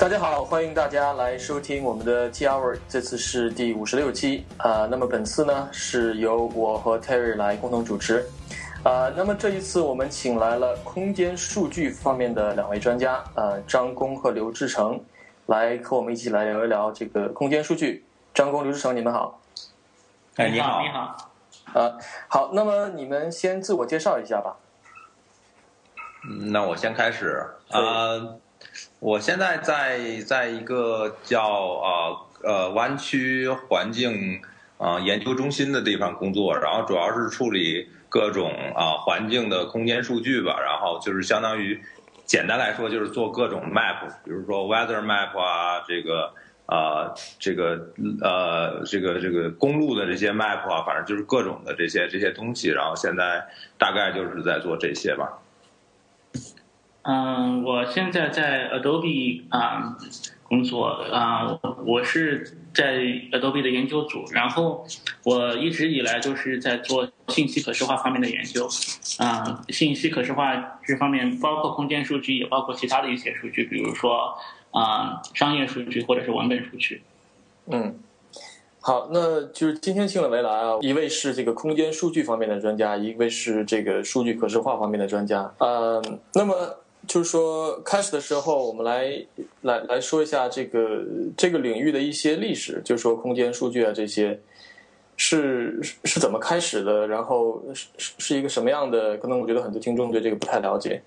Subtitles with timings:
[0.00, 8.26] 大家好，欢迎大家来收听我们的 T Hour，这次是第五十六期啊、那么本次呢是由我和 Terry 来共同主持
[8.82, 14.98] 啊、那么这一次我们请来了空间数据方面的两位专家，呃，张工和刘志成，
[15.44, 18.02] 来和我们一起来聊一聊这个空间数据。
[18.32, 19.38] 张工、刘志成，你们好。
[20.36, 21.92] 哎，你好，你好，啊，
[22.26, 24.56] 好，那么你们先自我介绍一下吧。
[26.26, 27.80] 嗯那我先开始啊、
[28.98, 34.40] 我现在在在一个叫呃呃湾区环境
[34.78, 41.80] 啊、呃研究中心的地方工作，然后主要是处理各种啊、环境的空间数据吧，然后就是相当于
[42.24, 46.32] 简单来说就是做各种 map，比如说 weather map 啊，这个。
[46.70, 47.84] 啊，这个
[48.22, 53.44] 呃，这个这个公路的这些 map 啊，反正就是各种的这些这些东西，然后现在
[53.76, 55.36] 大概就是在做这些吧。
[57.02, 59.96] 嗯，我现在在 Adobe 啊、
[60.44, 62.98] 工作啊、我是在
[63.32, 64.86] Adobe 的研究组，然后
[65.24, 68.68] 我一直以来都是在做信息可视化方面的研究，
[69.18, 74.34] 啊、信息可视化这方面包括空间数据，也包括其他的一些数据，比如说
[74.70, 77.02] 啊、商业数据或者是文本数据。
[77.66, 77.98] 嗯，
[78.80, 85.50] 好，那就是今天请两位来啊，一位是这个空间数据方面的专家，一位是这个数据可视化方面的专家。
[85.58, 86.02] 呃，
[86.34, 86.54] 那么
[87.06, 89.24] 就是说开始的时候，我们来
[89.62, 91.02] 来来说一下这个
[91.36, 94.38] 这个领域的一些历史，就是说空间数据啊这些
[95.16, 99.16] 是是怎么开始的，然后是是是一个什么样的？
[99.18, 101.02] 可能我觉得很多听众对这个不太了解。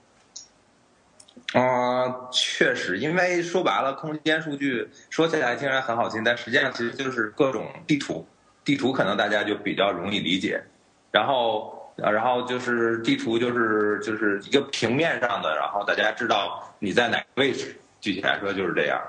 [1.54, 8.26] 啊、确实，因为说白了，空间数据说起来听起来很好听，但实际上其实就是各种地图。
[8.66, 10.64] 地图可能大家就比较容易理解，
[11.12, 19.00] 然后，呃然后就是地图就是就是一个平面上的，然后大家知道你在哪个位置，具体来说就是这样。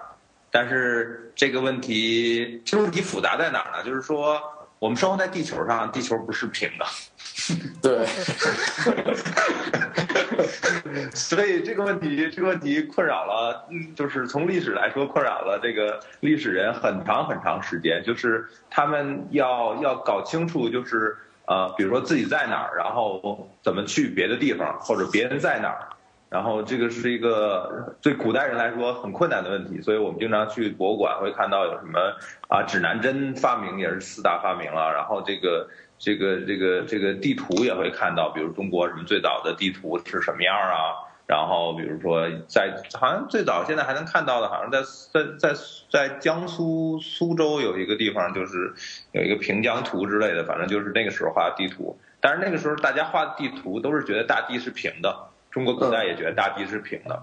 [0.50, 3.82] 但是这个问题，这个问题复杂在哪儿呢？
[3.82, 4.40] 就是说，
[4.78, 6.84] 我们生活在地球上，地球不是平的。
[7.82, 8.06] 对，
[11.12, 18.02] 所以这个问题，这个问题困扰了，嗯就是从历史来说，困扰了这个历史人很长很长时间。
[18.04, 21.16] 就是他们要要搞清楚，就是
[21.46, 25.88] 啊，比如说自己在哪儿，然后怎么去别的地方，或者别人在哪儿。
[26.30, 32.00] 然后这个是一个对古代人来说很困难的问题，所以我们经常去博物馆会看到有什么
[32.48, 41.13] 啊指南针发明也是四大发明了，然后这个这个这个这个地图也会看到，比如中国什么最早的地图是什么样啊？
[41.26, 45.54] 然后比如说在好像最早现在还能看到的，好像在在在
[45.90, 48.74] 在江苏苏州有一个地方，就是
[49.12, 51.98] 有一个平江图之类的，反正就是那个时候画的地图。
[52.20, 57.22] 但是那个时候大家画的地图都是觉得大地是平的，中国古代也觉得大地是平的。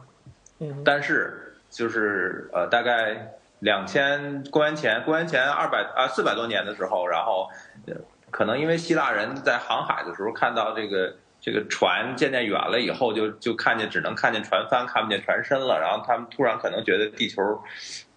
[0.59, 7.50] 嗯但是就是呃，大概两千公元前公元前二百啊四百多年的时候，然后
[7.88, 7.95] 呃
[8.29, 15.79] 可能因为希腊人在航海的时候看到这个这个船渐渐远了以后，就就看见只能看见船帆，看不见船身了。
[15.81, 17.41] 然后他们突然可能觉得地球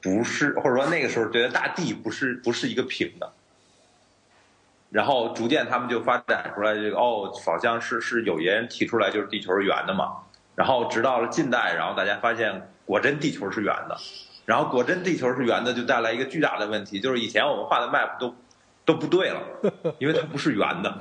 [0.03, 3.33] 不是，或者说那个时候觉得大地不是不是一个平的。
[4.91, 10.19] 然后逐渐他们就发展出来这个哦，好像是是有人提出来就是地球是圆的嘛。
[10.55, 13.97] 然后直到了近代，然后大家发现果真地球是圆的，
[14.45, 18.37] 然后果真地球是圆的，就带来一个巨大的问题，就是以前我们画的 map 都
[18.84, 19.41] 都不对了，
[19.99, 21.00] 因为它不是圆的。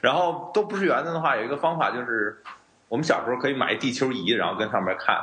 [0.00, 2.42] 然后都不是圆的的话，有一个方法就是，
[2.88, 5.18] 我们小时候可以买地球仪，然后跟上面看。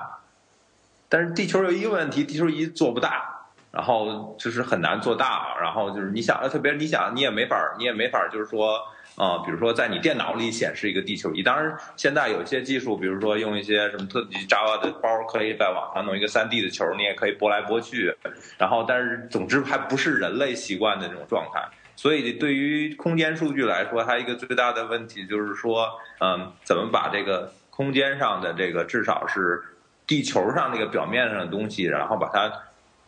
[1.09, 8.79] 但是地球有一个问题，地球仪做不大，然后就是很难做大，然后就是你想，特别你想，你也没法，你也没法，就是说，
[9.15, 11.43] 啊、比如说在你电脑里显示一个地球仪。
[11.43, 18.15] 当然，现在有些技术，比如说用一些什么特级 Java 的包，可以在网上弄一个 3D 的球，你也可以拨来拨去。
[18.57, 21.63] 然后，但是总之还不是人类习惯的这种状态。
[21.95, 25.87] 所以，对于空间数据来说，它一个最大的问题就是说，
[26.19, 29.61] 嗯，怎么把这个空间上的这个至少是
[30.07, 32.51] 地球上那个表面上的东西，然后把它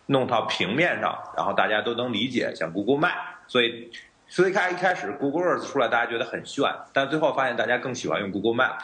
[0.06, 3.16] 弄到平面上，然后大家都能理解，像 Google Map。
[3.48, 3.92] 所以，
[4.28, 8.78] 所以开一开始 Google Earth 出来，大家觉得很炫，但最后发现大家更喜欢用 Google Map。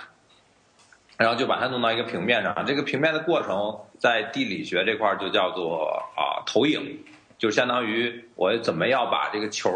[1.17, 7.03] 然后就把它弄到一个平面上，这个平面的过程在地理学这块就叫做啊投影，
[7.37, 9.71] 就相当于我怎么要把这个球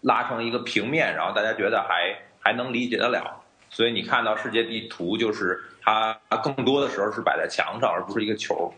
[0.00, 3.40] 拉成一个平面，然后大家觉得还还能理解得了。
[3.68, 8.74] 所以你看到世界地图，就是它更多的时候是摆在墙上，而不是一个球。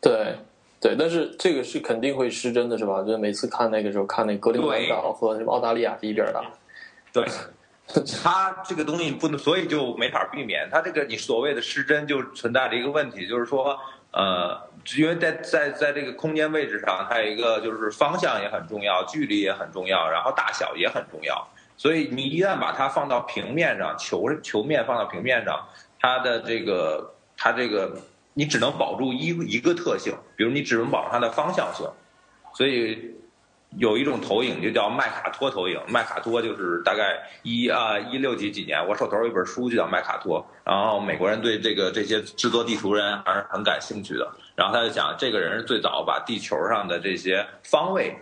[0.00, 0.38] 对
[0.84, 3.00] 对，但是这个是肯定会失真的，是吧？
[3.00, 6.44] 就是每次看那个时候看那格陵兰岛和什么澳大利亚第一边的，
[7.10, 7.24] 对，
[8.22, 10.68] 它这个东西不能，所以就没法避免。
[10.70, 13.78] 它这个你所谓的失真就存在着一个问题，就是说
[14.10, 14.60] 呃，
[14.98, 21.48] 因为在在在这个空间位置上，它有一个就是方向也很重要，距离也很重要，然后大小也很重要。
[21.78, 25.66] 所以你一旦把它放到平面上，球球面放到平面上，
[25.98, 27.96] 它的这个它这个
[28.34, 31.88] 你只能保住一一个特性，比如你只能保住它的方向性。
[32.52, 33.14] 所以
[33.78, 48.14] 有一种投影就叫麦卡托投影，麦卡托就是大概一啊一六几几年，我手头有一本书就叫麦卡托，然后美国人对这个这些制作地图人还是很感兴趣的，然后他就讲这个人是最早把地球上的这些方位。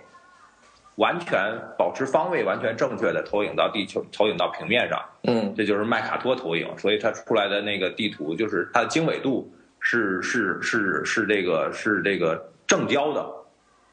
[0.97, 6.69] 完全保持方位完全正确的投影到地球，投影到平面上，嗯，这就是麦卡托投影。
[6.77, 9.51] 所以它出来的那个地图，就是它的经纬度
[9.83, 13.31] 是是是是这个是这个正交的，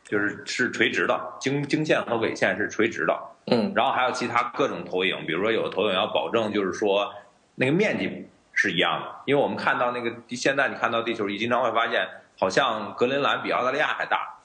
[0.05, 7.13] 就是是垂直的，经经线和纬线是垂直的，嗯，然后还有其他各种投影，比如说有的投影要保证就是说
[7.55, 12.07] 那个面积是一样的，因为我们看到那个现在你看到地球仪经常会发现，
[12.37, 14.35] 好像格陵兰比澳大利亚还大。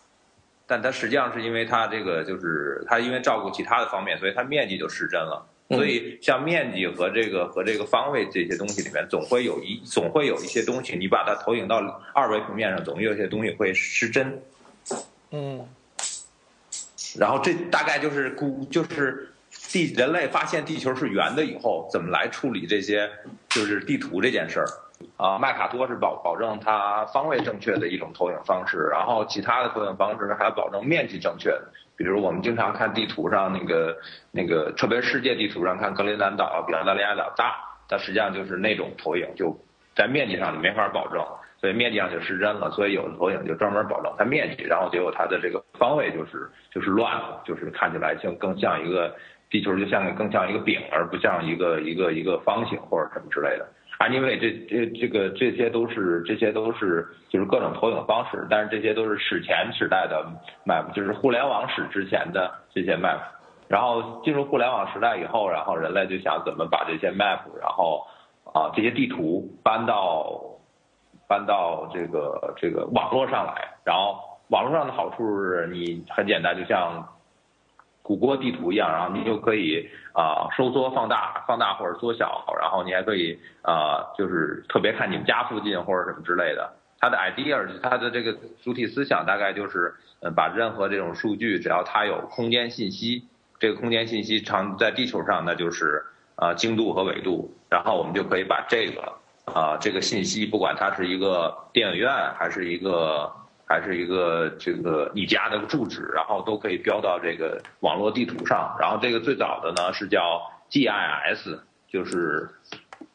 [0.67, 5.44] 但它实际上是因为它这个就是它因为照顾其他的方面，所以它面积就失真了。
[5.75, 11.79] 所以像面积和这个和这个方位这些东西里面，总会有一总会有一些东西，你把它投影到
[12.12, 14.43] 二维平面上，总有些东西会失真。
[15.31, 15.67] 嗯。
[17.19, 23.11] 然后这大概就是估就是地人类发现地球是圆的以后，怎么来处理这些
[23.49, 24.67] 就是地图这件事儿。
[25.17, 31.69] 啊，麦卡托是保保证它方位正确的一种投影方式，然后其他的投影方式还要保证面积正确的。
[31.96, 33.96] 比如我们经常看地图上那个
[34.32, 37.55] 那个，特别世界地图上看格陵兰岛比澳大利亚岛大，
[37.88, 39.56] 它实际上就是那种投影，就
[39.94, 41.25] 在面积上就没法保证，
[41.61, 42.70] 所以面积上就失真了。
[42.73, 49.14] 所以有的投影就专门保证它面积，然后结果它的这个方位就是就是乱了，就是看起来像更像一个
[49.49, 53.69] 地球，就像更像一个饼，而不像一个一个一个方形或者什么之类的。
[53.99, 60.25] 啊，因为这这这个这些都是这些都是就是各种投影方式，但是这些都是史前时代的
[60.67, 63.20] map，就是互联网史之前的这些 map，
[63.69, 68.05] 然后进入互联网时代以后，然后人类就想怎么把这些 map，然后
[68.52, 70.40] 啊这些地图搬到
[71.29, 73.55] 搬到这个这个网络上来，
[73.85, 74.19] 然后
[74.49, 77.08] 网络上的好处是你很简单，就像。
[78.04, 86.70] 谷歌地图一样，然后你就可以啊收缩、放大、放大或者缩小，然后你还可以啊就是特别看你们家附近或者什么之类的。
[87.00, 93.24] 它的 idea，它的这个主体思想大概就是，嗯，把任何这种数据，只要它有空间信息，
[93.58, 96.04] 这个空间信息常在地球上，那就是
[96.36, 99.14] 啊经度和纬度，然后我们就可以把这个
[99.46, 103.32] 啊这个信息，不管它是一个电影院还是一个。
[103.66, 108.76] 还是一个这个你家的住址，然后都可以标到这个网络地图上。
[108.78, 111.58] 然后这个最早的呢是叫 GIS，
[111.88, 112.49] 就是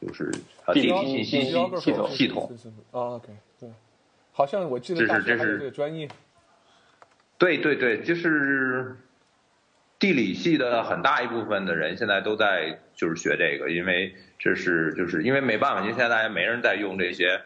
[0.02, 0.32] 就是
[0.74, 1.44] 地理信息
[1.80, 2.52] 系统系统。
[2.92, 3.28] 啊，OK，
[3.60, 3.70] 对，
[4.32, 6.10] 好像我记得大学还有这个专业。
[7.38, 8.98] 对对对，就是
[10.00, 17.40] 地理系的很大一部分的人现在都在就是学这个，因为这是就是因为没办法，因为现在大家没人在用这些。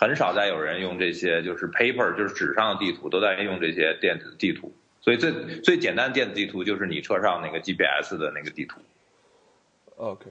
[0.00, 4.72] 很少再有人用这些，就是 paper，就是纸上的地图，都在用这些电子地图。
[5.00, 8.80] 所以最最简单的电子地图就是你车上那个 GPS 的那个地图。
[9.96, 10.30] OK。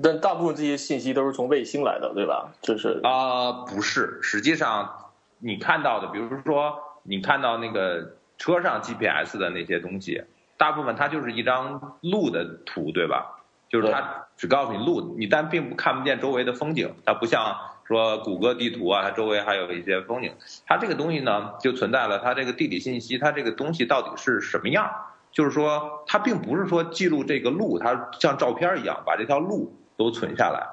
[0.00, 2.52] 但大部分这些信息都是从卫星来的，对吧？
[2.62, 5.10] 就是啊，不是，实际上
[5.40, 10.22] 你看到的，比如说你看到那个车上 GPS 的那些东西，
[10.56, 13.42] 大部分它就是一张路的图，对吧？
[13.68, 17.72] 就是它只告诉你路，你但并不看不见周围的风景，它不像。
[17.86, 20.34] 说谷歌地图啊，它周围还有一些风景。
[20.66, 24.90] 它这个东西呢，就存在了它这个地理信息，它这个东西到底是什么样？
[25.30, 30.66] 就是说，它并不是说记录这个路，它像照片一样把这条路都存下来。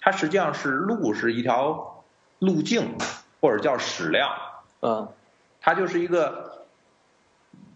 [0.00, 2.04] 它实际上是路是一条
[2.38, 2.96] 路径，
[3.40, 4.30] 或者叫矢量。
[4.80, 5.08] 嗯，
[5.60, 6.66] 它就是一个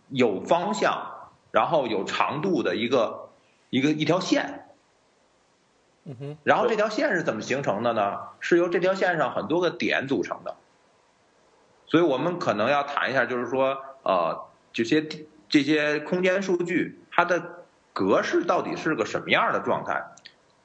[0.09, 3.29] 有方向，然后有长度的一个
[3.71, 4.62] 一个一条线。
[6.05, 8.19] 嗯哼，然后这条线是怎么形成的呢？
[8.41, 10.57] 是由这条线上很多个点组成的。
[11.87, 15.07] 所以我们可能要谈一下，就是说，呃，这些
[15.49, 20.03] 这些空间数据它的格式到底是个什么样的状态？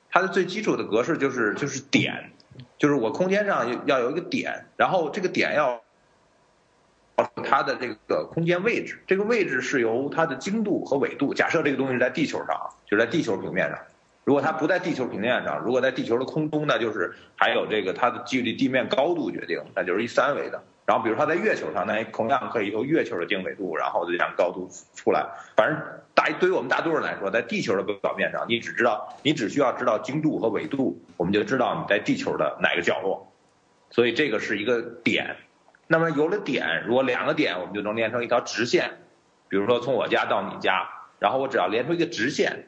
[0.09, 2.31] 它的最基础的格式就是就是点，
[2.79, 5.83] 就是我空间上要有一个点，然后这个点要
[7.43, 11.33] 它的这个空间位置，这个位置是由它的经度和纬度。
[11.33, 13.77] 假设这个东西在地球上，就在地球平面上。
[14.27, 20.61] 如果它不在地球平面上，如果在地球的空中，那就是还有这个它的距离地面高度决定，那就是一三维的。
[20.85, 25.25] 然后，比如它在月球上，那同样可以由月球的经纬度，然后这样高度出来。
[25.55, 25.81] 反正
[26.13, 33.31] 大对于我们大多数人来说，在地球的表面上，你只知道你只需要知道经度和纬度，我们就知道你在地球的哪个角落。
[33.91, 35.37] 所以这个是一个点。
[35.87, 38.97] 那么有了点，如果两个点，我们就能连成一条直线。
[39.47, 42.67] 比如说从我家到你家，然后我只要连出一个直线，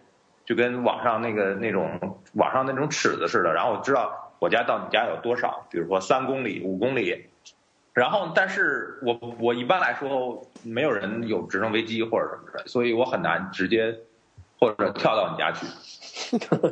[0.50, 7.28] 就跟网上那个那种网上那种尺子似的，然后我知道我家到你家有多少，比如说三公里、五公里。
[7.94, 13.96] 然后，但是我我一般来说没有人有直升飞机或者什么的，所以我很难直接
[14.60, 15.68] 或者跳到你家去。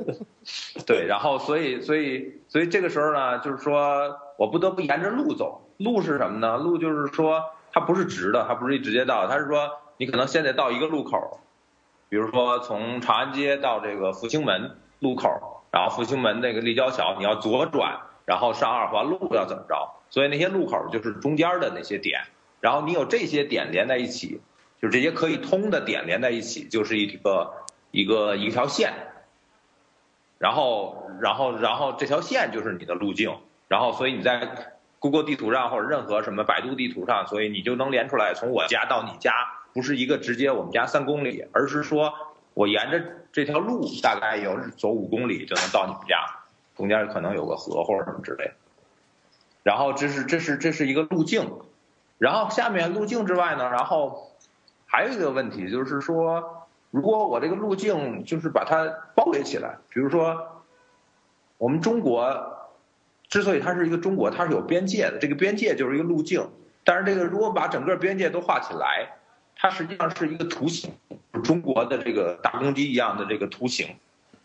[0.88, 5.62] 对，然后所以所以所以这个时候呢，就是说我不得不沿着路走。
[5.78, 6.58] 路是什么呢？
[6.58, 11.40] 路就是说它不是直的，它不是一直接道，它是说你可能现在到一个路口，
[12.10, 19.94] 比如说从长安街到这个复兴门路口，然后复兴门那个立交桥你要左转，然后上二环路要怎么着？
[20.10, 22.22] 所以那些路口就是中间的那些点，
[22.62, 24.42] 然后你有这些点连在一起，
[24.82, 27.54] 就这些可以通的点连在一起，就是一个
[27.92, 28.94] 一个一条线。
[30.40, 33.38] 然后，然后，然后这条线就是你的路径，
[33.68, 39.34] 然后所以你在 Google 地图上或者任何什么百度地图上，所以你就能连出来，从我家到你家
[39.74, 42.14] 不是一个直接我们家三公里，而是说
[42.54, 46.18] 我沿着这条路大概有走五公里就能到你们家，
[46.76, 48.54] 中间可能有个河或者什么之类的。
[49.64, 51.52] 然后这是这是这是一个路径，
[52.18, 54.32] 然后下面路径之外呢，然后
[54.86, 56.54] 还有一个问题就是说。
[56.90, 60.64] 如果我这个路径就是把它包围起来，比如说，
[61.58, 62.70] 我们中国
[63.28, 66.50] 之所以它是一个中国，它是有边界的，这个边界就是一个路径。
[66.86, 69.17] 但是这个如果把整个边界都画起来，
[69.60, 70.94] 它实际上是一个图形，
[71.44, 73.96] 中国的这个大公鸡一样的这个图形。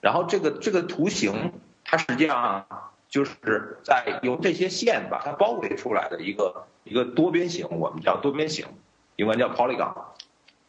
[0.01, 1.53] 然后这个这个图形，
[1.85, 2.67] 它实际上
[3.09, 8.67] 就是在由这些线把它包围出来的一个一个多边形，我们叫多边形，
[9.17, 9.93] 英文叫 polygon。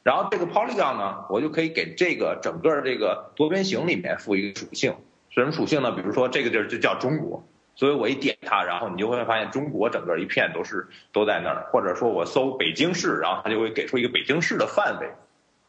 [0.04, 4.94] 然后这个 polygon 呢，我就可以给这个整个这个多边形里面赋一个属性，
[5.30, 5.94] 什么属性呢？
[5.94, 7.44] 比如说这个地儿就叫中国，
[7.76, 11.68] 所以我一点它，然后你就会发现中国整个一片都是都在那儿。
[11.72, 15.10] 或者说我搜北京市，然后它就会给出一个北京市的范围。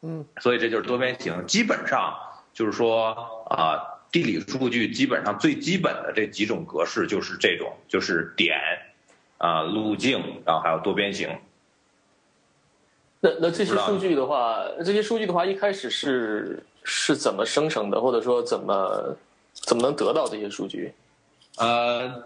[0.03, 1.47] 嗯，所以这就是多边形。
[1.47, 2.15] 基本上
[2.53, 3.17] 就是说
[3.49, 3.81] 啊，
[4.13, 8.59] 地理数据基本上最基本的这几种格式就是这种，就是点
[9.39, 11.29] 啊路径，然后还有多边形。
[13.21, 19.17] 那那这些数据的话，这些数据的话，一开始是是怎么生成的，或者说怎么
[19.55, 20.93] 怎么能得到这些数据？
[21.59, 22.23] 呃，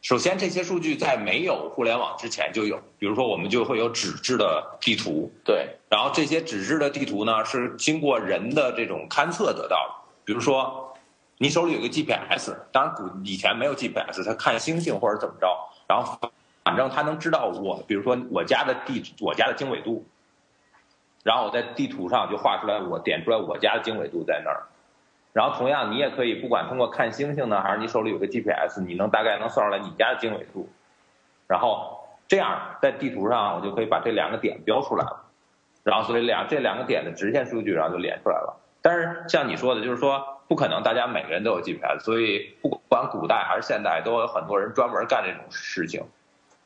[0.00, 9.94] 首先这些数据在没有互联网之前就有，比如说我们就会有纸质的地图，对，然后这些纸质的地图呢是经过人的这种勘测得到的，
[10.24, 10.94] 比如说
[11.38, 15.46] 你手里有个 GPS，当然古以前没有 GPS，他看星星或者怎么着，
[15.88, 16.18] 然后
[16.64, 20.04] 反正他能知道我，比如说我家的地我家的经纬度。
[21.24, 24.66] 然后我在地图上就画出来，我点出来我家的经纬度在那儿。
[25.32, 30.68] 然后同样，你也可以不管通过看星星呢，还是你手里有个 GPS，你能大概能算出来你家的经纬度。
[31.48, 31.98] 然后
[32.28, 35.24] 这样在地图上，我就可以把这两个点标出来了。
[35.84, 38.60] 然后所以两这两个点的直线数据，然后就连出来了。
[38.82, 46.02] 但是像你说的，就是说不可能大家每个人都有 GPS，所以不管古代还是现代，都有很多人专门干这种事情。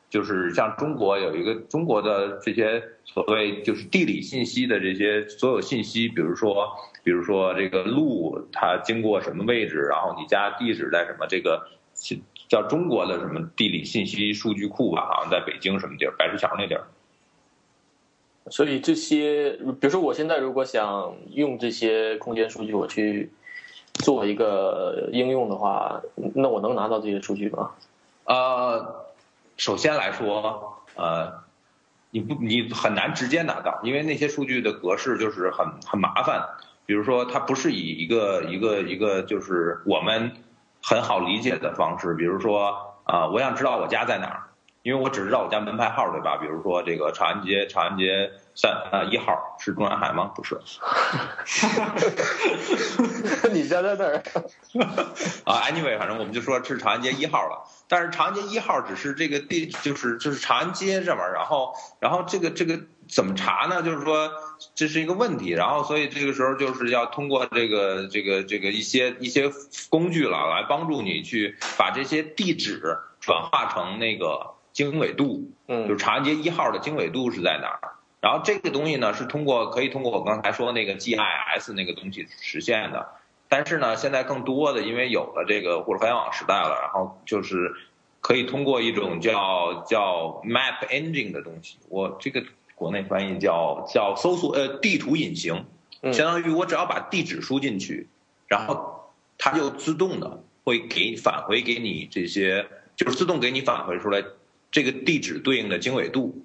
[0.09, 6.73] 就是像中国有一个中国的这些所谓就是地理信息的这些所有信息，比如说
[7.07, 11.65] 比如说这个路它经过什么位置，然后你家地址在什么这个
[12.49, 16.83] 叫中国的什么地理信息数据库吧，好像在北京什么地儿，白石桥那地儿。
[18.49, 23.31] 所以这些，比如说我现在如果想用这些空间数据，我去
[23.93, 26.01] 做一个应用的话，
[26.35, 27.71] 那我能拿到这些数据吗？
[28.25, 29.07] 呃。
[29.55, 31.33] 首先来说，呃，
[32.11, 36.45] 你不你很难直接拿到，因为那些数据的格式就是很很麻烦。
[36.87, 40.31] 比如说，它不是以一个一个一个就是我们
[40.81, 42.15] 很好理解的方式。
[42.15, 44.43] 比如说，啊，我想知道我家在哪儿，
[44.83, 46.37] 因为我只知道我家门牌号，对吧？
[46.37, 50.31] 比如说这个长安街，长安街三啊一号是中南海吗？
[50.33, 50.57] 不是。
[53.51, 54.23] 你家在哪儿？
[55.43, 57.67] 啊，anyway，反正我们就说是长安街一号了。
[57.89, 63.81] 但是长安街一号只是这个地，就是就是长安街这边，然后然后这个这个怎么查呢？
[63.81, 64.31] 就是说
[64.75, 69.51] 这是一个问题，然后所以这个时候就是要通过这个这个这个一些一些
[69.89, 77.93] 工具了，来帮助你去把这些地址转化成那个经纬度，嗯，就是长安街一号的经纬度是在哪儿？
[78.19, 83.09] 然后这个东西呢是通过可以通过我刚才说那个 GIS 那个东西实现的。
[83.49, 87.73] 但是呢，现在更多的因为有了这个互联网时代了，然后就是
[88.19, 92.43] 可以通过一种叫叫 Map Engine 的东西，我这个
[92.77, 95.65] 国内翻译叫叫搜索呃地图引擎，
[96.13, 98.07] 相当于我只要把地址输进去，
[98.47, 104.23] 然后它就自动的会给返回给你这些就是自动给你返回出来
[104.69, 106.35] 这个地址对应的经纬度。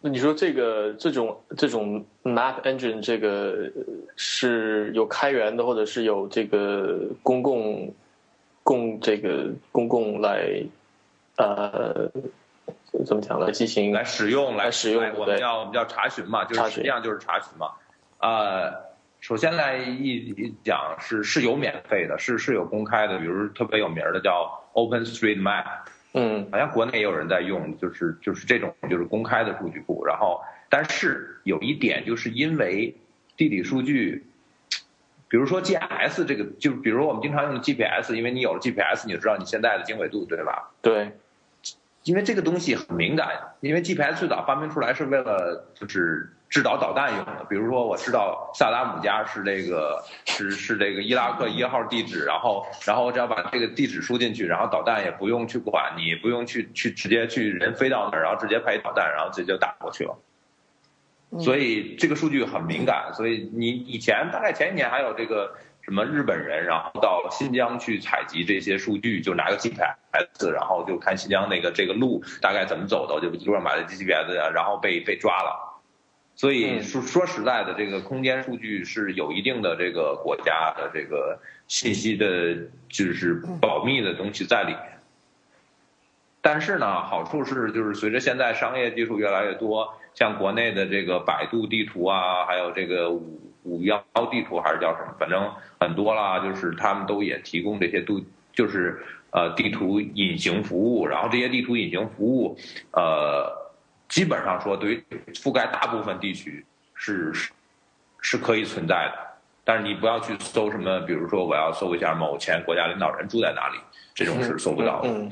[0.00, 3.72] 那你说这个这种这种 map engine 这个
[4.14, 7.92] 是有开源的，或者是有这个公共
[8.62, 10.62] 供这个公共来
[11.38, 12.08] 呃
[13.04, 15.02] 怎么讲来进行来使用来使用？
[15.14, 17.72] 我们要我们要查询嘛，就是实际上就是查询嘛。
[18.18, 18.72] 呃，
[19.20, 25.64] 首先来一讲是是有免费的，是是有公开的，比如特别有名的叫 OpenStreetMap。
[26.14, 30.02] 嗯，好像国内也有人在用，就是就是这种就是公开的数据库。
[30.06, 32.96] 然后，但是有一点，就是因为
[33.36, 34.24] 地理数据，
[35.28, 40.70] 比如说 GIS 这个，就比如我们经常用的 GPS，因为你有了 GPS，你就知道你现在的经纬度，对吧？
[40.80, 41.12] 对。
[42.06, 43.28] 因为这个东西很敏感，
[43.60, 46.32] 因为 GPS 最早发明出来是为了就是。
[46.48, 60.16] 制导导弹用的，比如说我知道萨达姆家是这个是是这个伊拉克一号地址，然后然后我只要把这个地址输进去，然后导弹也不用去管你，不用去去直接去人飞到那儿，然后直接派导弹，然后直接就打过去了。
[61.40, 65.56] 所以这个数据很敏感，所以你以前大概前一年还有这个
[65.86, 75.80] 什么日本人，然后到新疆去采集这些数据，就拿个 GPS，然后就看新疆那个这个路大概怎么走的，就路上买的 GPS，然后被被抓了。
[76.34, 81.38] 所以说说实在的，这个空间数据是有一定的这个国家的这个
[81.68, 82.56] 信息的，
[82.88, 84.98] 就是保密的东西在里面。
[86.42, 102.58] 但是呢，好处是就是随着现在商业技术越来越多，像国内的这个百度地图啊，还有这个五五幺地图还是叫什么，反正很多啦，就是他们都也提供这些度，就是呃地图隐形服务，然后这些地图隐形服务，
[102.92, 103.66] 呃。
[104.08, 105.04] 基本上说，对于
[105.34, 107.50] 覆盖大部分地区是是
[108.20, 109.18] 是可以存在的，
[109.64, 113.78] 但是你不要去搜什么，比如说我要搜一下某前国家领导人住在哪里，
[114.14, 115.28] 这种是搜不到的。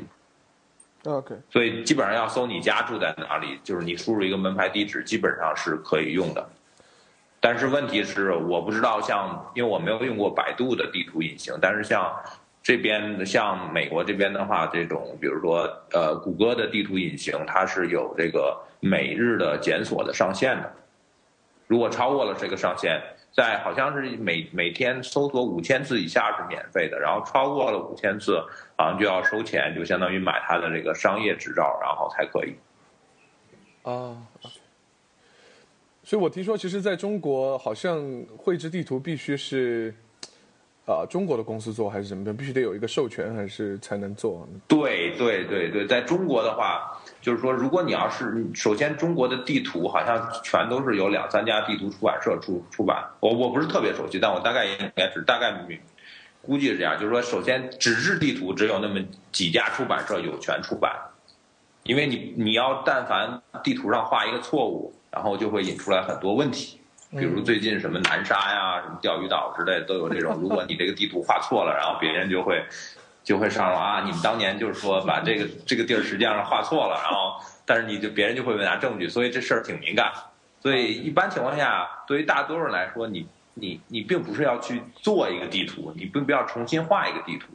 [1.05, 6.45] OK，所以基本上要搜你家住在哪里，就是你输入一个门牌地址，基本上是可以用的。
[7.45, 12.11] 但是问题是，我不知道像，因为我没有用过百度的地图隐形，但是像。
[12.67, 20.73] 这边像美国这边的话，这种比如说呃，谷歌的地图隐形，它是有这个每日的检索的上限的。
[21.67, 22.99] 如果超过了这个上限，
[23.35, 28.43] 在好像是每每天搜索五千次以下是免费的，然后超过了五千次，
[28.79, 32.57] 好像就要收钱，就相当于买它的这个商业执照，然后才可以。
[33.83, 34.17] 哦，
[36.05, 38.05] 所以我听说，其实在中国，好像
[38.37, 39.93] 绘制地图必须是。
[40.87, 44.47] 啊，中国的公司做还是什么的，必须得有一个授权，还是才能做？
[44.69, 53.03] 对对对对，在中国的话，就是说，如果你要是首先中国的地图，好像全都是有两三家地图出版社出出版。
[53.21, 55.59] 我我不是特别熟悉，但我大概应该是大概
[56.43, 57.01] 估计是这样。
[57.01, 59.01] 就是说，首先纸质地图只有那么
[59.33, 60.95] 几家出版社有权出版，
[61.85, 66.81] 因为你你要但凡地图上画一个错误，然后就会引出来很多问题。
[67.11, 70.35] 比如最近什么南沙呀、什么钓鱼岛之类的都有这种。
[70.43, 72.61] 如果你这个地图画错了，然后别人就会
[73.23, 80.13] 就会上说啊，你们当年就是说把这个 这个地儿实际上画错了，然后但是你就别人就会拿证据，所以这事儿挺敏感。
[80.61, 87.47] 所以一般情况下，对于大多数人来说，你你你并不是要去做一个地图，你并不要重新画一个地图，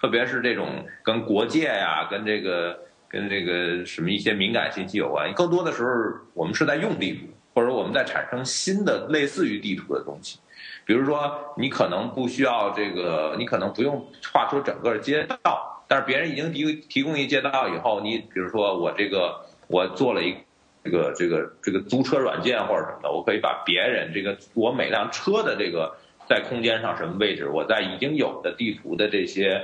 [0.00, 2.80] 特别是这种跟国界呀、跟这个
[3.14, 5.32] 跟这个什么一些敏感信息有关。
[5.32, 5.90] 更多的时候，
[6.34, 7.20] 我们是在用地图。
[7.56, 10.40] 或者我们在产生新的类似于地图的东西，
[10.84, 20.34] 比如说你可能不需要这个，你可能不用画出整个街道，但是别人已经提提供一街道以后，你比如说我这个我做了一
[20.82, 25.96] 这个这个这个租车软件或者什么的，我可以把别人这个我每辆车的这个
[26.28, 29.62] 在空间上什么位置，我在已经有的地图的这些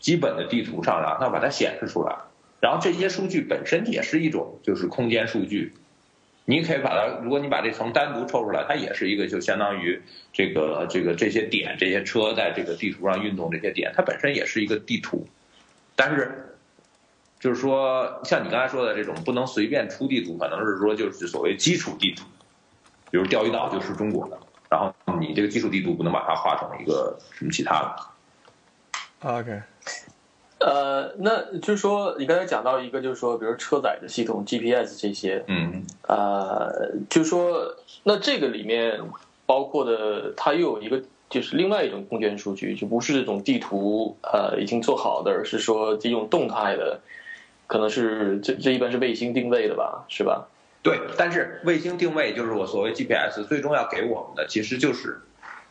[0.00, 2.16] 基本的地图上，然后把它显示出来，
[2.60, 5.74] 然后这些数据本身也是一种就是空间数据。
[6.50, 10.00] 你可以把它，如果你把这层单独抽出来，它也是一个，就相当于
[10.32, 15.28] 这个这个这些点，这些车在这个地图上运动，这些点它本身也是一个地图。
[15.94, 16.56] 但是，
[17.38, 22.24] 就是说，像你刚才说的这种不能随便出地图，可能是说就是所谓基础地图，
[23.10, 24.40] 比如钓鱼岛就是中国的，
[24.70, 29.28] 然后你这个基础地图不能把它画成一个什么其他的。
[29.28, 29.60] OK。
[30.60, 39.00] 呃，那就是说，你刚才讲到一个，就是说，比如车载的系统、GPS 这些，嗯，呃，就是说，那这个里面
[39.46, 47.00] 包括的，它又有一个，就是另外一种空间数据，就不是这种地图，呃，已经做好的，而是说这种动态的，
[47.66, 50.48] 可能是这这一般是卫星定位的吧，是吧？
[50.82, 55.20] 对，但是卫星定位就是我所谓 GPS 最终要给我们的，其实就是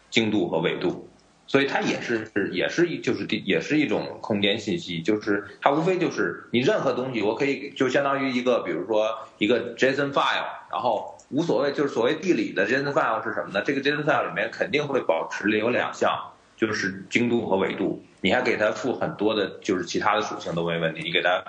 [0.10, 1.08] 精度和纬度。
[1.48, 13.64] 所以它也是也是一就是也是一种空间信息，就是它无非就是你任何东西，我可以就相当于一个，比如说一个 JSON file，然后无所谓，就是所谓地理的 JSON file 是什么呢？
[13.66, 21.44] 这个 JSON file 里面肯定会保持有两项，就是精度和纬度，你还给它赋很多的，就是其他的属性都没问题，你给它。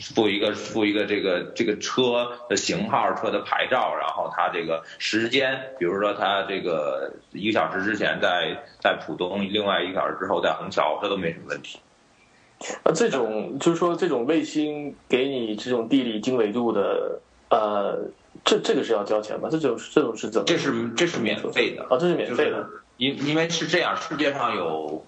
[0.00, 11.80] 附一个附一个这个这个车的型号、车的牌照，然后它这个时间，比如说它这个一个小时之前在在浦东，另外一个小时之后在虹桥，这都没什么问题。
[12.84, 17.98] 那这种就是说，这种卫星给你这种地理经纬度的，呃，
[18.44, 19.48] 这这个是要交钱吗？
[19.50, 20.46] 这种这种是怎么？
[20.46, 22.66] 这是这是免费的啊，这是免费的。
[22.98, 25.04] 因因为是这样，世界上有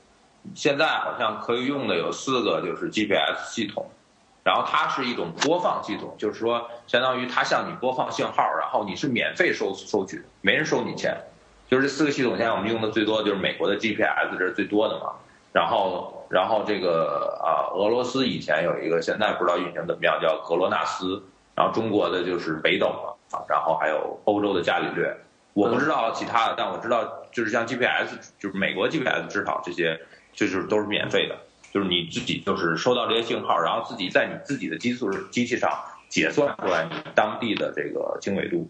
[0.54, 3.86] 现在好像可以用的有四个就是 GPS 系统。
[4.48, 11.14] 然后它是一种播放系统，就是说，相当于它向你播放信号，然后你是免费收收取，没人收你钱。
[11.68, 15.12] 就是这四个系统，现在我们用的最多就是美国的 GPS，这是最多的嘛。
[15.52, 21.22] 然后，然后这个啊，俄罗斯以前有一个，现在不知道运行怎么样，叫格罗纳斯。
[21.54, 25.14] 然后中国的就是北斗嘛啊，然后还有欧洲的伽利略。
[25.52, 30.00] 我不知道其他的，但我知道就是像 GPS，就是美国 GPS 至少这些
[30.32, 31.36] 就是都是免费的。
[31.72, 35.70] 就是你自己就是收到这些信号，然后自己在你自己的基数机器上
[36.08, 38.68] 解算出来你当地的这个经纬度。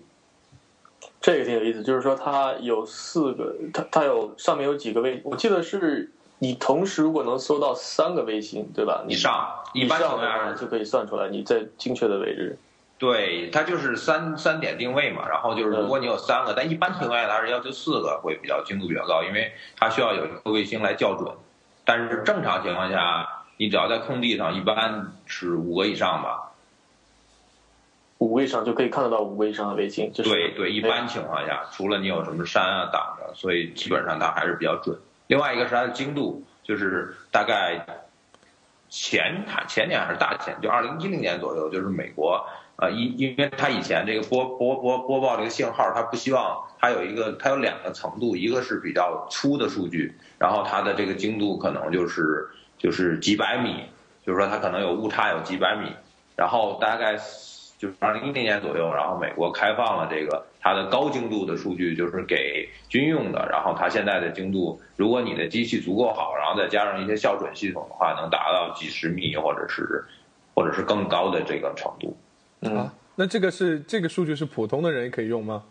[1.21, 9.05] 这个挺有意思，就是说它有四个，它它有上面有几个卫，我记得是你同时如果能搜到三个卫星，对吧？
[9.07, 12.59] 你上一般情况下就可以算出来你在精确的位置。
[12.99, 21.33] 对，它就是三三点定位嘛，然后就是如果你有三个，但一般情况下它是要求四个会比较精度比较高，因为它需要有一个卫星来校准。
[21.88, 26.53] 但是正常情况下，你只要在空地上，一般是五个以上吧。
[28.18, 30.12] 五个以上就可以看得到五个以上的卫星。
[30.12, 34.98] 对对，一般情况下，除了你有什么山啊挡着，所以基本上它还是比较准。
[35.29, 37.83] 另外一个是它的精度，就是大概
[38.90, 42.46] 前前年还是大前，就二零一零年左右，就是美国。
[42.77, 53.85] 啊，因因为它以前这个播播播播报这个信号，它不希望它有一个，它有两个程度，一个是比较粗的数据，然后它的这个精度可能就是就是几百米，
[54.25, 55.91] 就是说它可能有误差有几百米，
[56.37, 57.17] 然后大概
[57.79, 70.05] 就是二零一零年左右，然后美国开放了这个它的高精度的数据，就是给军用的，然后它现在的精度，如果你的机器足够好，然后再加上一些校准系统的话，能达到几十米或者是
[70.55, 72.17] 或者是更高的这个程度。
[72.61, 75.62] 嗯，那这个是这个数据是普通的人也可以用吗？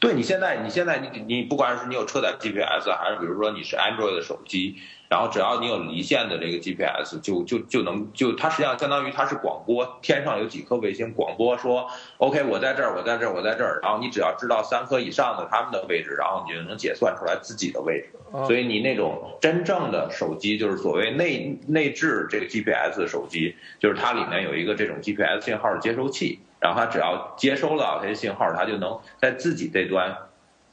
[0.00, 4.76] 对你现在，你现在你你不管是你有车载 GPS，还是比如说你是 Android 的手机。
[5.10, 13.80] 然后只要你有离线的这个 GPS，就就就能就它实际上相当于它是广播，天上有几颗卫星广播说，OK，我在这儿，我在这儿，我在这儿。
[13.82, 18.10] 然后你只要知道三颗以上的它们的位置，然后你就能解算出来自己的位置。
[18.46, 30.16] 所以你那种真正的手机，就是所谓内内置这个 GPS 的手机，就是它里面有一个这种 GPS 信号接收器，然后它只要接收到这些信号，它就能在自己这端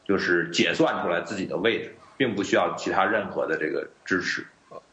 [0.06, 1.94] 就是解算出来自己的位置。
[2.18, 4.44] 并不需要其他任何的这个支持。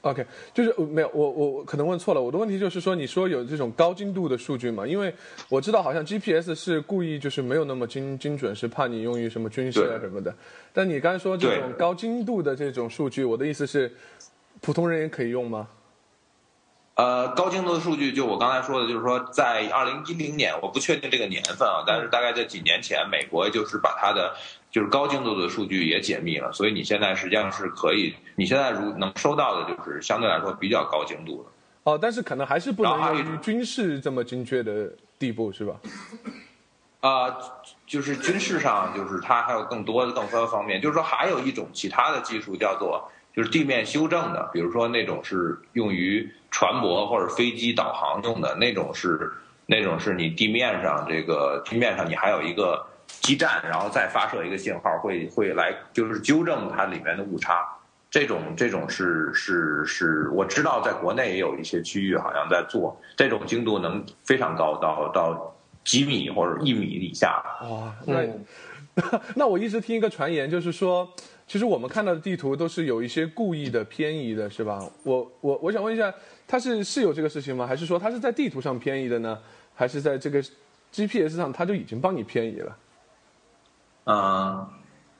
[0.02, 2.20] OK，就是没有我我我可能问错了。
[2.20, 4.86] 我的问题就是说，你说有这种高精度的数据嘛？
[4.86, 5.10] 因为
[5.48, 10.34] 我知道好像 GPS 是故意就是没有那么精精准，是怕你用于什么军事啊什么的。
[10.70, 13.90] 但你刚才说这种高精度的这种数据，我的意思是，
[14.60, 15.66] 普通人也可以用吗？
[16.94, 24.34] 呃，高精度的数据，就我刚才说的，就是说在二零一零年，我不确定这个年份啊，但是大概在几年前，美国就是把它的。
[24.74, 31.48] 就是高精度的数据也解密了，所以你现在实际上是可以，你现在如能收到的就是相对来说比较高精度的。
[31.84, 35.76] 哦，但是可能还是不能用于军事这么精确的地步，是吧？
[37.02, 37.36] 啊，
[37.86, 49.32] 就是军事上，就是它还有更多的更多方面，就是说还有一种其他的技术叫做就是地面修正的，比如说那种是用于船舶或者飞机导航用的那种是
[49.66, 52.86] 那种是你地面上这个地面上你还有一个。
[53.20, 57.62] 基站，然后再发射一个信号，会会来就是纠正它里面的误差。
[58.10, 67.42] 这种这种是是是，我知道在国内也有一些区域好像在做这种精度能非常高，到到几米或者一米以下。
[67.62, 71.08] 哇，那 那我一直听一个传言，就是说，
[71.46, 74.82] 其实我们看到的地图都是有一些故意的偏移的，是吧？
[75.02, 76.12] 我我我想问一下，
[76.46, 77.66] 它是是有这个事情吗？
[77.66, 79.38] 还是说它是在地图上偏移的呢？
[79.74, 80.42] 还是在这个
[80.92, 82.76] GPS 上它就已经帮你偏移了？
[84.06, 84.66] 嗯，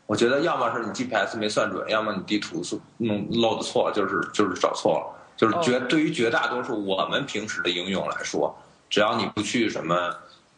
[0.06, 5.20] 我觉得要么是你 GPS 没算准，要么你地图是弄漏的错，就是就是找错了。
[5.36, 8.56] 就是绝对于绝大多数我们平时的应用来说，
[8.88, 10.14] 只要你不去什么，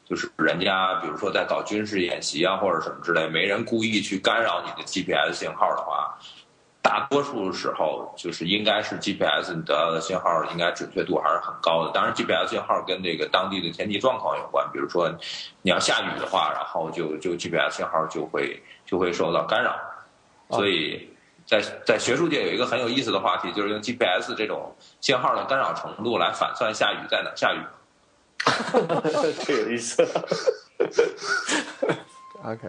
[0.08, 6.16] 就是人家比如说在搞军事演习啊或者什么之类，没人故意去干扰你的 GPS 信号的话，
[6.80, 11.90] 大多数时候就是应该是 GPS 你得到的信号应该准确度还是很高的。
[11.92, 15.12] 当然，GPS 信号跟这个当地的天气状况有关，比如说
[15.62, 19.74] 你要下雨的话，然后就就 GPS 信号就会就会受到干扰。
[20.50, 21.10] 所以
[21.44, 27.58] 在在学术界有一个很有意思的话题，就是用 GPS 这种信号的干扰程度来反算下雨在哪下雨。
[29.46, 30.02] 这有意思。
[32.44, 32.68] OK，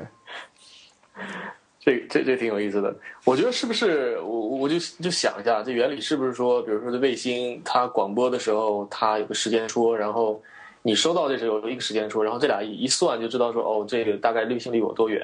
[1.80, 10.41] 这这这挺有意思的，我觉得是不是我我就就想一下，这原理是不是说，比如说这卫星它广播的时候，它有个时间戳，然后
[10.82, 15.23] 你收到的时候有一个时间戳，然后这俩一算就知道说，哦，这个大概滤星离我多远，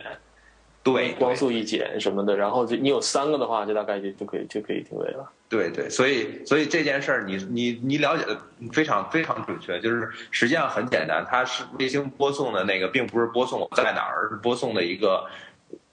[0.84, 5.32] 对，光速一减什么的，然后就你有三个的话，就大概就就可以就可以定位了。
[5.54, 8.36] 对对，所以所以这件事儿，你你你了解的
[8.72, 15.28] 非常非常准确，就是实际上很简单，它是卫星播送的那个，并不是播送我在哪儿，而是播送的一个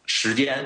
[0.06, 0.64] 时间。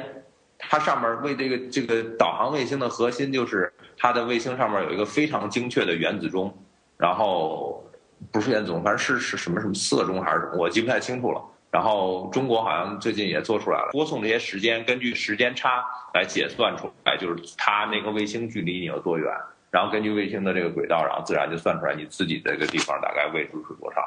[0.58, 6.56] 它上面为这个这个导航卫星的核心就是它的卫星上面有一个非常精确的原子钟，
[6.96, 7.84] 然后
[8.30, 11.42] 不是原子钟，反正是是什么什么色钟还是什么，我记不太清楚了。
[11.74, 15.84] 然后中国好像最近也做出来了，播送这些时间，根据时间差
[16.14, 19.28] 来解算出来，就是它那个卫星距离你有多远，
[19.72, 24.00] 然后根据卫星的这个轨道，然后自然就算出来你自己这个地方大概位置是多少。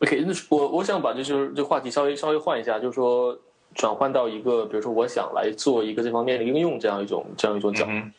[0.00, 3.38] OK，那我我想把就是这话题稍微稍微换一下，就是说
[3.74, 7.90] 转换到一个，比如说我想来做一个这方面的应用，这样一种这样一种角度。
[7.90, 8.10] 嗯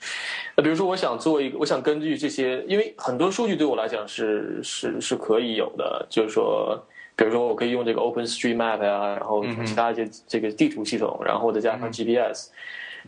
[0.56, 6.80] 那比如说我想做一个，我想根据这些，因为很多数据对我来讲是是是可以有的，就是说，
[7.16, 12.50] 比如说我可以用这个 OpenStreetMap 呀、然后其他一些这个地图系统，然后再加上 GPS，、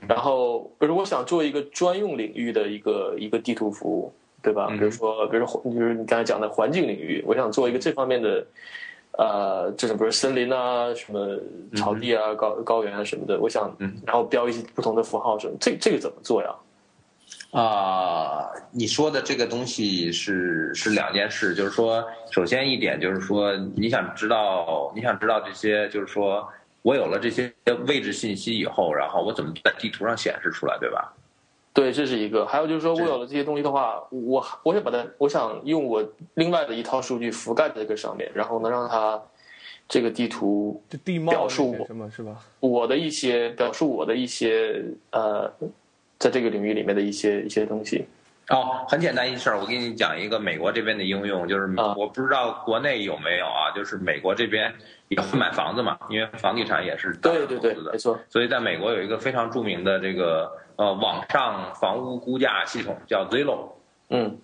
[0.07, 4.67] 然后比如说我想做一个专用领域的一个一个地图服务，对吧？
[4.69, 8.45] 比如说，比如说，比如你刚才讲的环境领域，我想做一个这方面的。
[9.17, 11.39] 呃，这种比如森林啊，什么
[11.73, 13.73] 草地啊、高高原啊什么的，我想，
[14.05, 16.53] 然后标一些不同的符号什么，这这个怎么做呀？
[17.57, 26.45] 啊、你说的这个东西是是两件事，就是说，首先一点就是说，你想知道你想知道这些，就是说
[26.81, 27.53] 我有了这些
[27.87, 31.13] 位置信息以后，然后我怎么在地图上显示出来，对吧？
[31.73, 32.45] 对，这是一个。
[32.45, 39.21] 还有就是说，我有了这些东西的话，我我想把它，我想用我另外的一套数据覆盖在这个上面，然后能让它
[39.87, 42.37] 这个地图就地貌表述我什么是吧？
[42.59, 45.49] 我的一些表述我的一些呃，
[46.19, 48.05] 在这个领域里面的一些一些东西。
[48.49, 54.71] 哦，很简单一事儿，我给你讲一个美国这边的应用，就是啊我不知道国内有没有啊，就是美国这边
[55.07, 58.19] 也会买房子嘛，因为房地产也是对对对，没错。
[58.29, 63.69] 所以在美国有一个非常著名的这个呃网上房屋估价系统叫 Zillow，
[64.11, 64.37] 嗯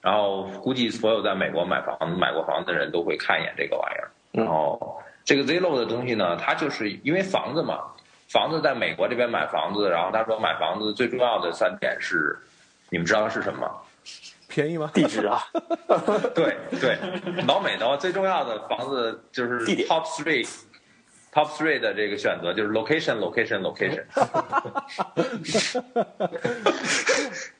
[0.00, 4.10] 然后估计所有在美国买房子、买过房子的人都会看一眼这个玩意儿。
[4.32, 7.78] 嗯然后这个 Zillow 的东西呢，它就是因为房子嘛，
[8.28, 12.36] 房子在美国这边买房子，然后他说买房子最重要的三点是，
[12.90, 13.70] 你们知道是什么？
[14.48, 14.90] 便宜吗？
[14.94, 15.42] 地址啊，
[16.34, 16.96] 对对，
[17.46, 20.48] 老美的话最重要的房子就是 top three。
[21.36, 24.02] Top three 的这个选择就是 location, location, location。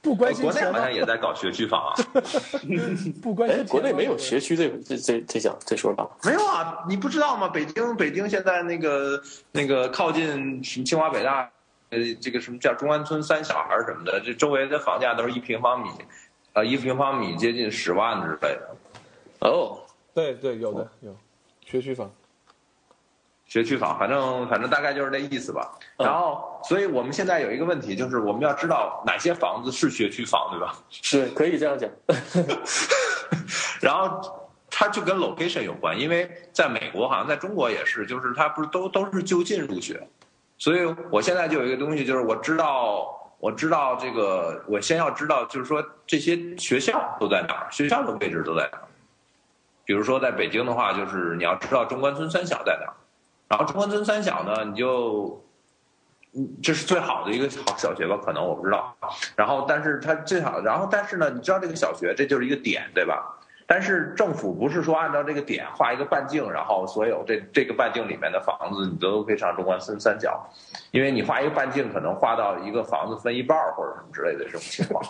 [0.00, 0.90] 不关心国内好像？
[0.94, 1.92] 也在搞学区房啊。
[2.24, 2.30] 哎，
[3.22, 6.08] 不关心国内没有学区这这这这讲这说法。
[6.24, 7.48] 没有啊，你不知道吗？
[7.48, 11.50] 北京，北京现在那个那个靠近什么清华北大，
[11.90, 15.90] 呃，这个什么叫中关村三小孩什么的，这周围的房价都是一平方米，
[16.54, 18.74] 呃，一平方米接近十万之类的。
[19.40, 19.80] 哦，
[20.14, 21.14] 对对，有的有
[21.66, 22.10] 学区房。
[23.46, 25.70] 学区房，反正反正大概就是这意思吧。
[25.98, 30.74] 嗯然后，所以我们现在有一个问题，就是我们要知道哪些房子是学区房，对吧？
[30.90, 31.88] 是可以这样讲。
[33.80, 40.06] 然后它就跟 location 有关，因为在美国，好像在中国也是，就是它不是都都是就近入学，
[40.58, 43.06] 所以我现在就有一个东西，就是我知道
[43.38, 48.84] 我知道这个，我先要知道，就是说这些学校都在哪儿，学校的位置都在哪儿。
[49.84, 52.92] 比如说在北京的话，就是你要知道中关村三小在哪儿，
[53.48, 55.42] 然后中关村三小呢，你就。
[56.38, 58.20] 嗯，这是最好的一个好小学吧？
[58.22, 58.94] 可能我不知道。
[59.34, 63.40] 然后，但是它最好，然后但是呢，你知道这个小学，这就是一个点，对吧？
[63.66, 70.46] 但是政府不是说按照这个点画一个半径，然后所有这这个半径里面的房子你都可以上中关村三角，
[70.90, 75.02] 因为你画一个半径可能画到一个房子分一半儿或者什么之类的这种情况，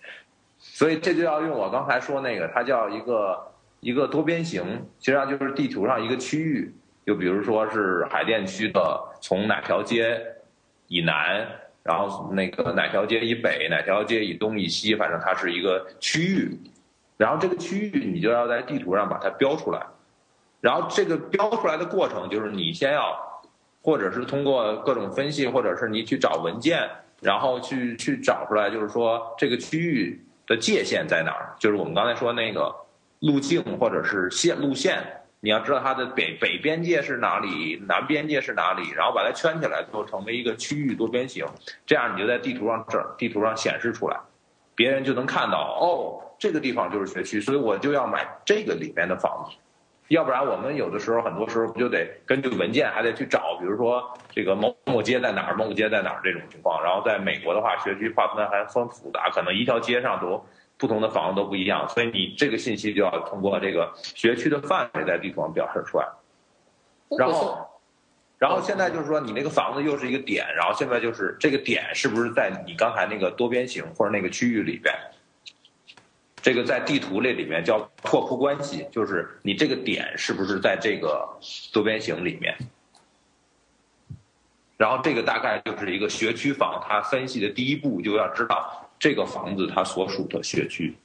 [0.56, 4.64] 所以这就要用我刚才说那个，它叫一个一个多边形，
[4.98, 6.74] 实际上就是地图上一个区域，
[7.06, 10.20] 就比如说是海淀区的从哪条街
[10.88, 11.46] 以南，
[11.82, 16.58] 然后那个哪条街以北，哪条街以东以西，反正它是一个区域。
[17.16, 19.80] 然后这个区域你就要在地图上把它标出来，
[20.60, 23.16] 然后这个标出来的过程就是你先要，
[23.82, 26.90] 或者是通过各种分析，或者是你去找文件
[27.20, 31.54] 然后去去找出来，就是说这个区域的界限在哪儿？
[31.58, 32.74] 就是我们刚才说那个
[33.20, 35.00] 路径或者是线路线，
[35.44, 41.44] 你要知道它的北北边界是哪里，南边界是哪里，然后把它圈起来，就成为一个区域多边形，
[41.84, 44.18] 这样你就在地图上这地图上显示出来，
[44.74, 49.54] 别人就能看到哦，这个地方就是学区，所以我就要买这个里面的房子。
[50.08, 56.82] 要不然我们有的时候，很多时候不就得根据文件还得去找，比如说这个某某街在哪儿，某某街在哪儿这种情况。
[56.82, 60.42] 然后在美国的话，学区划分还分复杂，可能一条街上都
[60.84, 66.06] 不同的房子都不一样，所以你这个信息就要通过这个学区的范围在地图上表示出来。
[67.18, 67.66] 然后，
[68.38, 74.94] 然后现在就是说，你那个房子又是一个点，然后现在就是这个点是不是在你刚才那个多边形或者那个区域里边？
[76.42, 81.26] 这个在地图类里面叫拓扑关系，就是你这个点是不是在这个
[81.72, 82.54] 多边形里面？
[84.76, 90.96] 然后这个大概就是一个学区房，它分析的第一步就要知道这个房子它所属的学区。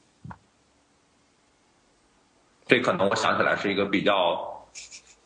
[2.68, 4.68] 这可能我想起来是一个比较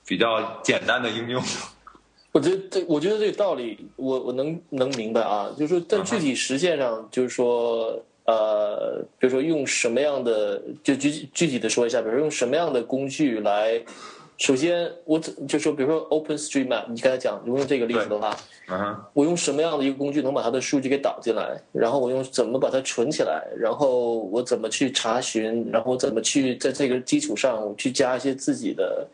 [0.05, 1.43] 比较简单的应用。
[2.31, 8.01] 我觉得这，我觉得这个道理，我我能能明白啊，就是说在具体实现上，就是说。
[8.25, 13.83] 呃，比如说用什么样的，就具具体的说一下，比如说用什么样的工具来，
[14.37, 18.35] 首先我就说，比如说 Open Street Map，你刚才讲，如果用这个例子的话，
[18.69, 29.07] 嗯，我用什么样的一个工具能把它的数据给导进来，然后我用怎么把它存起来，然后我怎么去查询，然后怎么去在这个基础上去加一些自己的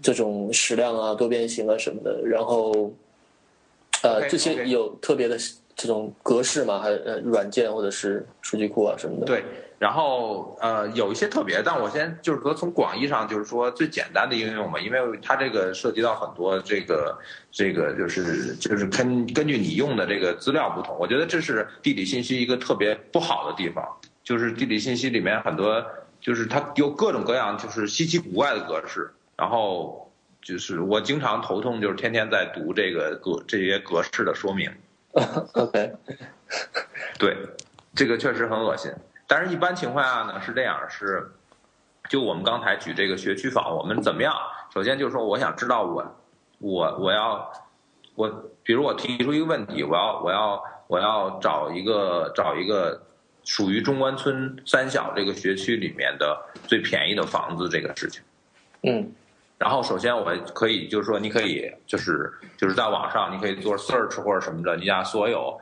[0.00, 2.92] 这种矢量啊、多边形啊什么的，然后，
[4.02, 5.38] 呃，这些有特别的。
[5.76, 9.26] 这种格式吗，还呃软件或者是数据库啊什么的。
[9.26, 9.42] 对，
[9.84, 17.18] 然后呃有一些特别，但我先就是说从广义上就是说最简单的应用嘛，因为它这个涉及到很多这个
[17.52, 23.86] 这个就是就是根根据你用的这个资料不同，我觉得这是地理信息一个特别不好的地方，
[24.22, 25.84] 就是地理信息里面很多
[26.18, 34.72] 就是它有各种各样就是稀奇古怪的格式，然后就是我经常头痛，就是天天在读这个格这些格式的说明。
[35.52, 35.92] OK，
[37.18, 37.36] 对，
[37.94, 38.90] 这个确实很恶心。
[39.34, 41.28] 但是，一般情况下呢是这样：是，
[42.08, 44.32] 就我们刚才举这个学区房，我们怎么样？
[44.72, 46.16] 首先就是说，我想知道我，
[46.60, 47.52] 我我要
[48.14, 48.28] 我，
[48.62, 53.02] 比如我提出一个问题，我要我要我要找一个找一个
[53.42, 58.22] 属于中关村三小这个学区里面的最便宜的房子这个事情。
[58.82, 59.12] 嗯。
[59.58, 65.60] 然后，首先我可以就是说，你可以就是就是在网上，你可以做 search 或者什么的，你把所有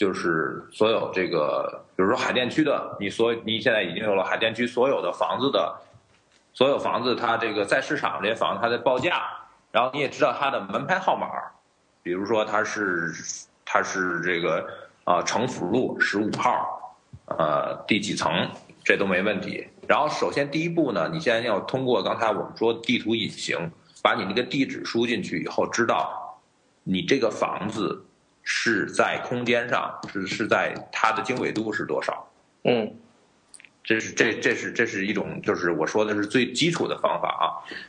[0.00, 5.76] 就是所有这个，比如说海淀区的，你所你现在已经有了海淀区所有的房子的，
[6.54, 9.26] 所有房子它这个在市场这些房子它的报价，
[9.70, 11.28] 然后你也知道它的门牌号码，
[12.02, 13.12] 比如说它是
[13.62, 14.66] 它是这个
[15.04, 18.48] 啊城府路十五号，呃第几层。
[18.82, 19.68] 这都没问题。
[19.86, 23.70] 然后，首先第一步呢，你现在要通过刚才我们说地图隐形，
[24.02, 26.40] 把你那个地址输进去以后，知道
[26.82, 28.02] 你这个房子
[28.52, 32.26] 是在空间上是是在它的经纬度是多少。
[32.64, 32.92] 嗯，
[33.84, 37.44] 这是这这是这是一种就是我说的是最基础的方法啊。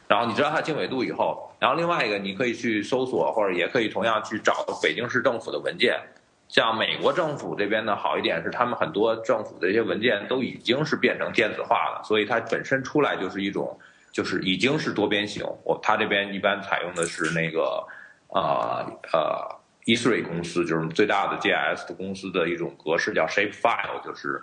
[0.07, 5.99] 然后你知道它经纬度以后，然后另外一个你可以去搜索，或者也可以同样去找北京市政府的文件。
[6.47, 13.79] 像美国政府这边呢，好一点是他们很多政府的一些文件都已经是变成电子化了，所以它本身出来就是一种，
[14.11, 15.43] 就是已经是多边形。
[15.63, 17.83] 我他这边一般采用的是那个，
[18.27, 24.41] 呃呃，E3 公司就是最大的 GIS 的公司的一种格式叫 Shapefile，就是，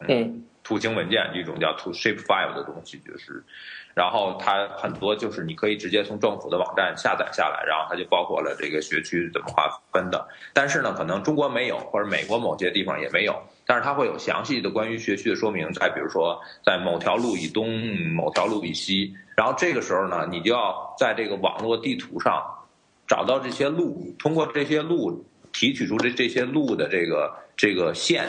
[0.00, 3.44] 嗯，图形文件一种叫 To Shapefile 的东西，就是。
[3.94, 10.28] 然后它很多就是你可以直接从政府的网站下载下来，然后它就包括了这个学区怎么划分的。
[10.52, 13.42] 但是呢，可能中国没有，或者美国某些地方也没有。
[13.66, 17.68] 但是它会有详细的关于学区的说明，再比如说在某条路以东，
[18.14, 19.12] 某条路以西。
[19.34, 22.40] 然后这个时候呢，你就要在这个网络地图上
[23.08, 28.28] 找到这些路，通过这些路提取出这这些路的这个这个线，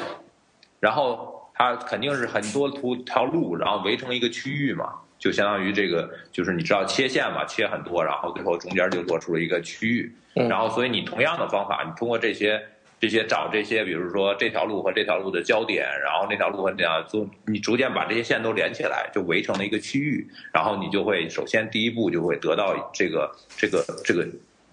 [0.79, 4.93] 然后它肯定是很多图条路，然后围成一个区域嘛。
[5.19, 10.09] 就相当于这个，就是你知道切线嘛，切很多，然后最后中间就做出了一个区域。
[10.33, 12.57] 然后，所以你同样的方法，你通过这些
[13.01, 20.25] 这些找这些，比如说这条路和这条路的交点，然后那条路和这样做，你逐渐把这些线都连起来，就围成了一个区域。
[20.53, 24.25] 然后你就会首先第一步就会得到这个这个这个，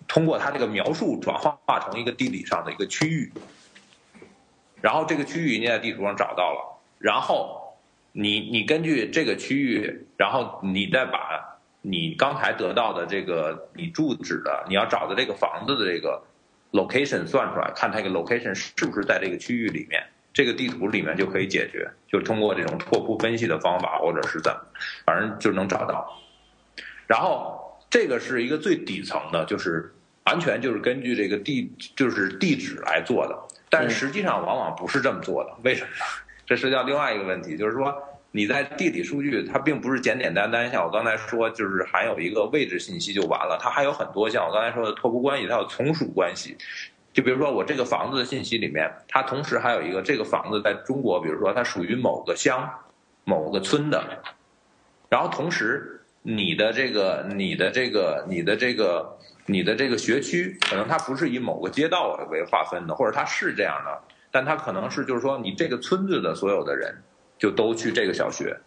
[0.09, 3.33] 通过它这个描述转化化成一个地理上的一个区域。
[4.81, 7.63] 然后这个区域你在地图上找到了，然后。
[8.19, 16.23] 你你根据这个区域，然后你再把你刚才得到的这个你住址的你要找的这个房子的这个
[16.73, 20.03] location 算出来，看它这个 location 是不是在这个区域里面，
[20.33, 24.61] 这个地图里面就可以解决，就通过这种拓扑分析的方法，或者是怎么，
[25.05, 26.19] 反正就能找到。
[27.07, 29.95] 然后这个是一个最底层的，就是
[30.27, 33.37] 完全就是根据这个地就是地址来做的，
[33.71, 36.05] 但实际上往往不是这么做的，为什么呢？
[36.45, 37.95] 这涉及到另外一个问题，就是说。
[38.33, 46.55] 你在地理数据，它并不是简简单单像我刚才说，就是含有一个位置信息就完了，它还有很多像我刚才说的拓扑关系，它有从属关系。
[47.15, 52.69] 就比如说我这个房子的信息里面，它同时还有一个这个房子在中国，比如说它属于某个乡、
[53.25, 54.05] 某个村的，
[55.09, 59.17] 然后同时你的这个、你的这个、你的这个、
[59.47, 66.95] 你的这个学区，可能它不是以某个街道为划分的，或者它是这样的，但它可能是就是说你这个村子的所有的人。
[67.39, 68.59] 就都去这个小学，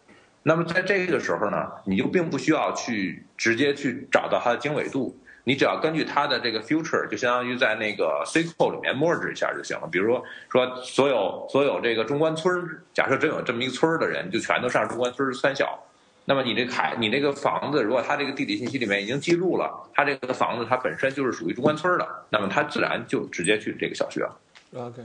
[0.43, 9.87] 那么在这个时候呢，你就并不需要去直接去找到它的经纬度，你只要根据它的这个 future，就相当于在那个 SQL 里面 merge 一下就行了。
[9.91, 12.63] 比如说说所有所有这个中关村，
[12.93, 15.83] 假设真有这么一个村的人，就全都上中关村三小。
[16.29, 24.37] 那么你这海，你这个房子，如果它这个地理信息里面已经记录了，它这个房子它本身就是属于中关村的，那么它自然就直接去这个小学了。
[24.75, 25.01] OK。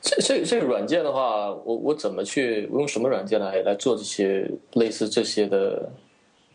[0.00, 5.92] 这这这个软件的话，我我怎么去我用什么软件来来做这些类似这些的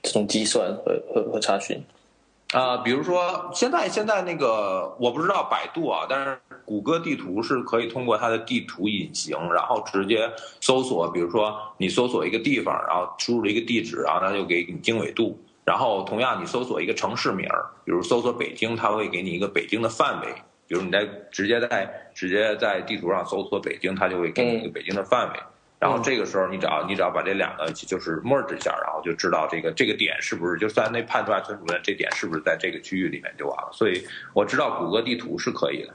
[0.01, 1.79] 这种计算和和和查询？
[2.53, 10.31] 啊，比如说现在现在那个我不知道百度啊，但是谷歌地图是可以通过它的地图隐形，然后直接
[10.61, 15.37] 搜索，比如说你搜索一个地方，然后输入一个地址，然后它就给你经纬度。
[15.65, 17.47] 然后同样你搜索一个城市名
[17.85, 20.27] 比如搜索北京，它会给你一个北京的范围。
[20.67, 25.39] 比如你在直接在直接在地图上搜索北京，它就会给你一个北京的范围。
[25.83, 33.69] 然后这个时候你只要你只要把这两个就是 merge 一下，然后就知道这个这个点是不是就算那判出来村主任这点是不是在这个区域里面就完了。
[33.73, 35.93] 所以我知道谷歌地图是可以的。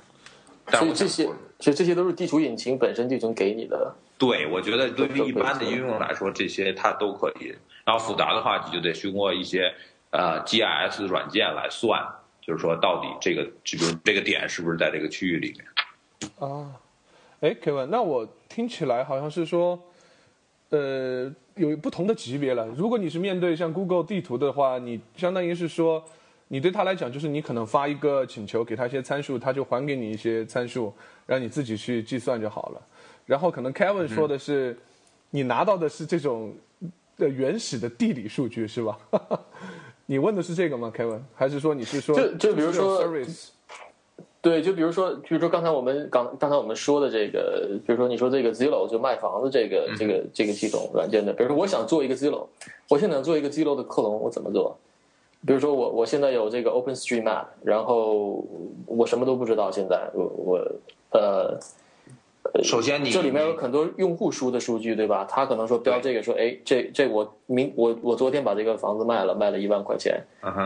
[0.78, 1.24] 所以这些
[1.58, 3.94] 所以这些都是地图引擎本身就已经给你的。
[4.18, 7.54] 对，我觉得对于一般的应用来说，这些它都可以。
[7.86, 9.72] 然后复杂的话，你就得通过一些
[10.10, 12.06] 呃 GIS 软件来算。
[12.40, 16.30] 就是说，到底这个，就比如这个点是不是在这个区域里面？
[16.38, 16.64] 啊，
[17.40, 19.78] 哎，Kevin，那我听起来好像是说，
[20.70, 22.66] 呃，有不同的级别了。
[22.68, 26.02] 如果你是面对像 Google 地图的话，你相当于是说，
[26.48, 30.92] 你对他来讲，就是你可能发一个请求，给他一些参数，他就还给你一些参数，
[31.26, 32.82] 让你自己去计算就好了。
[33.24, 34.76] 然后可能 Kevin 说的是，
[35.30, 36.52] 你拿到的是这种
[37.16, 38.98] 的原始的地理数据，是吧？
[40.06, 41.20] 你问的是这个吗，Kevin？
[41.34, 42.98] 还是说你是说就就比如说，
[44.48, 52.46] 对，就比如说，比如说刚才我们刚刚才我们说的这个，比如说你说这个 Zillow 就卖房子这个这个这个系统软件的，比如说我想做一个 Zillow，
[52.88, 54.74] 我现在做一个 Zillow 的克隆，我怎么做？
[55.46, 58.42] 比如说我我现在有这个 OpenStreetMap，然后
[58.86, 60.70] 我什么都不知道，现在我我
[61.10, 61.58] 呃。
[62.62, 65.24] 首先，你这里面有很多用户输的数据，对吧？
[65.28, 70.18] 他可能说标这个说，哎，这这我明我我昨天把这个房子卖了，卖了一万块钱。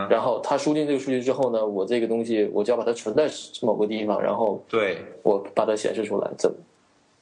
[0.09, 3.29] 然后他输进这个数据之后呢，我这个东西我就要把它存在
[3.61, 6.31] 某个地方，然后对我把它显示出来。
[6.37, 6.55] 怎么？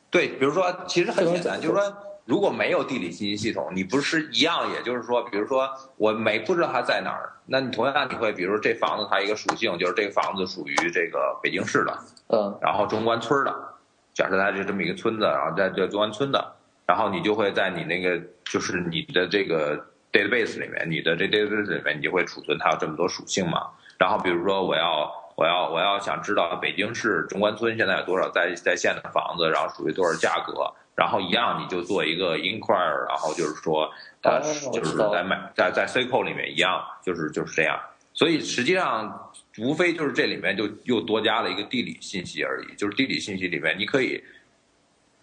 [0.10, 1.94] 对，比如说，其实很简单，就是说，
[2.26, 4.72] 如果没有地理信息系统，你不是一样？
[4.72, 11.98] 也就是说，比如说我没不知道它在哪儿，那你同样你会，比如说这房子它一个属性就是这个房子属于这个北京市的，
[12.28, 13.71] 嗯，然后中关村的。
[14.14, 16.54] 假设它是这么一个村子，然后在这中关村的，
[16.86, 19.78] 然后你就会在你那个就是你的这个
[20.12, 23.68] database 里面，你的这 database 里面，你就会储存它有这么多属性嘛。
[23.98, 33.90] 然后比如说我要我要我要想知道北京市中关村现在有多少在在线的房子，然后属于多少价格，然后一样你就做一个 inquire，然后就是说
[34.24, 34.42] 呃
[34.74, 37.80] 就是在卖在在 SQL 里面一样，就是就是这样。
[38.14, 39.32] 所以实际上。
[39.58, 44.24] 无非就是这里面就又多加了一个地理信息而已，就是地理信息里面你可以，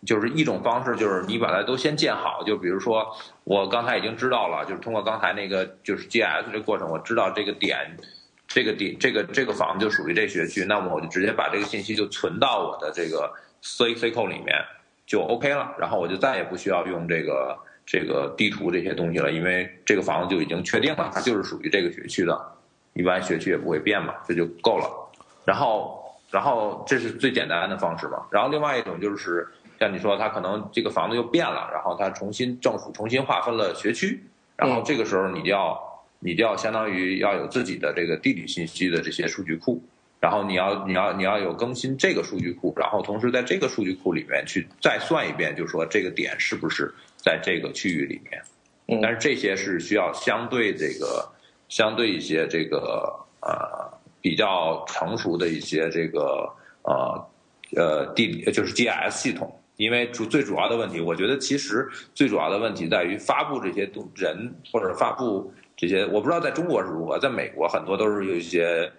[0.05, 3.07] 就是一种方式，就是你把它都先建好，就比如说
[3.45, 7.97] 我刚才已经知道了，就是通过刚才那个就是 GS 这过程，我知道这个点，
[8.47, 14.55] 这个点这个这个房子就属于这学区，那么我就直接把这个信息就存到我的这个 C C c o 里面
[15.07, 22.58] 就 OK 了，然后我就再也不需要用这个这个地图这些东西了，因为这个房子就已经确定了，它就是属于这个学区的。
[22.99, 24.91] 一般学区也不会变嘛，这就够了。
[25.45, 28.27] 然后，然后这是最简单的方式嘛。
[28.29, 29.47] 然后另外一种就是
[29.79, 34.21] 像你说，他可能这个房子又变了，然后他重新政府重新划分了学区，
[34.57, 35.79] 然后这个时候你就要
[36.19, 39.81] 你就要相当于要有自己的这个地理信息的这些数据库，
[40.19, 49.01] 然后你要你要你要有更新这个数据库，然后同时在这个数据库里面去再算一遍，就是说这个点是不是在这个区域里面。
[49.01, 51.31] 但是这些是需要相对这个。
[51.69, 53.91] 相对一些这个呃
[54.21, 56.49] 比较成熟的一些这个
[56.83, 57.27] 呃
[57.77, 59.55] 呃地就是 GIS 系统。
[59.77, 68.91] 因为主最主要的问题，我觉得其实最主要的问题在于发布这些东人或者发布这些，我不知道在中国是如何，在美国很多都是有一些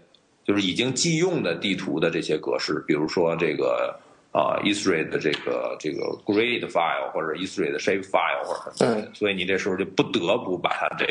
[0.45, 3.93] 就是已经既用的地图的这些格式，比如说这个
[4.32, 11.05] 啊 ESRI 的这个这个 Grid file 或者 Esri 的 Shape file 或者什么的，所以你这时候就不得不把它这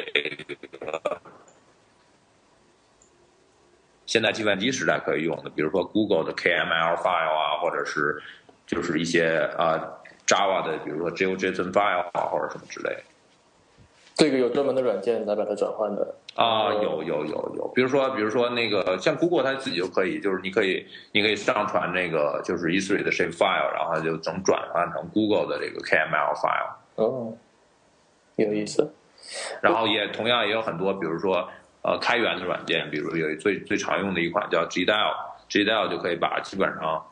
[0.78, 1.20] 个
[4.08, 8.20] 现在计算机时代可以用的，比如说 Google 的 KML file 啊，或者是。
[8.68, 9.80] 就是一些啊
[10.26, 12.94] ，Java 的，比如说 GeoJSON file 啊，或者什么之类。
[14.14, 26.74] 这个有专门的软件来把它转换的啊，有有有有，比如说比如说那个像 Google 它自己就可以，就是你可以你可以上传那个就是 E3 的 shape file，然后就能转换成 Google 的这个 KML file。
[26.96, 27.32] 哦，
[28.36, 28.92] 有意思。
[29.62, 31.48] 然后也同样也有很多，比如说
[31.82, 37.04] 呃开源的软件，比如有最最常用的一款叫 GDAL，GDAL 就可以把基本上。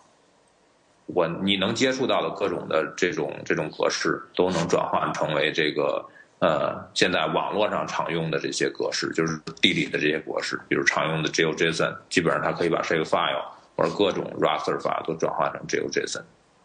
[1.06, 6.04] 我你能接触到的各种的这种这种格式，都能转换成为这个
[6.40, 13.44] 呃，现在网络上常用的这些格式，就是地理的这些格式，比如常用的 GeoJSON，基本上它可以把这个 file
[13.76, 16.24] 或者各种 raster file 都转换成 GeoJSON。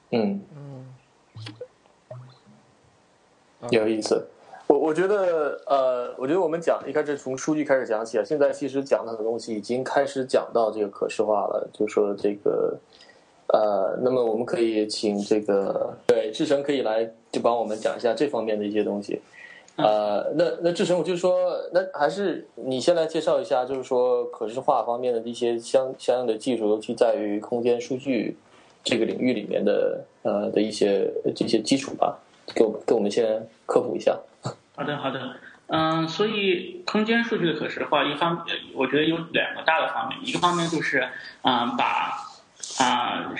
[0.09, 0.91] 嗯嗯，
[3.69, 4.27] 有意思。
[4.71, 12.77] 我我觉得呃，我觉得我们讲一开始从数据开始讲起啊，现在其实讲的很多东西已经开始讲到这个可视化了，就说这个。
[13.53, 17.03] 呃，那么我们可以请这个对志成可以来
[17.33, 19.19] 就帮我们讲一下这方面的一些东西。
[19.75, 21.37] 呃，那那志成，我就说，
[21.73, 28.37] 那还是你先来介绍一下，就是说可视化方面的一些相相应的技术，尤其在于空间数据
[28.85, 32.17] 这个领域里面的呃的一些这些基础吧，
[32.55, 34.17] 给我给我们先科普一下。
[34.75, 41.09] 好的，好的，嗯，所以空间数据的可视化，一方我觉得有两个大的方面，一个方面就是
[41.43, 42.27] 嗯把。
[42.79, 43.33] 啊，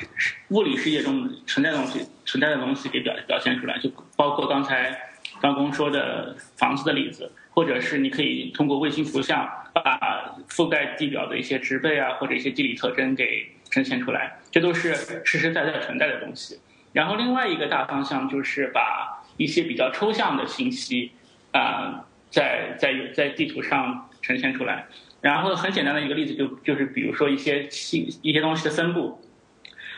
[0.50, 16.60] 物理世界中存在的东西，存在的东西给表表现出来，就包括刚才刚刚说的房子的例子，或者是你可以通过卫星图像把覆盖地表的一些植被啊，或者一些地理特征给呈现出来，这都是实实在在存在的东西。
[16.92, 21.12] 然后另外一个大方向就是把一些比较抽象的信息
[21.52, 24.88] 啊，在在在地图上呈现出来。
[25.22, 29.22] 然后很简单的一个例子就就是比如说一些信一些东西的分布，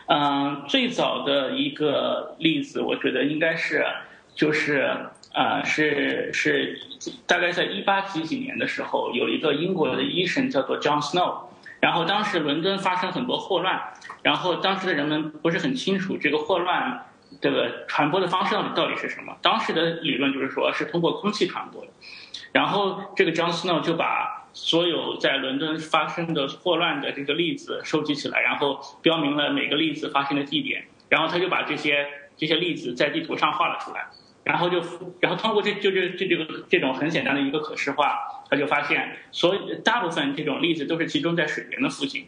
[0.07, 3.85] 嗯，最早的一个例子我觉得应该是
[4.35, 4.89] 就是
[5.31, 6.77] 啊是是
[7.25, 11.45] 大概在一八几几年的时候有一个英国的医生叫做 John Snow，
[11.79, 13.93] 然后当时伦敦发生很多霍乱，
[14.23, 17.05] 然后当时的人们不是很清楚这个霍乱
[17.41, 21.91] 这个传播的方式到底到底是什么，当时的理论就是说是通过空气传播的，
[22.51, 32.07] 然后这个 John Snow 就把所有在伦敦发生的霍乱的这个例子收集起来，然后标明了每个例子发生的地点，然后他就把这些
[32.37, 34.05] 这些例子在地图上画了出来，
[34.43, 34.81] 然后就
[35.19, 38.19] 然后通过这就这这这个这种很简单的一个可视化，
[38.49, 42.27] 他就发现所大部分这种例子都是集中在水源的附近，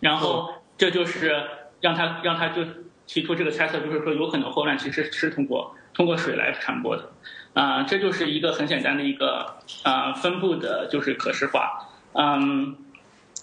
[0.00, 1.44] 然后这就是
[1.80, 2.64] 让他让他就
[3.06, 7.12] 提出这个猜测，就是说有可能霍乱其实是通过通过水来传播的。
[7.54, 12.76] 啊，这就是一个很简单的一个啊分布的，就是可视化，嗯，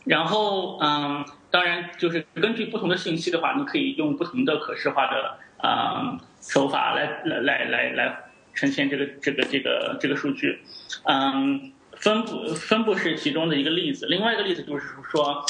[0.06, 8.20] 然后嗯，当然就是根据不同的信息的话，你可以用不同的可视化的啊手法来来来来来
[8.54, 10.62] 呈现这个这个这个这个数据，
[11.06, 11.73] 嗯，
[12.04, 15.46] 分布分布是其中的一个例子，另外一个例子就是说，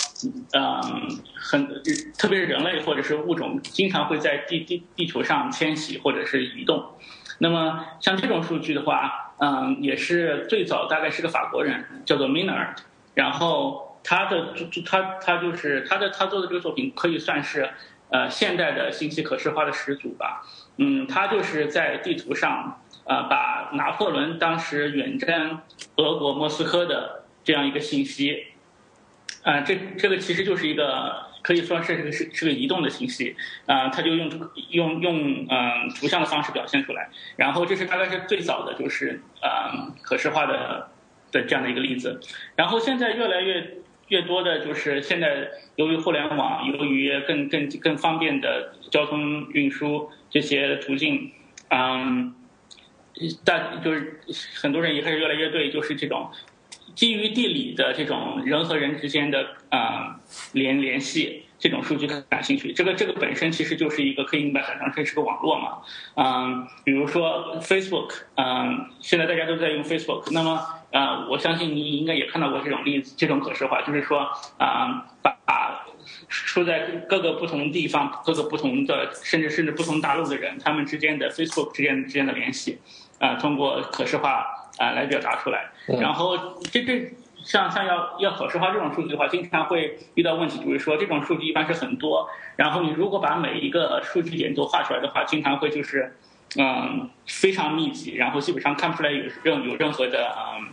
[0.54, 1.68] 嗯，很
[2.16, 6.92] 特别是人类或者是物种经常会在地地地球上迁徙或者是移动。
[7.40, 12.76] 那么像这种数据的话，嗯，也是最早大概是个法国人，叫做 Minard，
[13.16, 14.54] 然后他的
[14.86, 17.68] 他他就是他的他做的这个作品可以算是
[18.10, 20.44] 呃现代的信息可视化的始祖吧。
[20.78, 25.60] 嗯，他就是在地图上呃把拿破仑当时远征
[25.96, 28.48] 俄国莫斯科的这样一个信息，
[29.44, 31.32] 啊，这这个其实就是一个。
[31.44, 33.36] 可以说是是是个移动的信息，
[33.66, 34.32] 啊，他就用
[34.70, 40.88] 用用嗯图像的方式表现出来，然后这是大概是最早的就是嗯可视化的
[41.34, 42.22] 的这样的一个例子，
[42.56, 51.30] 然后现在越来越越多的就是现在由于互联网，由于更更更方便的交通运输这些途径，
[51.68, 52.34] 嗯，
[53.44, 54.20] 但就是
[54.56, 56.30] 很多人也开始越来越对就是这种。
[56.96, 60.20] 基于地理的这种人和人之间的啊
[60.52, 62.72] 联联系，这种数据感兴趣。
[62.72, 65.80] 这个这个本身其实就是一个可以把它想成是个网络嘛。
[66.16, 70.62] 嗯，比如说 Facebook，嗯，现在大家都在用 Facebook，那么
[70.92, 75.88] 呃，我相信你应该也看到过这种例子，这种可视化，就是说啊，把把
[76.30, 82.78] 处在各个不同地方、各个不同的甚至甚至不同大陆的人，他们之间的 Facebook 之间之间的联系，
[83.24, 84.46] 啊，通过可视化
[84.78, 85.72] 啊来表达出来。
[86.00, 86.38] 然后
[86.72, 87.14] 这这
[87.44, 96.18] 像像要要可视化这种数据的话，经常会遇到问题，比如说这种数据一般是很多，然后你如果把每一个数据点都画出来的话，经常会就是
[96.58, 100.68] 嗯非常密集，然后基本上看不出来有任有任何的嗯。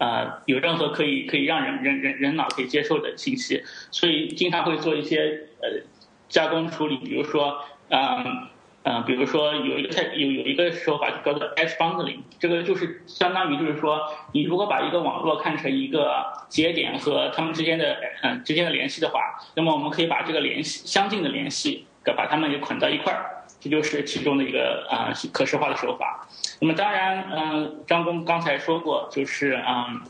[0.00, 5.82] 呃，有任何可以可以让人人人人脑可以接受的信息，所以经常会做一些呃
[6.28, 8.46] 加工处理，比如说，嗯
[8.88, 14.00] 嗯，比如说有一个太有有一个说法叫做 edge bundling，这个就是相当于就是说，
[14.32, 19.20] 你如果把一个网络看成一个节点和它们之间的嗯之间的联系的话，
[19.54, 21.84] 那么我们可以把这个联系相近的联系，
[22.16, 23.44] 把它们给捆到一块儿。
[23.60, 26.26] 这就是其中的一个啊可视化的手法。
[26.60, 30.00] 那么当然，嗯，张工刚才说过，就是嗯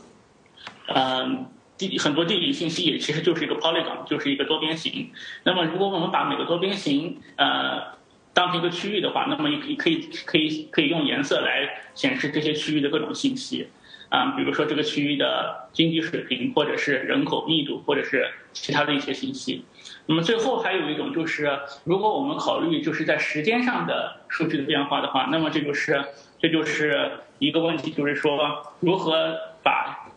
[0.87, 1.45] 嗯
[1.77, 5.11] 地很多地理信息也其实就是一个 polygon，就是一个多边形。
[5.43, 7.98] 那么如果我们把每个多边形呃
[8.39, 13.67] 当成一个区域的话，那么也可以可以可以可以用颜色来显示这些区域的各种信息。
[14.07, 19.65] 啊，比如说这个区域的经济水平，或者是人口密度，或者是其他的一些信息。
[20.05, 26.01] 那么最后还有一种就是，如果我们考虑就是在时间上的数据的变化的话，那么这就是
[26.39, 30.09] 这就是一个问题，就是说如何把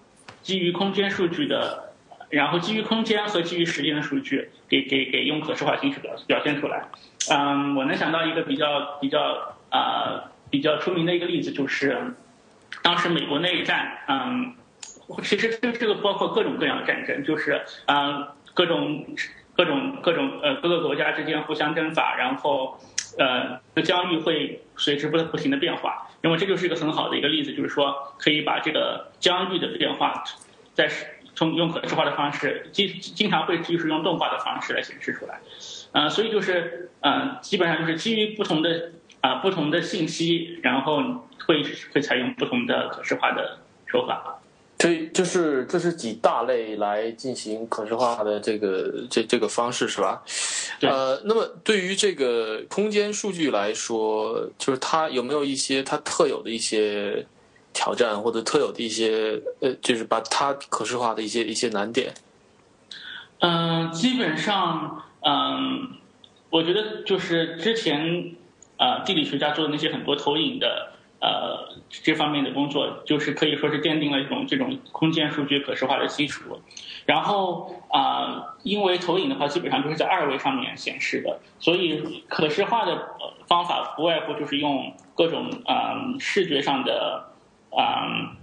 [0.43, 1.92] 基于空间数据的，
[2.33, 6.89] 然后基于空间和基于时间的数据给给给用可视化形式表表现出来。
[7.31, 12.15] 嗯，我能想到一个比较比较啊比较出名的一个例子，就是
[12.83, 14.55] 当时美国内战，嗯，
[15.23, 19.07] 其实这这个包括各种各样的战争，就是嗯各种。
[19.55, 22.81] 各种各种呃，各个国家之间互相征伐，然后，
[23.19, 26.09] 呃，疆域会随之不不停的变化。
[26.23, 30.25] 那么这就是一个很好的一个例子，就是说可以把这个疆域的变化，
[30.73, 30.89] 在
[31.35, 35.41] 从用可视化的方式，经经常会就是用动画的方式来显示出来。
[35.93, 41.03] 呃，所以就是呃，基本上就是基于不同的啊不同的信息，然后
[41.47, 41.63] 会
[41.93, 44.39] 会采用不同的可视化的手法。
[44.79, 50.21] 所以就是这是几大类来进行可视化的这个这这个方式是吧？
[50.81, 57.25] 呃，那么对于这个空间数据来说，就是它有没有一些它特有的一些
[57.73, 62.13] 挑战，或者特有的一些呃，就是把它可视化的一些一些难点？
[63.41, 65.89] 嗯，基本上，嗯，
[66.51, 68.35] 我觉得就是之前
[68.77, 70.89] 啊，地理学家做的那些很多投影的。
[71.25, 76.61] 呃，这方面的工作就是可以说是奠定了一种这种空间数据可视化的基础。
[77.07, 83.07] 然后啊，因为投影的话基本上就是在二维上面显示的，所以可视化的
[83.47, 87.32] 方法不外乎就是用各种嗯视觉上的
[87.79, 88.37] 嗯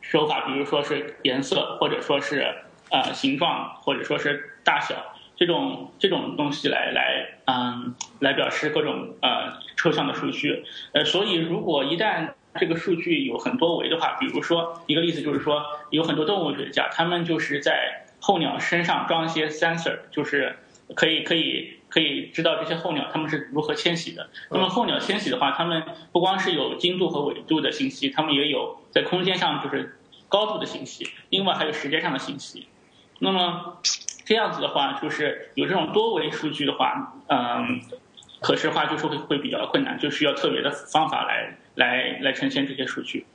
[0.00, 2.54] 手法，比如说是颜色，或者说是
[2.90, 4.96] 呃形状，或者说是大小。
[5.36, 20.58] 这种这种东西来来嗯来表示各种呃抽象的数据，呃所以如果一旦这个数据有很多维的话，比如说一个例子就是说有很多动物学家，他们就是在候鸟身上装一些 sensor，就是
[20.94, 24.28] 可以可以可以知道这些候鸟它们是如何迁徙的。
[24.50, 25.82] 那么候鸟迁徙的话，它们
[26.12, 32.68] 不光是有经度和纬度的信息，它们也有在空间上就是高度的信息，另外还有时间上的信息。
[33.18, 33.78] 那么
[34.24, 37.80] 这样子的话，就是有这种多维数据的话，嗯，
[38.40, 43.26] 可视化就是会会比较困难，就需要特别的方法来来来呈现这些数据。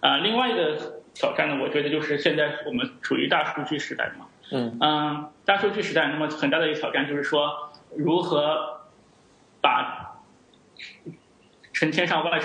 [0.00, 8.80] 啊，另外一个挑战呢，我觉得就是现在我们处于大数据时代嘛，嗯嗯，大数据时代，那么很大的一个挑战就是说，如何
[9.60, 10.20] 把
[11.72, 12.40] 成千上万、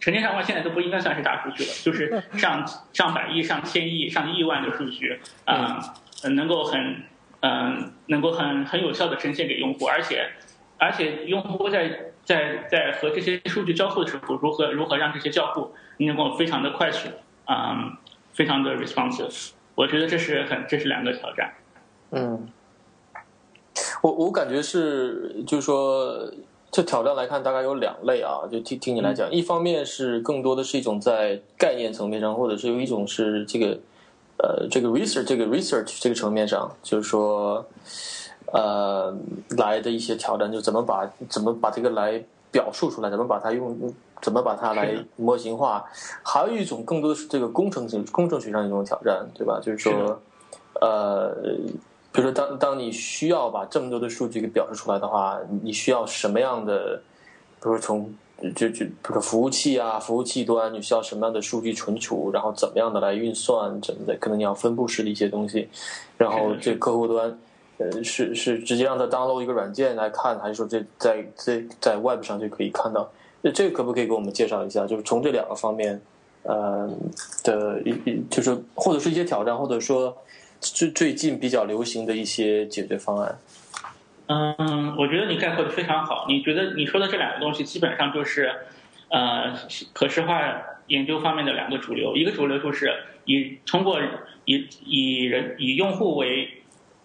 [0.00, 5.94] 成千上万现在都不应该算是大数据了，就是上 上百亿、上千亿、上亿万的数据，啊，
[6.30, 7.04] 能够很。
[7.46, 10.30] 嗯，能够很很有效的呈现给用户，而且，
[10.78, 17.06] 而且用户在在在和这些数据交互的时候，如何如何让这些交互能够非常的快速，
[17.46, 17.98] 嗯，
[18.32, 21.52] 非常的 responsive，我觉得这是很这是两个挑战。
[22.10, 22.48] 嗯，
[24.02, 26.30] 我我感觉是，就是说，
[26.70, 33.78] 这挑战来看，大概有两类啊，就听听你来讲，一方面是更多的是一种在概念层面上，或者是有一种是这个。
[34.36, 37.64] 呃，这个 research 这个 research 这个层面上，就是说，
[38.52, 39.16] 呃，
[39.56, 42.20] 来的一些挑战，就怎么把怎么把这个来
[42.50, 43.94] 表述出来，怎么把它用，
[44.24, 45.84] 怎么把它来模型化。
[46.22, 49.60] 还有一种更多的是这个工程性工程学上一种挑战，对吧？
[49.62, 50.18] 就是说，
[50.80, 51.36] 呃，
[52.10, 57.02] 比如说当当你需要把这么多的数据给表示出来的话，你需要什么样的，
[57.60, 58.14] 比如说从
[58.56, 65.68] 就就比如说服务器啊，服务器端你需要什么样的数据存储，然后怎么样的来运算，怎么的，可能你要分布式的一些东西，
[66.16, 67.38] 然后这客户端。
[67.76, 73.10] 呃，是是直接让他 download 一个软件来看，还是说这在在在 web 上就可以看到？
[73.44, 74.86] 这这可不可以给我们介绍一下？
[74.86, 76.00] 就是从这两个方面，
[76.44, 76.90] 呃
[77.44, 80.16] 的一一，就是或者是一些挑战，或者说
[80.60, 83.38] 最最近比较流行的一些解决方案。
[84.28, 86.24] 嗯，我觉得你概括的非常好。
[86.26, 88.50] 你觉得你说的这两个东西，基本上就是
[89.10, 89.52] 呃
[89.92, 90.40] 可视化
[90.86, 92.16] 研究方面的两个主流。
[92.16, 92.90] 一个主流就是
[93.26, 94.00] 以通过
[94.46, 96.48] 以以人以用户为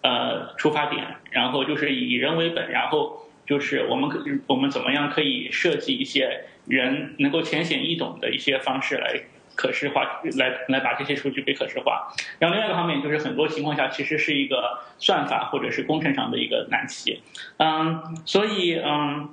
[0.02, 9.22] 呃，出发点，然后就是以人为本，然后就是我们可我们怎么样可以设计一些人能够浅显易懂的一些方式来
[9.56, 12.14] 可视化，来来把这些数据给可视化。
[12.38, 17.20] 然后另外一个方面就是很多情况下其实是一个算法或者是工程上的一个难题。
[17.56, 19.30] 嗯，所以嗯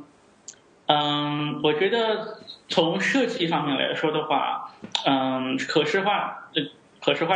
[0.88, 4.74] 嗯，我觉得从设计方面来说的话，
[5.06, 6.64] 嗯，可视化呃
[7.00, 7.36] 可视化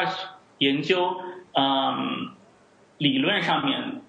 [0.58, 1.22] 研究，
[1.54, 2.32] 嗯。
[2.98, 4.00] 理论上面，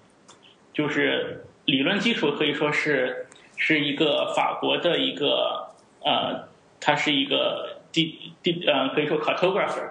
[0.71, 5.69] 就是理论基础可以说是是一个法国的一个
[6.03, 6.47] 呃，
[6.81, 9.89] 他是一个地地呃，可以说 cartographer，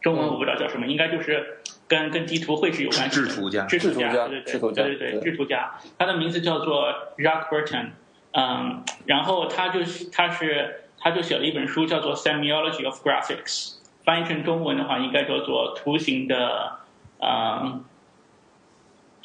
[0.00, 3.20] 中文我不知道叫什么，应该就是跟跟地图绘制有关系。
[3.20, 7.90] 制图家，制图家，对对对对对，制图家，他的名字叫做 Jacques Burton，
[8.32, 9.80] 嗯，然后他就
[10.12, 16.78] 他是他就写了一本书叫做 Semiology of Graphics，翻译成中文的话应该叫做图形的
[17.18, 17.84] 嗯。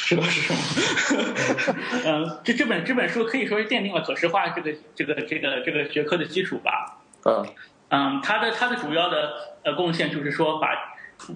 [0.02, 1.76] 是的，是什么？
[2.06, 7.02] 嗯，这这本这本书可以说是奠定了可视化这个这个这个这个学科的基础吧。
[7.26, 7.45] 嗯
[7.89, 10.70] 嗯，它的它的主要的呃贡献就是说把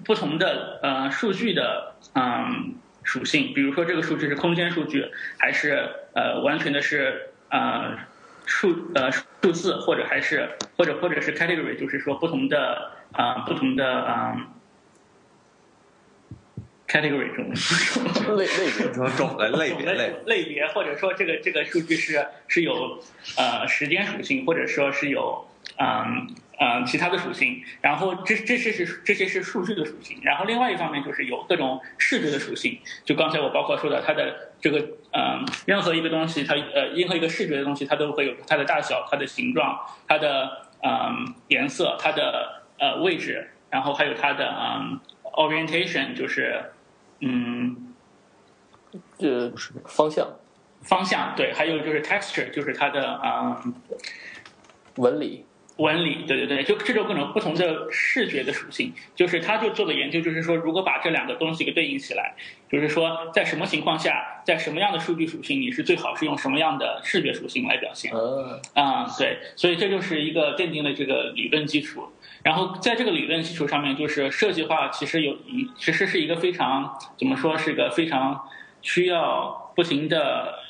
[0.04, 7.98] 不同的呃数据的嗯属性，比如说这个数据是空间数据，还是呃完全的是呃
[8.46, 10.48] 数呃数字，或者还是
[10.78, 14.46] 或者或者是 category，就是说不同的啊不同的嗯。
[16.86, 23.02] Category 中种 类类别种种类类别类 类别，或者说这个这个数据是是有
[23.36, 25.46] 呃时间属性，或者说是有
[25.78, 26.28] 嗯
[26.60, 27.62] 嗯其他的属性。
[27.80, 30.18] 然后这这些是这些是数据的属性。
[30.22, 32.78] 然后另外一方面就是有各种视觉的属性。
[33.04, 34.78] 就刚才我包括说的，它的这个
[35.12, 45.00] 嗯任何一个东西，它呃任何一个视觉的东西，它都会有它的大小、它的形状、它的嗯颜色、它的呃位置，然后还有它的嗯
[45.32, 46.60] orientation，就是。
[47.26, 47.94] 嗯，
[49.18, 49.50] 这
[49.86, 50.28] 方向，
[50.82, 53.64] 方向对，还有就是 texture，就是它的啊
[54.96, 55.43] 纹理，
[55.76, 62.36] 纹理，对对对，就这种各种不同的视觉的属性，就是他就做的研究，就是说如果把这两个东西给对应起来，
[62.70, 68.12] 就是说在什么情况下，在什么样的数据属性，你是最好是用什么样的视觉属性来表现，
[68.74, 72.08] 啊，对，所以这就是一个奠定了这个理论基础。
[72.44, 78.48] 然后在这个理论基础上面，就是设计化其实有一其实是一个非常怎么说是一个非常
[78.80, 80.60] 需要不停的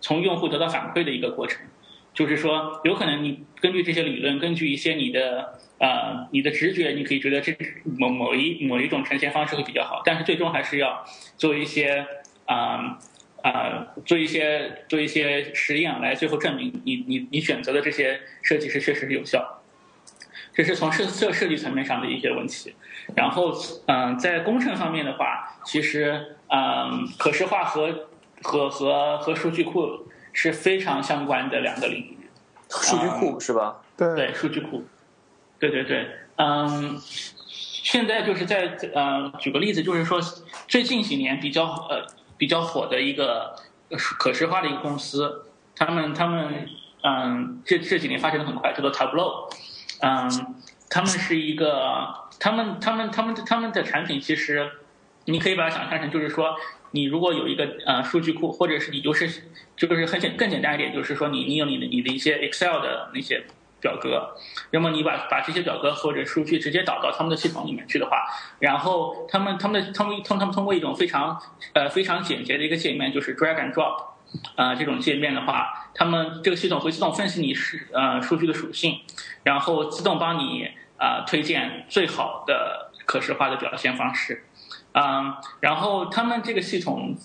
[0.00, 1.66] 从用户得到反馈的一个过程。
[2.14, 7.56] 就是说，有可能你根据这些理论，根据一些你的呃你的直觉，你可以觉得这
[7.98, 11.04] 某某一某一种呈现方式会比较好，但是最终还是要
[11.36, 12.06] 做一些
[12.46, 12.98] 啊
[13.42, 19.58] 啊做一些做一些实验来最后证明你你你选择的这些设计是确实是有效。
[20.54, 22.74] 这是从设设设计层面上的一些问题，
[23.16, 23.54] 然后
[23.86, 28.10] 嗯，在工程方面的话，其实嗯，可视化和
[28.42, 32.18] 和和和数据库是非常相关的两个领域。
[32.68, 33.76] 数据库是吧？
[33.96, 34.84] 对对，数据库，
[35.58, 36.98] 对对对，嗯，
[37.46, 40.18] 现在就是在呃，举个例子，就是说
[40.66, 42.06] 最近几年比较呃
[42.38, 43.54] 比较火的一个
[44.18, 45.44] 可视化的一个公司，
[45.76, 46.66] 他们他们
[47.02, 49.52] 嗯，这这几年发展的很快，叫做 Tableau。
[50.00, 50.54] 嗯，
[50.88, 52.08] 他们是一个，
[52.40, 54.70] 他们他们他们他们的产品其实，
[55.26, 56.56] 你可以把它想象成，就是说，
[56.92, 59.28] 你如果有一个呃数据库，或者是你就是
[59.76, 63.44] 就是很简更简单一点，就是说你你有你的你的一些 Excel 的那些
[63.80, 64.36] 表格，
[64.70, 68.24] 那么你把把这些表格或者数据直接导到他们的系统里面去的话，
[68.60, 71.40] 然后他们他们的他们通他们通过一种非常
[71.72, 74.12] 呃非常简洁的一个界面，就是 drag and drop。
[74.56, 78.98] 啊，这种界面的话，他们这个系统会自动分析你是呃数据的属性，
[79.42, 84.44] 然后自动帮你啊推荐最好的可视化的表现方式，
[84.92, 87.16] 嗯，然后他们这个系统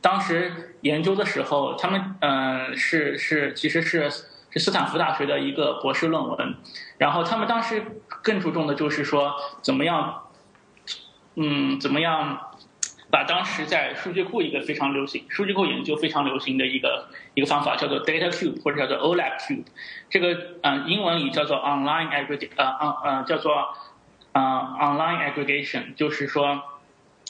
[0.00, 4.10] 当时研究的时候，他们嗯是是其实是
[4.50, 6.54] 是斯坦福大学的一个博士论文，
[6.98, 7.82] 然后他们当时
[8.22, 10.22] 更注重的就是说怎么样，
[11.36, 12.40] 嗯，怎么样。
[13.10, 19.64] 把当时在数据库一个非常流行、数据库研究非常流行的一个一个方法叫做 Data Cube 或者叫做 OLAP Cube，
[20.10, 23.74] 这个嗯、英文里叫做 Online Aggregate 呃呃呃叫做
[24.32, 24.42] 呃
[24.78, 26.62] Online Aggregation，就是说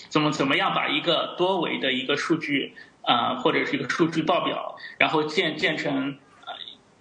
[0.08, 6.52] 怎么怎么样把一个多维的一个数据呃或者是一个数据报表，然后建建成呃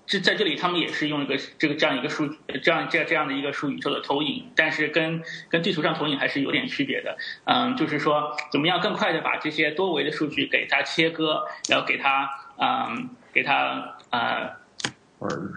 [0.05, 2.27] 这在这里他们也是用一个这个这样一个数
[2.63, 7.17] 这样这样这样的一个数宇宙的投影，但是跟跟地图上投影还是有点区别的。
[7.43, 14.51] 嗯，就是说怎么样更快的把这些多维的数据给它切割，然后给它嗯给它呃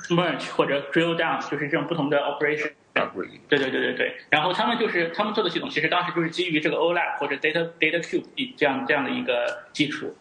[0.09, 2.72] merge 或者 drill down，就是这种不同的 operation。
[3.49, 10.17] 对对对对对，然后他们就是他们做的系统，其实当时就是基于这个 OLAP 或者 Data Data Cube 这样这样的一个基础。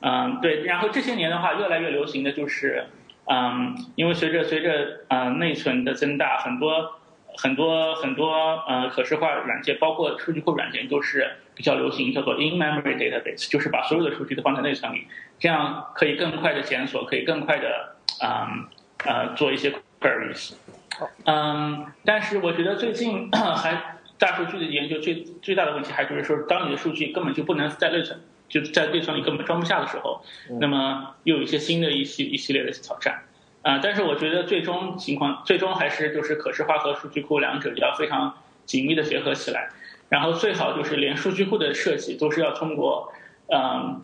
[0.00, 2.86] 嗯，对，然后这些年的话，越来越流行的就是，
[3.24, 7.00] 嗯，因为随着随着呃内存的增大，很多
[7.36, 8.32] 很多很多
[8.68, 15.08] 呃可视化软件，包括数据库软件，都是比较流行，叫做 in-memory database，就是把所有的数据都放在内存里，
[15.40, 18.68] 这样可以更快的检索，可以更快的嗯
[19.04, 20.54] 呃做一些 queries。
[21.24, 30.22] 嗯，但是我觉得最近 还大数据的研究最最大的问题，还就是说，当你的数据根本就不能在内存，就在内存里根本装不下的时候，
[30.60, 33.22] 那么又有一些新的一系一系列的挑战。
[33.62, 38.32] 啊、但是我觉得最终情况，最终还是就是可视化和数据库两者要非常
[38.64, 39.68] 紧密的结合起来，
[40.08, 43.12] 然后最好就是连数据库的设计都是要通过，
[43.52, 44.02] 嗯，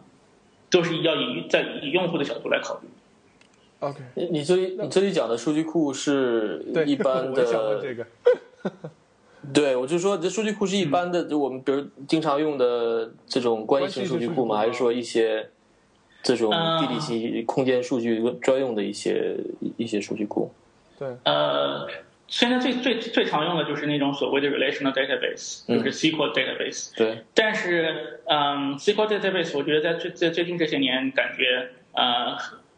[0.71, 2.89] 都是要以在以用户的角度来考虑。
[3.89, 8.07] OK，你你这里你这里讲的数据库是，一般 我想问的，这个。
[9.53, 14.57] 对我就说这数据库是一般的，就我们比如经常用的这种关系型数据库吗？
[14.57, 15.47] 还是说一些
[16.23, 19.37] 这种嗯地理信空间数据专用的一些
[19.77, 20.51] 一些数据库？
[20.99, 21.87] 对，呃，
[22.27, 26.97] 现在最最最常用的就是那种所谓的 relational database，嗯就是 SQL database。
[26.97, 32.35] 对，但是，嗯，SQL database 我觉得在最在最近这些年，感觉呃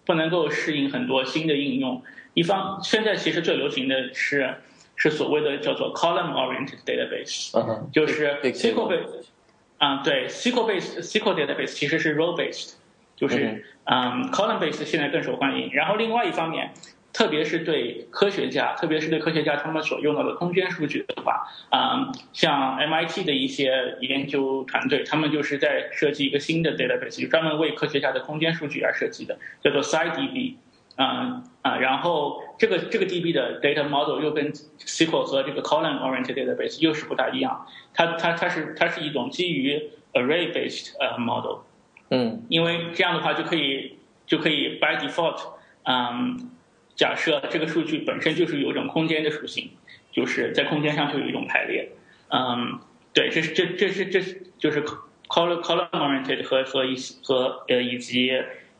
[0.07, 2.03] 不能够适应很多新的应用。
[2.33, 4.55] 一方现在其实最流行的是
[4.95, 7.51] 是所谓的叫做 column oriented database，
[7.93, 9.25] 就是 SQL base，
[9.79, 12.75] 啊、对，SQL base SQL database 其实是 row based，
[13.17, 15.71] 就是嗯 column based 现在更受欢迎。
[15.73, 16.71] 然后另外一方面，
[17.17, 30.57] 特别是对科学家，特别是对科学家他们所用到的空间数据的话，啊、像 MIT 的一些研究团队，他们就是在设计一个新的 database，就专门为科学家的空间数据而设计的，叫做 SciDB。
[30.97, 41.59] 啊啊，然后这个这个 DB 的 data model 又跟 SQL 和这个 column oriented database 又是不大一样，它它它是它是一种基于 array based 呃 model，
[42.11, 45.39] 嗯因为这样的话就可以就可以 by default，
[45.83, 46.51] 嗯，
[46.97, 49.71] 假设这个数据本身就是有一种空间的属性，
[50.11, 51.91] 就是在空间上就有一种排列，
[52.29, 52.81] 嗯，
[53.13, 54.83] 对，这是这这是这是就是
[55.29, 58.31] column column oriented 和和以和呃以及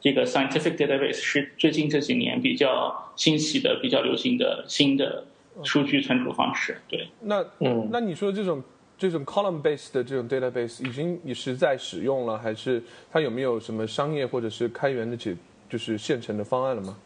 [0.01, 5.27] 这个 scientific database 是最近这几年比较兴起的、比较流行的新的
[5.63, 7.07] 数据存储方式，对。
[7.21, 8.65] 那嗯那你说这种
[8.97, 15.37] 这种 column base 的这种 database 已经也是在使用了，还是它有没有什么商业或者是开源的解
[15.69, 16.97] 就是现成的方案了吗？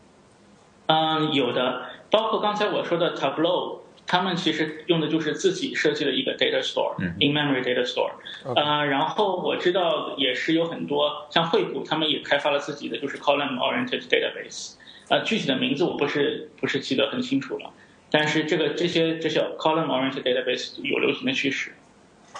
[0.90, 3.78] 嗯，有的，包括刚才我说的 Tableau，
[4.08, 8.10] 他们其实用的就是自己设计的一个 data store，in-memory data store。
[8.56, 14.72] 呃，然后我知道也是有很多像惠普，他们也开发了自己的就是 column-oriented database。
[15.08, 17.70] 呃，具体的名字我不是不是记得很清楚了，
[18.10, 21.72] 但是这个这些这些 column-oriented database 有流行的趋势，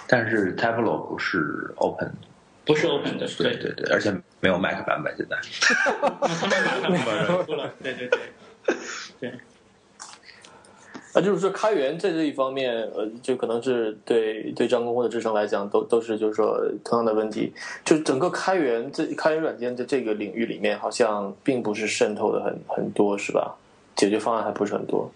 [0.09, 2.13] 但是 Tableau 不是 Open，
[2.65, 3.57] 不是 open 的，对。
[3.57, 5.37] 对对，而且没有 Mac 版本现在。
[6.21, 8.21] 那他们马上马上出了，对对对，
[9.21, 9.33] 对。
[11.15, 17.53] 那就是说开源在这一方面，呃，就可能是对对张工或者志成来讲，都都是就是说同样的问题。
[17.85, 23.57] 就整个开源这开源软件的这个领域里面，好像并不是渗透的很很多，是吧？
[23.97, 25.13] 解决方案还不是很多，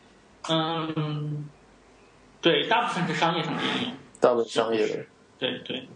[0.51, 1.49] 嗯，
[2.43, 3.93] 对，大部分是商业上的应用。
[4.21, 5.07] 大部分商业的。
[5.39, 5.89] 对对，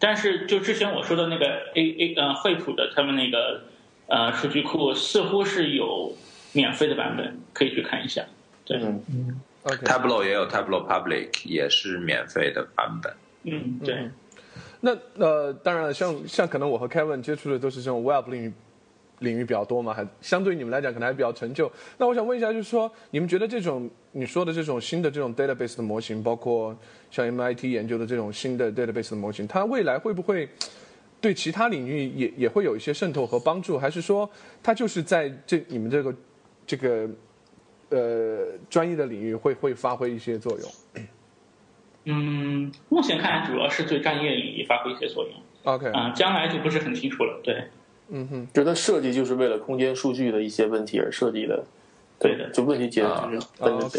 [0.00, 3.64] 但是就之前我说的那个 A A 呃惠普的他们那个
[4.06, 6.16] 呃数据库似乎是有
[6.52, 8.24] 免费的版本，可以去看一下。
[8.64, 13.12] 对，嗯 OK，Tableau 也有 Tableau Public，也是免费的版本。
[13.44, 14.12] 嗯，对，嗯
[14.80, 18.52] 那呃，当然了，像像可能我和 Kevin 接触的都是这种 Web 领域
[19.20, 21.70] 领域比较多嘛，还相对于你们来讲可能还比较陈旧。
[21.96, 26.76] 那我想问一下，就是说你们觉得这种你说的这种新的这种 database 的模型，包括
[27.12, 30.48] 像 MIT 研究的这种新的 database 的模型，它未来会不会
[31.20, 34.28] 对其他领域也也会有一些渗透和帮助，还是说
[34.60, 36.12] 它就是在这你们这个
[36.66, 37.08] 这个
[37.90, 41.06] 呃专业的领域会会发挥一些作用？
[42.04, 45.32] 嗯，目前看来主要是对专业领域发挥一些作用。
[45.64, 47.40] OK，啊、将来就不是很清楚了。
[47.44, 47.68] 对，
[48.08, 51.64] 嗯哼，觉得设计就是为了空间数据的一些问题而设计的，
[52.18, 53.98] 对的就问题解决就是啊奔着 OK，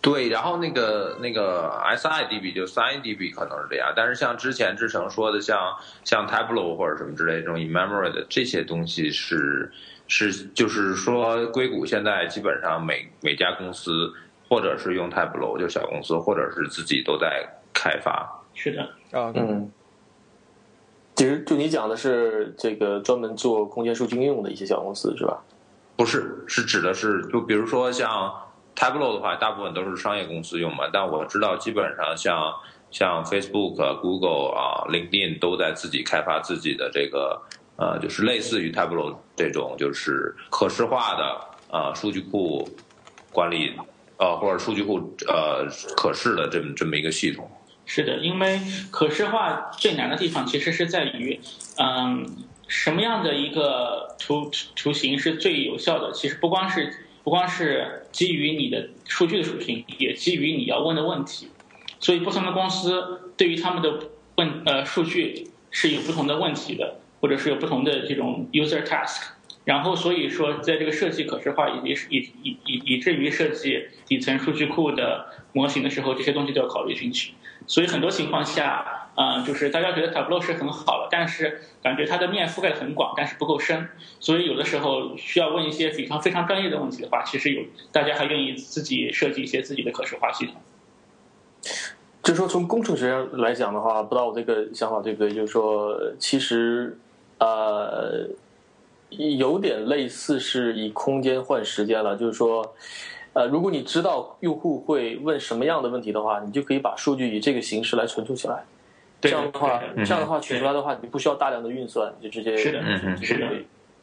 [0.00, 9.70] 对，然后那个那个 SIDB 就 SignDB 可能是这样，但是像之前志成说的像，像 Tableau 或者什么之类这种 in memory 的这些东西是
[10.08, 14.12] 是就是说硅谷现在基本上每每家公司
[14.48, 18.42] 或者是用 Tableau 就小公司，或者是自己都在开发。
[18.54, 18.82] 是的，
[19.18, 19.70] 啊，嗯。
[21.14, 25.42] 其实就你讲的是这个专门做空间数据应用的一些小公司是吧？
[25.94, 28.32] 不是，是指的是，就比如说像
[28.74, 30.88] Tableau 的话，大部分都是商业公司用嘛。
[30.92, 32.52] 但我知道，基本上像
[32.90, 37.40] 像 Facebook、Google 啊、LinkedIn 都在自己开发自己的这个
[37.76, 41.40] 呃，就是类似于 Tableau 这种就是可视化的
[41.70, 42.68] 呃数据库
[43.32, 43.72] 管理
[44.18, 45.66] 呃或者数据库呃
[45.96, 47.50] 可视的这么这么一个系统。
[47.84, 48.60] 是的，因为
[48.92, 51.40] 可视化最难的地方其实是在于，
[51.78, 52.24] 嗯，
[52.68, 56.12] 什么样的一个图图形是最有效的？
[56.12, 61.48] 其实不光是不光是基于你的数据的属性，也基于你要问的问题。
[61.98, 69.28] 所以不同的公司对于他们的问呃数据是有不同的问题的，或者是有不同的这种 user task。
[69.64, 77.32] 然后所以说，在这个设计可视化以及以以以以至于设计底层数据库的模型的时候，这些东西都要考虑进去。
[77.68, 83.88] 所以很多情况下，呃，就是大家觉得 Tableau 是很好了，但是感觉它的面覆盖很广，但是不够深。
[84.18, 87.62] 所以有的时候需要问一些非常非常专业的问题的话，其实有
[87.92, 90.56] 大家还愿意自己设计一些自己的可视化系统。
[92.24, 95.32] 就说，从工程学上来讲的话，不知道我这个想法对不对？
[95.32, 96.98] 就是说，其实
[97.42, 98.28] 呃，
[99.10, 102.16] 有点类似是以空间换时间了。
[102.16, 102.74] 就是说，
[103.32, 108.62] 呃，如果你知道用户会问什么样的问题的话，你就可以把数据以这个形式来存储起来。
[109.20, 112.80] 这样的话，这样的话取出来的话，你不需要大量的运算，你就直接是的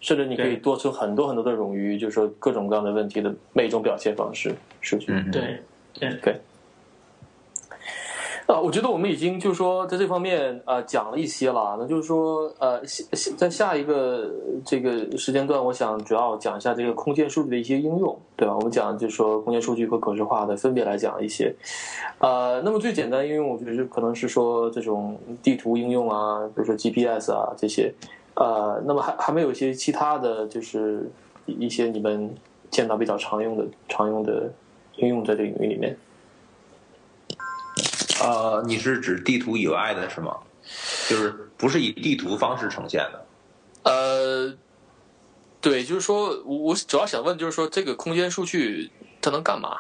[0.02, 5.08] 甚至你可以多出很多很多的冗余，就是说各种各样的问题的每一种表现方式数据。
[5.32, 5.62] 对
[6.22, 6.40] 对。
[8.50, 14.28] 啊，我觉得我们已经就是说在这方面呃讲了一些了，那就是说呃下下在下一个
[14.66, 18.56] 这个时间段，我想主要讲一下这个空间数据的一些应用，对吧？
[18.56, 21.56] 我们讲就是说空间数据和可视化的分别来讲一些，
[22.18, 27.94] 呃，那么最简单应用，我觉得可能是说这种地图应用啊，比如说 GPS 啊这些，
[28.34, 31.08] 呃，那么还还没有一些其他的就是
[31.46, 32.34] 一些你们
[32.72, 34.52] 见到比较常用的常用的
[34.96, 35.96] 应用在这个领域里面。
[38.22, 40.36] 呃，你是指地图以外的是吗？
[41.08, 43.26] 就是不是以地图方式呈现的？
[43.84, 44.54] 呃，
[45.62, 48.92] 对，就是说我我主要想问，就是说这个空间数据
[49.22, 49.80] 它能干嘛？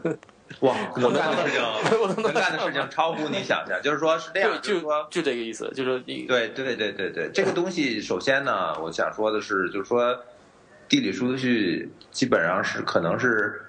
[0.60, 1.60] 哇，能干的事情，
[2.00, 3.80] 我能能干的事情 超乎你想象。
[3.82, 10.16] 就是说，是这样，就就是说，就这个意思，就是你对对对对对，这个东西首先呢，我想说的是，就是说，
[10.88, 13.60] 地理数据基本上是可能是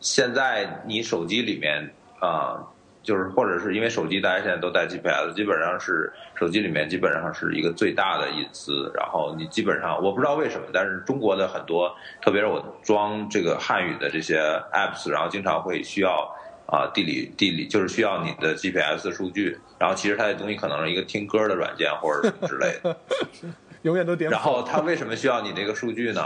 [0.00, 2.64] 现在你手机里面啊、
[3.08, 8.92] 就是或者是因为手机大家现在都带 GPS，基本上是手机里面基本上是一个最大的隐私。
[8.94, 11.90] 然后你基本上我不知道为什么，但是中国的很多，
[12.20, 14.38] 特别是我装这个汉语的这些
[14.74, 16.30] apps，然后经常会需要
[16.66, 19.56] 啊、地理地理就是需要你的 GPS 数据。
[19.78, 22.94] 然后其实它的东西可能是一个听歌的软件或者什么之类的。
[23.84, 26.20] 永远都点然后它为什么需要你这个数据呢？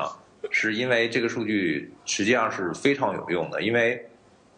[0.50, 4.04] 是因为这个数据实际上是非常有用的，因为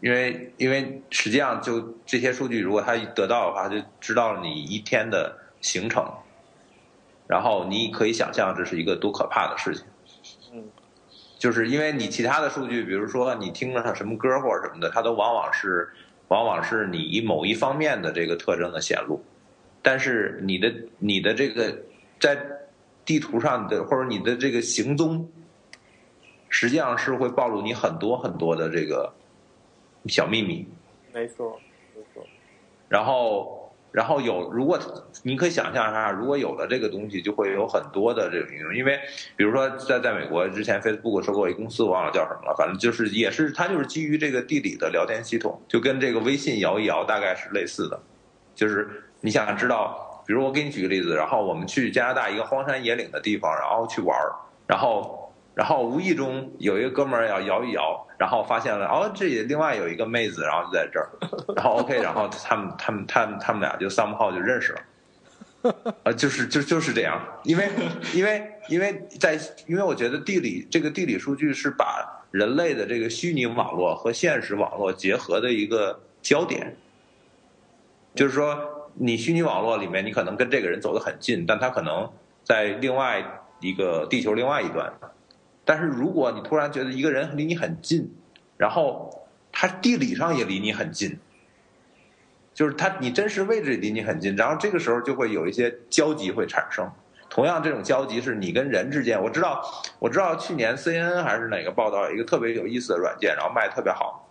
[0.05, 6.07] 因为因为实际上就这些数据，如果它得到的话，就知道了你一天的行程，
[7.27, 9.87] 然后你可以想象这是一个多可怕的事情。
[10.53, 10.65] 嗯，
[11.39, 15.89] 就是因为你其他的数据，比如说你听了什么歌或者什么的，它都往往是
[16.29, 19.25] 往往是你某一方面的这个特征的显露，
[19.81, 21.79] 但是你的你的这个
[22.21, 22.39] 在
[23.07, 25.27] 地图上的或者你的这个行踪，
[26.51, 29.11] 实际上是会暴露你很多很多的这个
[30.07, 30.67] 小秘密。
[31.13, 31.61] 没错，
[31.95, 32.27] 没错，
[32.89, 34.79] 然后，然后有，如果
[35.23, 38.75] 你可以想象一下，如果有了这个东西，就会有很多的这种应用。
[38.75, 38.99] 因为，
[39.37, 48.01] 比如说在在美国之前，Facebook 收购一公司，我忘了叫什么了，反正就是也是它就是基于这个地理的聊天系统，就跟这个微信摇一摇大概是类似的。
[48.57, 54.35] 就是你想知道，比如我给你举个例子，然后我们去加拿大一个荒山野岭的地方，然后去玩儿，
[54.67, 55.21] 然后。
[55.55, 61.09] 然后无意中有一个哥们儿要摇一摇，然后发现了哦，这里另外有一个妹子，然后就在这儿，
[61.55, 67.71] 然后 OK，然后他们他们他们他们俩就 somehow 就认识了， 呃，就是就就是这样，因为
[68.13, 76.77] 因为因为在因为我觉得地理这个地理数据是把人类的这个虚拟网络和现实网络结合的一个焦点，
[78.17, 82.11] 就是说，你虚拟网络里面，你可能跟这个人走得很近，但他可能
[82.43, 83.25] 在另外
[83.61, 84.93] 一个地球另外一端。
[85.65, 88.15] 但是如果你突然觉得一个人离你很近，
[88.57, 91.19] 然后他地理上也离你很近，
[92.53, 96.91] 就是他你真实位置离你很近，然后这个时候就会有一些交集会产生。
[97.31, 99.21] 同样，这种交集是你跟人之间。
[99.21, 99.61] 我知道，
[99.99, 104.31] 我知道去年 CNN 还是哪个报道有一个特别有意思的软件，然后卖的特别好。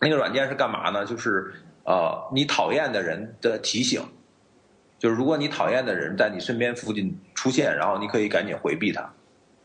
[0.00, 1.04] 那个软件是干嘛呢？
[1.06, 1.54] 就是
[1.84, 4.02] 呃，你讨厌的人的提醒，
[4.98, 9.10] 就是如果你讨厌的人在你身边附近出现，然后你可以赶紧回避他。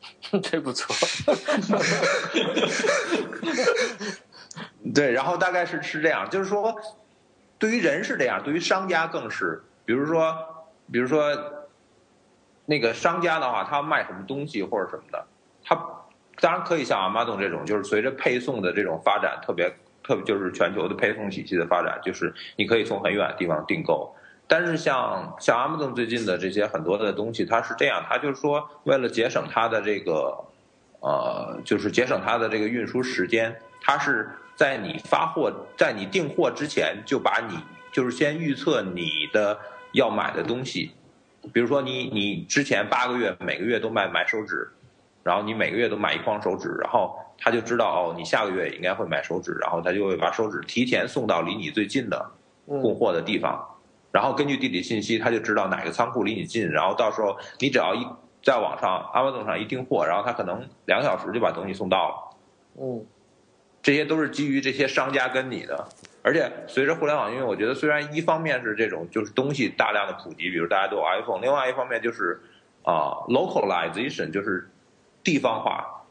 [0.44, 0.96] 这不错。
[4.94, 6.76] 对，然后大概是是这样，就是说，
[7.58, 9.64] 对于人是这样，对于商家更是。
[9.86, 10.36] 比如说，
[10.92, 11.54] 比如说。
[12.70, 15.26] 那个商家的话，他卖什么东西或者什么的，
[15.64, 15.74] 他
[16.42, 19.74] 当然可以像阿玛总这种，就是随着配送的这种发展，特别
[20.04, 24.14] 特别就是全球的配送体系的发展，就是你可以从很远的地方订购。
[24.48, 30.38] 但是像像 Amazon 最近的这些很多的东西，它是这样，它就是说为了节省它的这个
[31.02, 37.58] 呃，就是节省它的这个运输时间，它是在你发货在你订货之前就把你
[37.92, 39.60] 就是先预测你的
[39.92, 40.92] 要买的东西。
[41.54, 44.70] 比如说你你之前八个月每个月都买买手指，
[45.24, 52.32] 然后你每个月都买一筐手指，然后他就知道哦，你下个月应该会买手指，然后他就会把手指提前送到离你最近的
[52.66, 53.66] 供货的地方，
[54.18, 58.04] 然后根据地理信息，他就知道哪个仓库离你近，然后到时候你只要一
[58.42, 62.16] 在网上 Amazon 上一订货，然后他可能两个小时就把东西送到了。
[62.82, 63.06] 嗯，
[63.84, 65.88] 这些都是基于这些商家跟你的。
[66.24, 72.42] 而且随着互联网，因为我觉得虽然一方面是这种就是东西大量的普及，比如大家都有 iPhone，另外一方面就是
[72.82, 74.68] 啊 localization 就是
[75.24, 76.08] 地方化，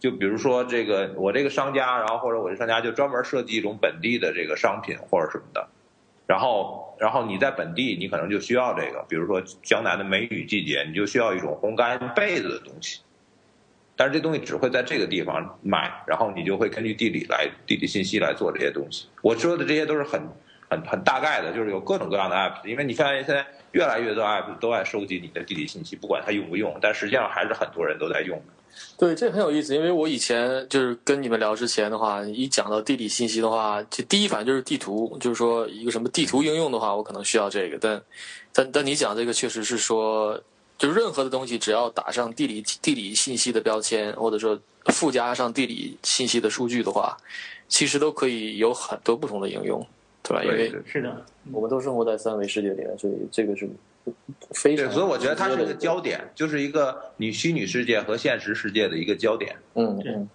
[0.00, 5.68] 就比如说这个我这个商家，然后或者我这商家就专门设计一种本地的这个商品或者什么的，
[6.26, 13.00] 然后然后你在本地你可能就需要这个，比如说江南的梅雨季节，你就需要一种烘干被子的东西。
[13.98, 19.06] 但是这东西只会在这个地方卖，然后你就会根据地理来地理信息来做这些东西。
[19.22, 20.20] 我说的这些都是很
[20.68, 28.38] 很很大概的，就是有各种各样的 app，因为你看现在越来越多 app 都在收集你的地理信息，不管它用不用，但实际上还是很多人都在用。
[28.98, 37.78] 对，这很有意思，因为我以前就是跟你们聊之前的话，一讲到地理信息的话，就第一反应就是地图，就是说一个什么地图应用的话，我可能需要这个。
[37.80, 38.02] 但
[38.52, 40.40] 但但你讲这个确实是说。
[40.78, 44.60] 就任何的东西，只要打上地理地理信息的标签，或者说
[44.92, 47.16] 附加上地理信息的数据的话，
[47.66, 49.82] 其实都可以有很多不同的应用，
[50.22, 50.44] 对吧？
[50.44, 53.66] 因为是的，我们都生活在三维世界里面，所以这个是
[54.52, 54.90] 非常。
[54.90, 59.56] 所以我觉得它是一个焦点，就是一个你虚拟世界和现实世界的一个焦点。
[59.74, 60.28] 嗯嗯。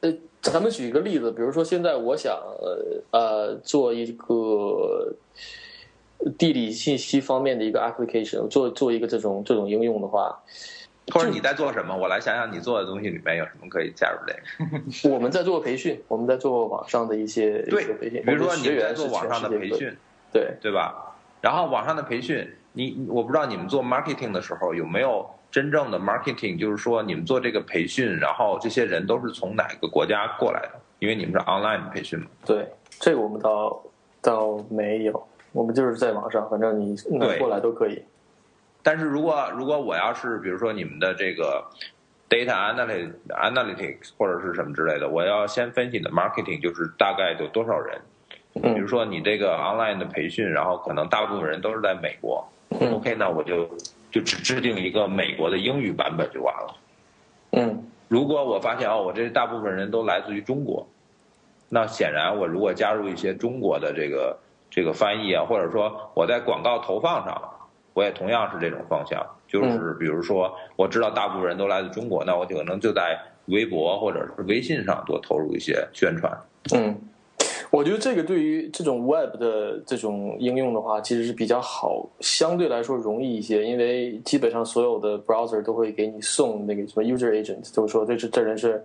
[0.00, 2.32] 呃，咱们举一个例子，比如说现在我想
[3.10, 5.14] 呃做一个。
[6.38, 10.40] 地理信息方面的一个 application，做做一个这种这种应用的话，
[11.12, 11.96] 或者你在做什么？
[11.96, 15.10] 我来想想你做的东西里面有什么可以加入这个。
[15.12, 19.92] 我们在做培训，我们在做网上的一些对培训，比如说你在做网上的培训，
[20.32, 21.12] 对对吧？
[21.40, 30.80] 然后网上的培训，你我不知道你们做 marketing 的时候有没有真正的 marketing，就是说你们做这个培训，然后这些人都是从哪个国家过来的？
[30.98, 32.26] 因为你们是 online 培训嘛。
[32.46, 33.82] 对，这个我们倒
[34.20, 35.26] 倒没有。
[35.52, 36.96] 我们就是在网上，反正你
[37.38, 38.02] 过来都可以。
[38.82, 41.62] 但是如果如果我要是比如说你们的这个
[42.30, 42.74] data
[43.28, 48.00] analytics 或者是什么之类的，我要先分析你的 marketing 就是大概有多少人。
[48.54, 52.48] 比如说你这个 online 的培训，然后可能大部分人都是在美国。
[52.80, 53.66] OK，那我就
[54.10, 56.76] 就只制定一个美国的英语版本就完了。
[57.52, 57.84] 嗯。
[58.08, 60.86] 如果我发现哦，我这大部分人都来自于中国，
[61.68, 64.38] 那显然我如果加入一些中国的这个。
[64.74, 67.38] 这个翻译啊，或者说我在广告投放上，
[67.92, 76.32] 我也同样是这种方向，就是比如说我知道大部分人都来自中国，那我可能就在微博或者是微信上多投入一些宣传。
[76.74, 76.98] 嗯，
[77.72, 88.84] 我觉得这个对于这种 Web 的这种应用的话，其实是比较好，相对来说容易一些，因为基本上所有的 Browser 都会给你送那个什么 User Agent，就是说这是这人是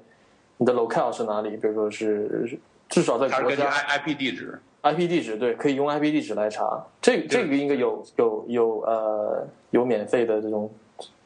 [0.56, 2.58] 你的 Locale 是哪里，比如说是
[2.88, 4.58] 至少在国家 IP 地址。
[4.84, 6.82] IP 地址对，可以用 IP 地址来查。
[7.02, 10.72] 这这个应该有有有呃有免费的这种。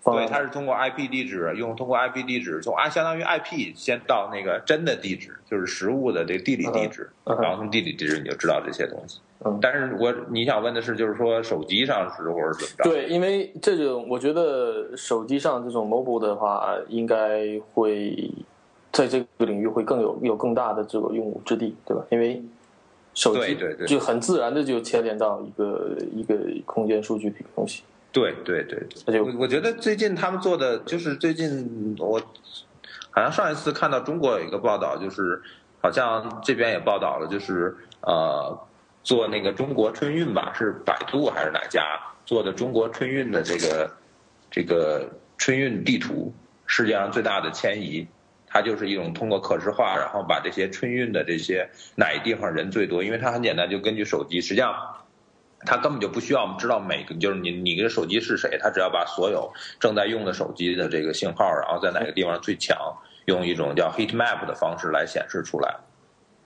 [0.04, 9.20] 对，它是通过 IP 地址，用通过 IP 地址从啊相当于 IP 先到那个真的地址，就是实物的这个地理地址，然后从地理地址你就知道这些东西。
[9.46, 9.60] 嗯。
[9.62, 12.84] 但是我你想问的是，就是说手机上是或者怎么着？
[12.84, 18.32] 对，因为这种我觉得手机上这种 mobile 的话，应该会
[18.92, 22.04] 在这个领域会更有有更大的这个用武之地，对吧？
[22.10, 22.42] 因为
[23.14, 23.56] 手机
[23.86, 27.84] 就很自然的就牵连到一个一个空间数据的一个东西。
[28.12, 32.20] 对对对那就对，我我觉得最近他们做的就是最近我
[33.10, 35.42] 好像上一次看到中国有一个报道，就是
[35.82, 38.68] 好像这边也报道了，就是呃
[39.04, 43.92] 做那个中国春运吧，是百度还是哪家做的中国春运的这个
[44.50, 46.34] 这个春运地图，
[46.66, 48.08] 世界上最大的迁移。
[48.54, 54.76] 它就是一种通过可视化，然后把这些春运的这些哪一地方人最多，因为它很简单，就根据手机，实际上
[55.66, 62.78] 它根本就不需要我们知道每个，就是你你的手机是谁，它只要把所有正在用的手机的这个信号，然后在哪个地方最强，
[63.26, 65.76] 用一种叫 heat map 的方式来显示出来，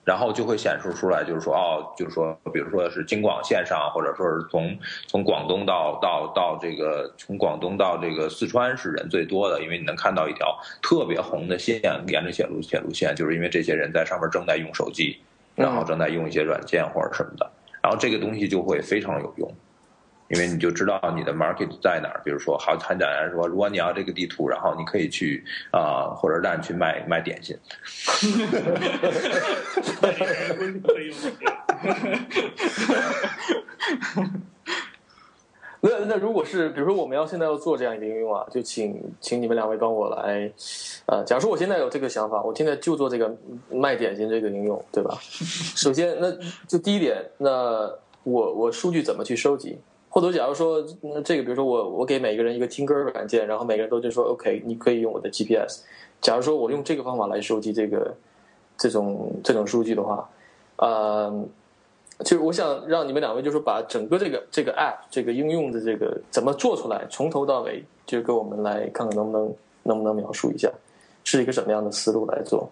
[0.04, 15.18] 然后就会显示出来，就是说哦，就是说，比如说是京广线上，或者说是从从广东到到到这个从广东到这个四川是人最多的，因为你能看到一条特别红的线沿着铁路铁路线，就是因为这些人在上面正在用手机，
[15.54, 17.50] 然后正在用一些软件或者什么的。
[17.86, 19.48] 然后这个东西就会非常有用，
[20.26, 22.20] 因为你就知道你的 market 在哪儿。
[22.24, 27.56] 比如说，好很简单说，如果你要这个地图，然后你可以去啊、火车站去卖卖点心。
[35.86, 40.50] 那那如果是比如说我们要现在要做这样一个应用啊，就请请你们两位帮我来，
[41.06, 43.32] 呃，假如说我现在有这个想法，我现在就做这个
[43.70, 45.16] 卖点心这个应用，对吧？
[45.22, 46.32] 首先，那
[46.66, 47.88] 就第一点，那
[48.24, 49.78] 我我数据怎么去收集？
[50.08, 55.82] 或者假如说，那这个比如说我我给每个人一个听歌软件，然后每个人都就说 OK，你可以用我的 GPS。
[56.22, 58.14] 假如说我用这个方法来收集这个
[58.78, 60.26] 这种这种数据的话，
[60.76, 61.44] 呃，
[62.24, 70.70] 就是我想让你们两位，就是把整个这个这个 app 这个应用的这个怎么做出来，从头到尾，就给我们来看看能不能能不能描述一下，
[71.24, 72.70] 是一个什么样的思路来做？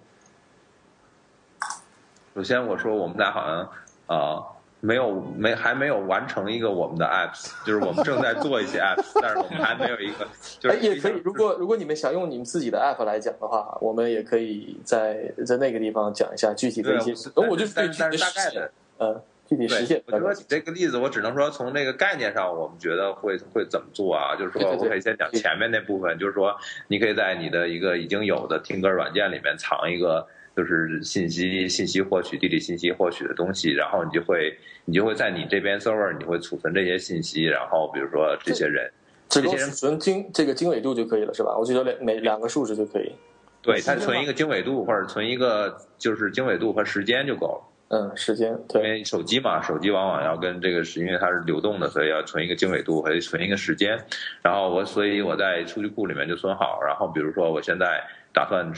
[2.35, 3.61] 首先，我说我们俩好像
[4.07, 4.47] 啊、呃
[4.85, 10.29] 没有没还没有完成一个我们的 apps，就是我们正在做一些 apps，但是我们还没有一个，
[10.61, 11.23] 就 是哎，也可以。
[11.25, 17.15] 如果如果你们想用你们自己的 app 来讲的话，我们也可以在在那个地方讲一下具体的一些。
[17.31, 24.35] 对我就是对但是大概的，呃，具体实现，我说你这个例子，我只能说从这个概念上，我们觉得会会怎么做啊？
[24.37, 26.57] 就是说，我可以先讲前面那部分，就是说，
[26.89, 30.27] 你可以在你的一个已经有的听歌软件里面藏一个，
[30.57, 34.57] 就是信息信息获取、地理信息获取的东西，然后你就会
[34.87, 38.91] 你就会在你这边 server 你会储存这些信息，然后比如说这些人，
[39.29, 41.55] 只够这些人储存经这个经纬度就可以了，是吧？
[41.59, 43.13] 我觉得两每两个数值就可以。
[43.61, 47.74] 对他时间吗存一个经纬度或者存一个就是经纬度和时间就够了。
[47.89, 53.97] 嗯，时间因，为手机嘛，手机往往要跟这个是因为它是流动的，所以要存一个经纬度和存一个时间。
[54.43, 56.81] 然后我，所以我在数据库里面就存好。
[56.83, 58.03] 然后比如说，我现在
[58.33, 58.73] 打算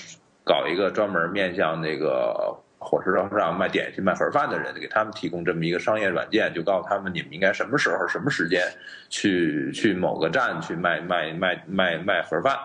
[0.44, 8.62] 搞一个专门面向那个火车上卖点心、卖盒饭的人，给他们提供这么一个商业软件，就告诉他们你们应该什么时候、什么时间
[9.08, 12.58] 去去某个站去卖卖卖卖卖盒饭。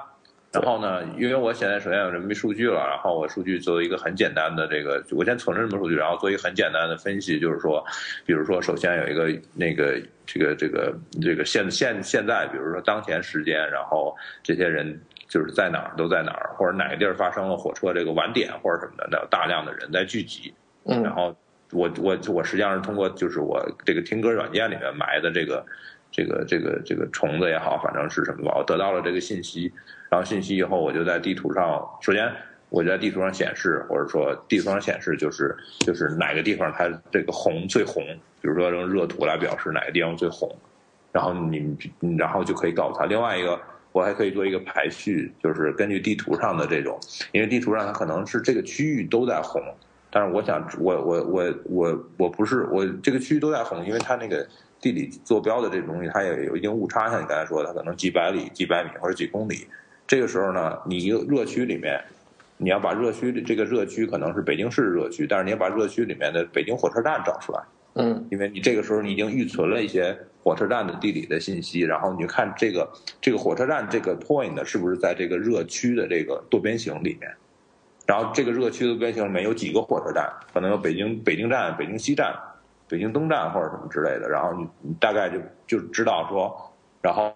[0.51, 7.81] 然后呢，因为我现在首先有人民币数据了，然后我数据做一个很简单的这个，我先存着这么数据，然后做一个很简单的分析，就是说，
[8.25, 14.13] 比如说首先有一个那个这个这个这个现现现在，比如说当前时间，然后
[14.43, 14.99] 这些人
[15.29, 20.53] 就是在哪儿都在哪儿，或者哪个地儿发生了火车这个晚点或者什么的，那有大量的人在聚集，
[20.83, 21.01] 嗯。
[21.01, 21.33] 然后
[21.71, 25.65] 我我我实际上是通过就是我这个听歌软件里面埋的这个
[26.11, 29.71] 这个这个这个虫子也好，反正是什么吧，我得到了这个信息，
[30.11, 32.29] 然后信息以后我就在地图上，首先
[32.67, 38.03] 我就在地图上显示，或者说地图上显示就是就是哪个地方它这个红最红，
[38.41, 40.53] 比如说用热图来表示哪个地方最红，
[41.13, 41.77] 然后你
[42.17, 43.05] 然后就可以告诉他。
[43.05, 43.57] 另外一个，
[43.93, 46.99] 我还可以做一个排序，就是根据地图上的这种，
[47.31, 49.61] 因为地图上它可能是这个区域都在红，
[50.09, 54.45] 但是我想我我我我我不是我这个区域都在红，因为它那个
[54.81, 59.65] 地理坐标的这种东西，它也有一定误差，像你刚才说的，它可能几百里、几百米或者几公里。
[60.07, 62.01] 这个时候呢，你一个热区里面，
[62.57, 67.61] 你要把热区这个热区可能是北京市热区，但是你要把热区里面的北京火车站找出来。
[67.93, 77.29] 嗯因为你这个时候你已经预存了一些火车站的地理的信息，然后你就看这个这个火车站这个 point 是不是在这个热区的这个多边形里面，
[78.07, 82.33] 然后这个热区的多边形里面有几个火车站，可能有北京北京站、北京西站、
[82.87, 85.37] 北京东站或者什么之类的，然后你你大概就
[85.67, 87.35] 就知道说，然后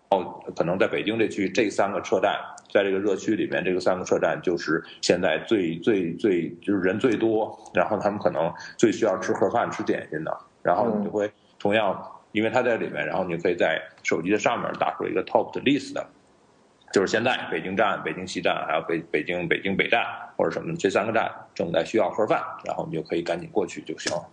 [0.56, 2.40] 可能在北京这区这三个车站，
[2.72, 16.06] 在这个热区里面，这个三个车站就是现在最最最就是人最多，然后他们可能最需要吃盒饭、吃点心的，然后你就会同样，因为它在里面，然后你可以在手机的上面打出一个 top 的 list 的，
[16.92, 20.04] 就是现在北京站、北京西站，还有北北京北京北站
[20.38, 24.26] 或者什么这三个站正在需要盒饭，然后你就可以赶紧过去就行了。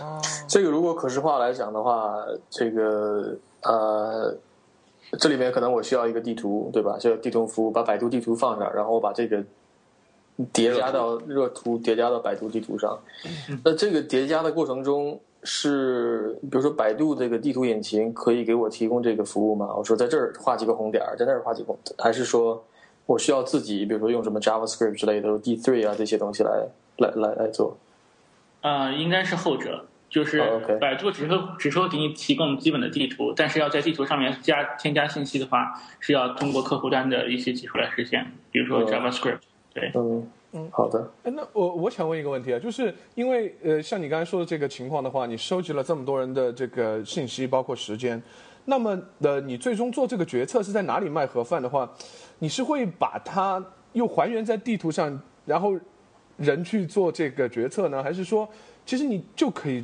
[0.00, 2.16] 哦，这个如果可视化来讲的话，
[2.48, 4.34] 这个呃，
[5.18, 6.98] 这里面可能我需要一个地图，对吧？
[6.98, 9.42] 需要地图服务，把百度地图放上，然后我把这个
[10.52, 12.98] 叠加到热图，叠加到百度地图上。
[13.64, 19.74] 那这个叠加的过程中，是比如说百度这个地图引擎可以给我提供这个服务吗？
[19.76, 22.64] 我说在这儿画几个红点儿，在那儿画几个红，还是说
[23.04, 26.66] 我需要自己，比如说用什么 JavaScript 之类的 D3 啊这些东西来
[26.96, 27.76] 来来来做？
[28.62, 30.42] 呃，应该是后者，就是
[30.78, 39.38] 百度只说只说给你提供基本的地图，但是要在地图上面加添加信息的话，是要通过客户端的一些技术来实现，比如说哦 JavaScript。
[39.72, 41.10] 对，嗯嗯，好的。
[41.22, 48.22] 哎，那我我想问一个问题啊，就是因为呃，像你刚才说的这个情况的话，你收集了这么多人的这个信息，包括时间，
[48.66, 51.90] 那么呃，你最终做这个决策是在哪里卖盒饭的话，
[52.38, 53.64] 你是会把它
[53.94, 55.74] 又还原在地图上，然后
[56.36, 58.46] 人去做这个决策呢，还是说
[58.84, 59.82] 其实你就可以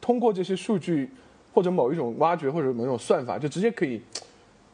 [0.00, 1.10] 通过这些数据
[1.52, 4.00] 或者某一种挖掘或者某一种算法，就直接可以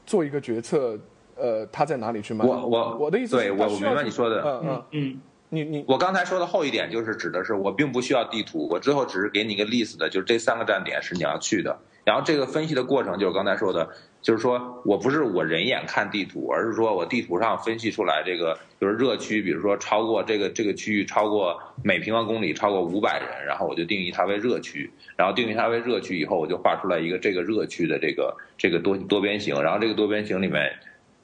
[0.07, 0.99] 做一个决策？
[1.37, 2.45] 呃，他在哪里去卖？
[2.45, 11.77] 我我我的意思是对我我明白你说的嗯嗯，嗯，你你我刚才说的后一点就是指的是我并不需要地图，我最后只是给你一个 list 的，就是这三个站点是你要去的。
[12.05, 13.89] 然后这个分析的过程就是刚才说的，
[14.21, 30.71] 就是说我不是我人眼看地图，而是说我地图上分析出来这个就是热区，比如说超过这个这个区域超过每平方公里超过五百人，然后我就定义它为热区，然后定义它为热区以后，我就画出来一个这个热区的这个这个多多边形，然后这个多边形里面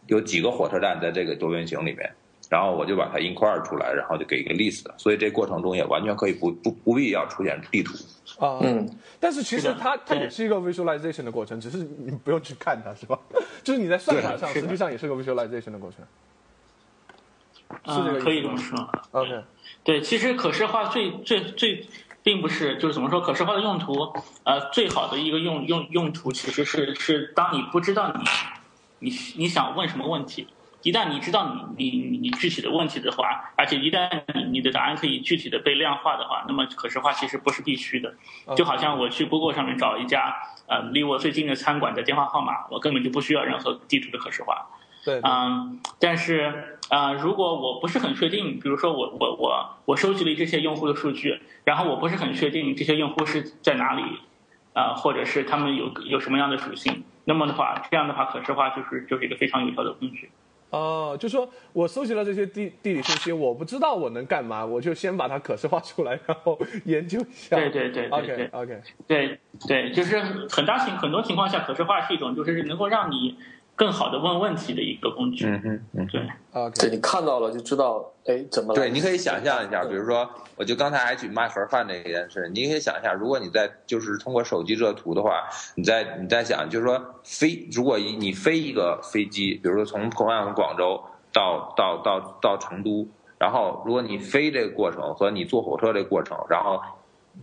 [0.06, 2.10] 有几个火车站在这个多边形里面。
[2.50, 7.94] 然后我就把它 inquire 出来，然后就给一个 list，所以这过程中也完全可以不不不必要出现地图。
[8.38, 13.18] 啊，嗯，但是其实它它也是一个 visualization 的过程，只是你不用去看它，是吧？
[13.62, 16.04] 就是你在算法上，实际上也是个 visualization 的过程。
[17.86, 18.90] 是这个意思吗嗯，可以这么说。
[19.12, 19.44] OK，
[19.84, 21.86] 对，其实可视化最最最，
[22.22, 24.12] 并不是就是怎么说，可视化的用途，
[24.42, 28.12] 呃，最好的一个用用用途其实是是当你不知道
[28.98, 30.48] 你你你想问什么问题，
[30.82, 38.14] 一旦你知道你你你你具体的问题的话，而且一旦你你的答案可以具体的被量化的话，那么可视化其实不是必须的。
[38.56, 40.34] 就好像我去 Google 上面找一家
[40.66, 44.66] 呃离我最近的餐馆的电话号码，我根本就不需要任何地图的可视化。
[45.04, 54.02] 对，对嗯，但是呃，如果我不是很确定，比如说我我我我收集了这些用户的数据，然后我不是很确定这些用户是在哪里，
[54.72, 60.30] 啊、或者是他们有有什么样的属性，那么的话，这样的话可视化就是就是一个非常有效的工具。
[60.70, 67.56] 哦，就说我搜集了这些地地理信息，我不知道我能干嘛，我就先把它可视化出来，然后研究一下。
[67.56, 73.36] 对对对对 OK OK，对对，就是很大情很多情况下，可视化是一种就是能够让你
[73.80, 75.46] 更好的问问题的一个工具。
[75.46, 76.06] 嗯嗯嗯。
[76.08, 76.20] 对
[76.52, 91.02] ，OK，对你看到了就知道，哎，怎么对，你可以想象一下，比如说，我就刚才还举卖盒饭这件事，你可以想一下，如果你在就是通过手机热图的话，你在你在想，就是说飞，如果一你飞一个飞机，比如说从同样从广州
[91.32, 93.08] 到到到到成都，
[93.38, 96.78] 然后如果你飞这个过程和你坐火车这个过程，然后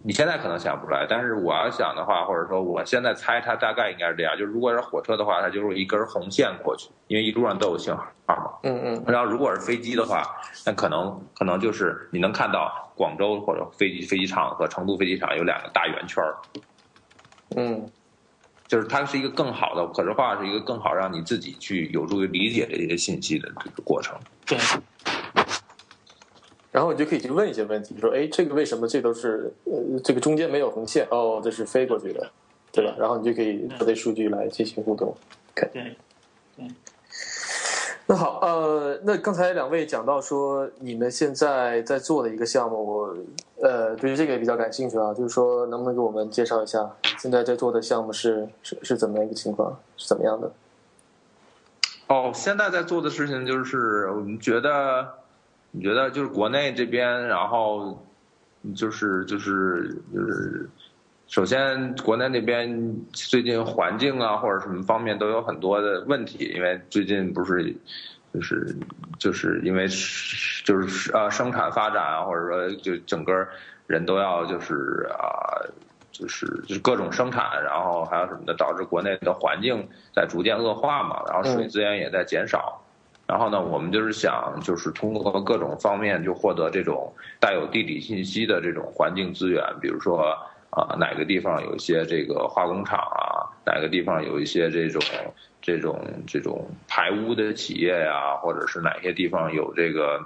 [0.04, 8.52] 你现在可能想不出来，但是我要想的话，或者说我现在猜它大概应该是这样，就是如果是火车的话，它就是一根红线过去，因为一路上都有信号嘛。
[8.64, 10.24] 嗯嗯然后如果是飞机的话，
[10.66, 16.36] 那可能可能就是你能看到广州或者飞机飞机场和成都飞机场有两个大圆圈儿，
[17.56, 17.90] 嗯
[18.68, 24.14] 就是它是一个更好的可视化，是一个更好让你自己去有助于理解这些信息的这个过程。
[24.46, 24.58] 对，
[26.78, 31.08] 然后你就可以去问一些问题，说，哎，这个为什么这都是呃，这个中间没有横线？
[31.10, 32.30] 哦，这是飞过去的，
[32.72, 32.94] 对吧？
[33.00, 35.12] 然后你就可以和这数据来进行互动。
[35.56, 35.98] 对，
[38.06, 43.18] 那好，呃，那刚才两位讲到说你们现在在做的一个项目，我
[43.60, 46.88] 呃对于这个也比较感兴趣啊，就是说能不能给我们介绍一下
[47.18, 50.52] 现在在做的项目是是是怎么样一个情况，是怎么样的？
[52.06, 55.08] 哦，现在在做的事情就是，我们觉得，
[55.78, 58.04] 你觉得就是国内这边，然后
[58.76, 60.68] 就是就是就是，
[61.28, 67.76] 首先国内那边最近环境啊或者什么方面都有很多的问题，因为最近不是
[68.34, 68.76] 就是
[69.20, 69.88] 就是因为
[70.66, 73.48] 就是呃生产发展啊，或者说就整个
[73.86, 75.62] 人都要就是啊。
[76.10, 82.82] 就是就是各种生产，然后还有什么的，导致国内的环境在逐渐恶化嘛，然后水资源也在减少。
[83.28, 90.34] 然后呢，我们就是想，就是通过各种方面就获得这种带有地理信息的这种环境资源，比如说
[90.70, 95.02] 啊、哪个地方有一些这个化工厂啊，哪个地方有一些这种
[95.62, 100.20] 这种这种排污的企业呀、或者是哪些地方有这个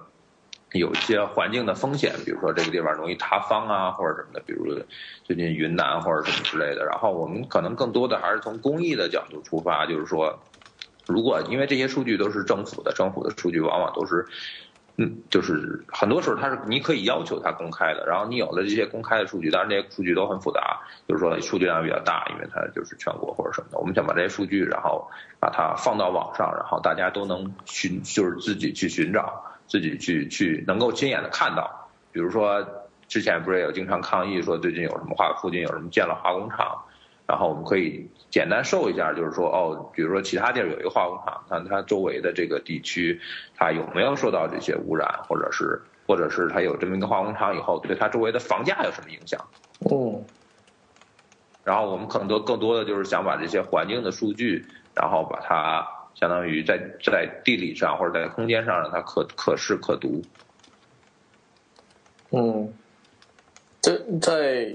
[0.74, 4.66] 有一些环境的风险，比如说这个地方容易塌方啊，或者什么的，比如
[5.24, 6.86] 最近云南或者什么之类的。
[6.86, 10.38] 然后我们可能更多的还是从公益的角度出发，就是说，
[11.08, 14.26] 如果因为这些数据都是政府的，政府的数据往往都是。
[14.98, 23.80] 嗯，就是很多时候它是你可以要求它公开的，然后你有了这些公开的数据，当然这些数据都很复杂，就是说数据量比较大，因为它就是全国或者什么的。
[23.80, 25.10] 我们想把这些数据，然后
[25.40, 31.90] 把它放到网上，然后大家都能寻，就是自己去寻找，自己去去能够亲眼的看到。
[32.12, 32.64] 比如说
[33.08, 36.84] 之前不是也有经常抗议说最近有什么化附近有什么建了化工厂。
[37.26, 43.20] 然后我们可以简单说一下，就是说，哦，比如说其他地儿有一个化工厂，看它周围的这个地区，
[43.58, 49.46] 它有没有受到这些污染，或者是，或者是它有这么一个化工厂以后，对它周围的房价有什么影响？
[49.92, 50.24] 嗯。
[51.66, 55.86] 然后我们可能都更多的就是想把这些环境的数据，然后把它
[56.16, 60.24] 相当于在在地理上或者在空间上让它可可视可读。
[62.32, 62.74] 嗯，
[63.82, 64.74] 这在。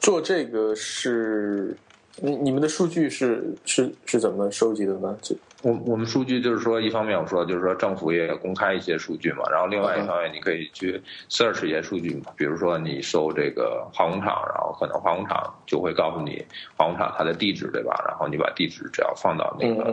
[0.00, 1.76] 做这个是，
[2.20, 5.16] 你你们的数据是是是怎么收集的呢？
[5.22, 16.44] 就我我们数据就是说，一方面我说就是说政府也公开一些数据嘛，然后另外一方面你可以去 search 一些数据嘛，比如说你搜这个化工厂，然后可能化工厂就会告诉你
[16.76, 17.94] 化工厂它的地址，对吧？
[18.06, 19.84] 然后你把地址只要放到那个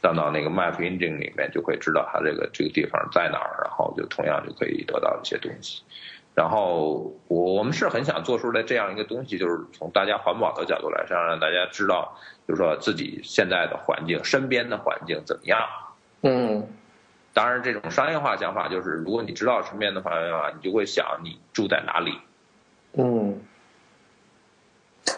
[0.00, 5.82] 放到那个 map engine 里面，就会知道它这个这个地方在哪儿，然后就同样就可以得到一些东西。
[6.38, 12.16] 然后我我们是很想做出来这样一个东西，就是从大家环保的角度来上，让大家知道，
[12.46, 15.58] 就是说自己现在的环境、身边的环境怎么样。
[16.22, 16.64] 嗯，
[17.34, 22.16] 当然，这种商业化想法就是，如果你知道身边的环境啊，你就会想你住在哪里。
[22.92, 23.40] 嗯，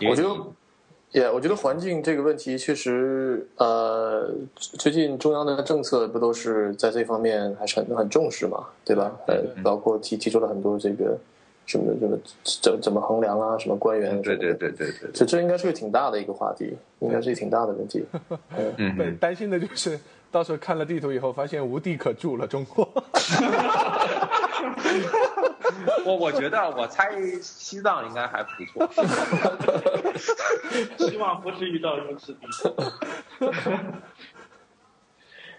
[0.09, 0.35] 我觉得。
[1.13, 9.11] 也，我觉得环境这个问题确实，呃，最近中央的政策不都是在这方面还是很很重视嘛，对吧？
[9.27, 11.19] 呃，包括提提出了很多这个
[11.67, 12.17] 什么什么
[12.63, 18.05] 怎怎么衡量啊，什么官员，对对对对对，这这应该是个挺大的一个话题，应该是一个挺大的问题。
[18.79, 19.99] 嗯，对，担心的就是
[20.31, 22.89] 到时候看了地图以后，发现无地可住了，中国。
[26.05, 27.11] 我我觉得，我猜
[27.41, 28.89] 西藏应该还不错。
[31.09, 32.47] 希望不是遇到如此地
[33.39, 33.53] 步。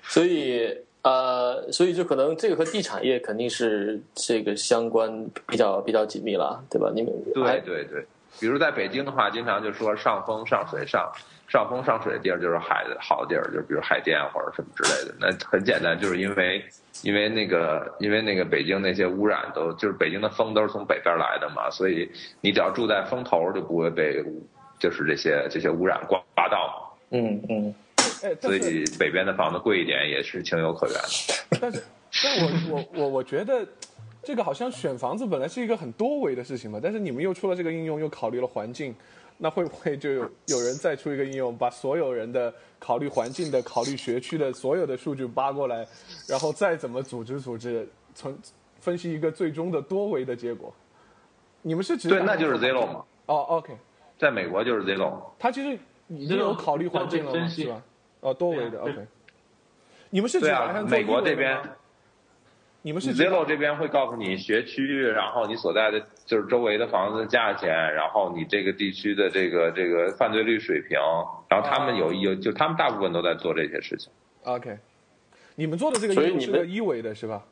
[0.03, 6.91] 所以，呃，所以就可能这个和地产业肯定是这个相关比较比较紧密了，对吧？
[6.93, 8.05] 你们对对对，
[8.39, 11.11] 比如在北京的话，经常就说上风上水上。
[11.51, 15.13] 上风上水的地儿就是海的好的地儿，就比如海淀或者什么之类的。
[15.19, 16.63] 那很简单，就是因为
[17.03, 22.09] 因为那个因为那个北京那些污染都就是北京的风都是从北边来的嘛，所以
[22.39, 24.23] 你只要住在风头就不会被
[24.79, 26.97] 就是这些这些污染刮刮到。
[27.09, 27.75] 嗯嗯。
[28.39, 31.59] 所以北边的房子贵一点也是情有可原的。
[31.59, 31.83] 但是，
[32.23, 33.67] 但我我我我觉得
[34.23, 38.95] 这个好像选房子本来是一个很多维的事情嘛，但是你们又出了这个应用，又考虑了环境。
[39.43, 45.87] 那会不会就有有人再出一个应用，把所有人的考虑环境的、考虑学区的所有的数据扒过来，
[46.27, 48.37] 然后再怎么组织组织，从
[48.79, 50.71] 分析一个最终的多维的结果？
[51.63, 53.03] 你们是指对，那就是 Zero 嘛？
[53.25, 53.75] 哦，OK，
[54.19, 55.19] 在美国就是 Zero。
[55.39, 55.75] 它其实
[56.07, 57.81] 已经有考虑环境了，是吧？
[58.19, 59.07] 哦，多维的 OK。
[60.11, 60.53] 你们是指
[60.87, 61.59] 美国这边？
[62.83, 70.97] 你们是 Zillow 这边会告诉你学区，然后你所在的就是周围的房子的价钱，然后你这个地区的这个这个犯罪率水平，
[71.49, 74.09] 然后他们有有就他们大部分都在做这些事情。
[74.43, 74.77] OK，
[75.55, 77.43] 你们做的这个应用是个一维的是吧？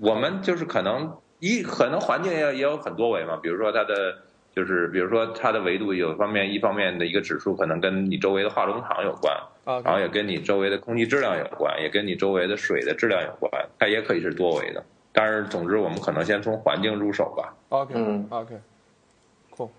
[0.00, 4.18] 我们就是可能一可能环境也也有很多维嘛，比如说它的。
[4.56, 9.36] 就是比如说它的维度有方面，一方面的一个指数可能跟你周围的化工厂有关，
[9.84, 14.82] 然后也跟你周围的空气质量有关，也跟你周围的水的质量有关，它也可以是多维的。
[15.18, 17.56] 但是总之，我们可能先从环境入手吧。
[17.70, 19.70] OK，嗯，OK，cool。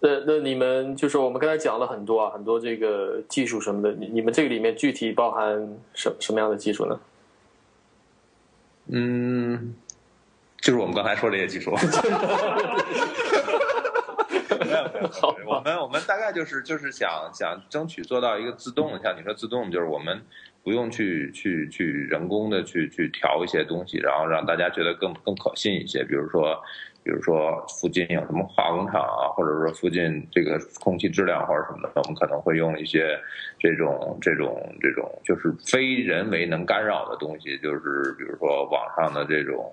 [0.00, 7.00] 那那你们就是我们刚才讲了很多啊，很多这个技术什么的，你你们这个里面具体包含什什么样的技术呢？
[8.86, 9.74] 嗯。
[10.62, 11.74] 就是我们刚才说这些技术，
[15.10, 20.22] 好，我们我们大概就是就是想想争取做到一个自动，像你说自动，就是我们
[20.62, 26.04] 不用去去去人工的去去调一些东西，然后让大家觉得更更可信一些。
[26.04, 26.56] 比如说，
[27.02, 33.18] 比如说附近有什么化工厂啊，或者说附近这个空气质量或者什么的，我们可能会用一些
[33.58, 39.72] 这种这种这种就是非人为能干扰的东西，就是比如说网上的这种。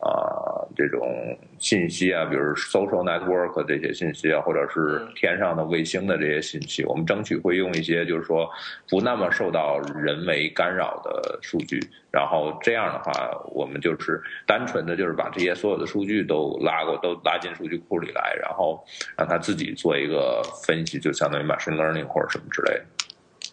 [0.00, 8.48] 啊，这种信息啊，比如 social network 这些信息啊，或者是天上的卫星的这些信息，我们争取会用一些就是说
[8.88, 11.80] 不那么受到人为干扰的数据。
[12.10, 13.12] 然后这样的话，
[13.52, 18.82] 我们就是单纯的就是把这些所有的数据都拉过，都拉进数据库里来，然后
[19.16, 22.84] 让它自己做一个分析，就相当于 machine learning 或者什么之类的。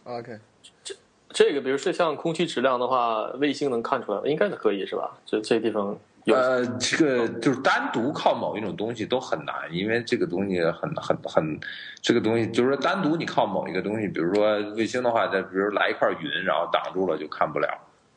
[0.05, 0.37] OK，
[0.83, 0.95] 这
[1.29, 5.17] 这个，比如说像空气质量的话，卫星能看出来，应该是可以是吧？
[5.25, 5.99] 这这地方有
[6.33, 11.59] 呃，这个就是单独靠某一种东西都很难，因为这个东西很很很，
[12.01, 17.67] 这个东西就是说单独你靠某一个东西，比如说卫星的话，再比如来一块云，然后挡住了就看不了。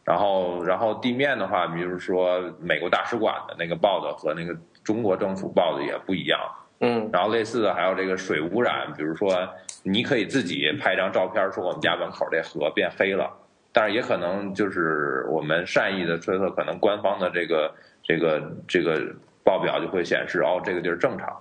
[0.05, 6.40] 然后然后地面的话，比如说美国大使馆的那个报道和那个中国政府报的也不一样。
[6.80, 9.47] 嗯，然后类似的还有这个水污染，比如说
[9.82, 13.30] 你可以自己拍张照片说我们家门口这河变黑了，
[13.70, 17.74] 但是也可能就是我们善意的推测，可能官方的这个
[18.09, 19.01] 这个这个
[19.44, 21.40] 报表就会显示哦这个地儿正常，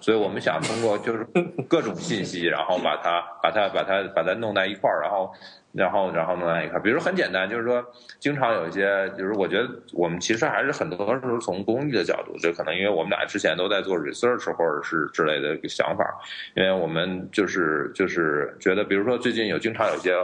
[0.00, 1.26] 所以我们想通过就是
[1.66, 5.32] 各种信息，然后把它把它把它把它弄在一块儿，然后。
[5.74, 7.84] 然后，然后弄在一块儿，比如很简单，就是说，
[8.20, 16.08] 经常有一些，就是我觉得我们其实还是很多时候从公益的角度，就可能因为我们俩之前都在做 research 或者是之类的一个想法，
[16.54, 20.14] 因为我们就是就是觉得，比如说最近有经常有些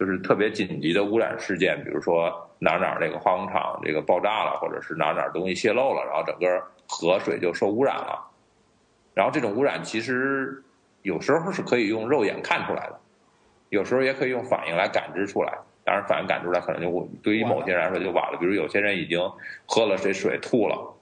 [0.00, 8.18] 就是特别紧急的污染事件，比如说哪哪那个化工厂这个爆炸了，或者是哪哪东西泄漏了，然后整个河水就受污染了，
[9.12, 10.64] 然后这种污染其实
[11.02, 12.98] 有时候是可以用肉眼看出来的。
[13.68, 18.38] 有时候也可以用反应来感知出来，当然反应感知出来可能就对于某些人来说就晚了。
[18.40, 19.20] 比如有些人已经
[19.66, 20.94] 喝了这水吐了，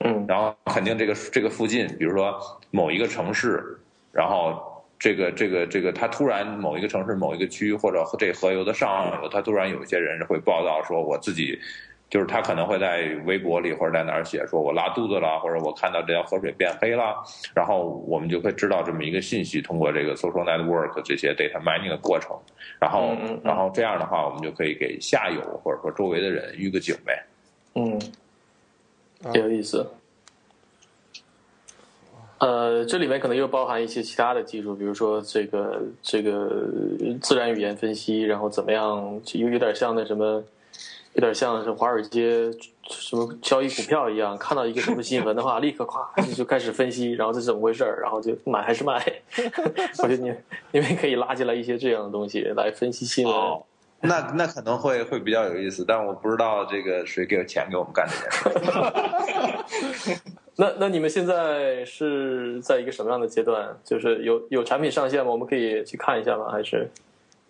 [0.00, 2.36] 嗯，然后肯定这个这个附近，比如说
[2.70, 3.78] 某一个城市，
[4.10, 11.58] 然后这个这个这个他突然某一个城市某一个区或者这河流的上游，他突然有一些人会报道说我自己。
[12.08, 17.16] 就是他可能会在微博里或者在哪儿写，说我拉肚子了，或者我看到这条河水变黑了，
[17.52, 22.38] 然后我们就会知道这么一个信息，通过这个 social network 这些 data mining 的过程，
[22.78, 27.26] 然后然后这样的话，我们就可以给下游或者说周围的人预个警呗。
[27.74, 27.98] 嗯，
[29.32, 29.84] 挺有意思。
[32.38, 36.66] 呃，这里面可能又包含一些其他的技术，比如说这个这个
[37.20, 40.42] 自然语言分析，然后怎么样，有有点像那什么。
[41.14, 42.50] 有点像是华尔街
[42.90, 49.02] 什么交易股票一样，看到一个什么新闻的话，立刻咵就开始分析，然后这是怎么回事儿，然后就买还是卖。
[50.02, 50.30] 我觉得你
[50.72, 53.34] 你们可以拉进来一些这样的东西来分析新闻。
[54.02, 58.14] 那那可能会会比较有意思，但我不知道这个谁给钱给我们干这
[58.52, 60.20] 件事。
[60.58, 63.76] 那那你们现在是在一个什么样的阶段？
[63.84, 65.30] 就是有有产品上线吗？
[65.30, 66.48] 我们可以去看一下吗？
[66.50, 66.90] 还是？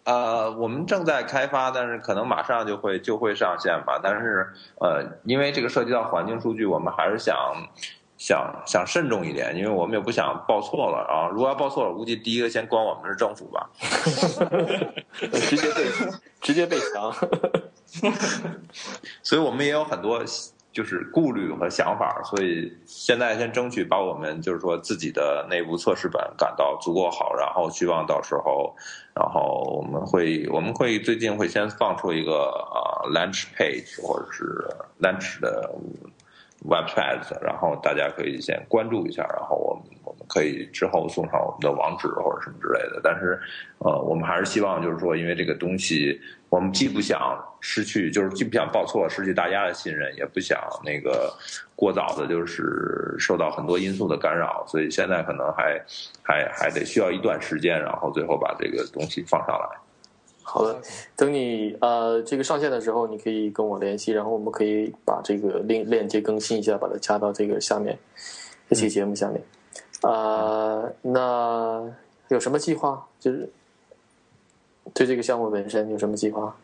[0.02, 4.00] 呃，我们正在开发，但是可能马上就会就会上线吧。
[4.02, 4.48] 但是
[4.80, 7.36] 呃，因为这个涉及到环境数据，我们还是想
[8.18, 11.28] 想想慎重一点，因为我们也不想报错了啊。
[11.32, 13.70] 如果要报错了，估计第一个先关我们是政府吧。
[15.32, 15.84] 直接被
[16.40, 17.14] 直接被强。
[19.22, 20.24] 所以我们也有很多。
[20.76, 28.76] 就是顾虑和想法，所以现在先争取把我们就是说自己的内部测试本赶到足够好，然后希望到时候，
[29.14, 34.44] 然后我们会我们会最近会先放出一个呃 launch page 或者是
[35.00, 35.74] launch 的
[36.66, 43.00] website，然后大家可以先关注一下，然后我们我们可以之后送上我们的网址或者什么之类的。
[43.02, 43.40] 但是
[43.78, 46.20] 呃，我们还是希望就是说，因为这个东西。
[46.48, 51.34] 我们既不想失去，就是既不想报错，失去大家的信任，也不想那个
[51.74, 55.82] 过早的，就是受到很多因素的干扰，所以现在可能还
[56.22, 59.76] 还还得需要一段时间，然后最后把这个东西放上来。
[60.48, 60.80] 好的，
[61.16, 67.98] 等你呃这个上线的时候，你可以跟我联系，然后我们可以把这个链链接更新一下，把它加到这个下面
[68.70, 69.42] 这期节目下面。
[70.02, 71.84] 呃，那
[72.28, 73.06] 有什么计划？
[73.18, 73.50] 就是。
[74.94, 76.56] 对这个项目本身有什么计划？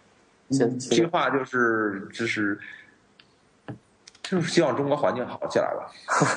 [0.53, 2.57] 现计划就是就是
[4.23, 5.91] 就是希望中国环境好起来吧。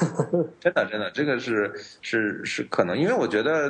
[0.60, 3.70] 真的真的，这个是是是可能，因为我觉得，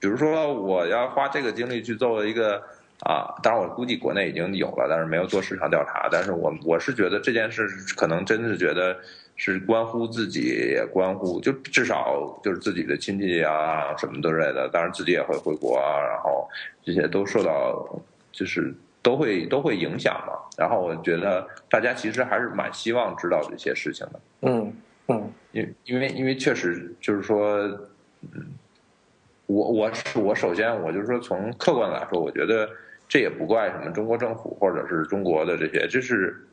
[0.00, 2.60] 比如说我要花这个精力去做一个
[3.04, 6.08] 啊，当然我估计国内已经有了，但是没有做市场调查。
[6.10, 8.96] 但是我我是觉得这件事可能真的是觉得。
[9.36, 16.48] 是关乎自己，也关乎就至少就是自己的亲戚啊什么之类的，当然自己也会回国啊，然后
[16.84, 18.00] 这些都受到
[18.30, 18.72] 就是
[19.02, 20.34] 都会都会影响嘛。
[20.56, 24.20] 然后我觉得大家其实还是蛮希望知道这些事情的。
[24.42, 24.72] 嗯
[25.08, 27.58] 嗯，因因为因为确实就是说，
[28.20, 28.46] 嗯，
[29.46, 32.70] 我我我首先我就是说从客观来说，我觉得
[33.08, 36.46] 这也不怪什么中国政府或者是中国的这些，这是。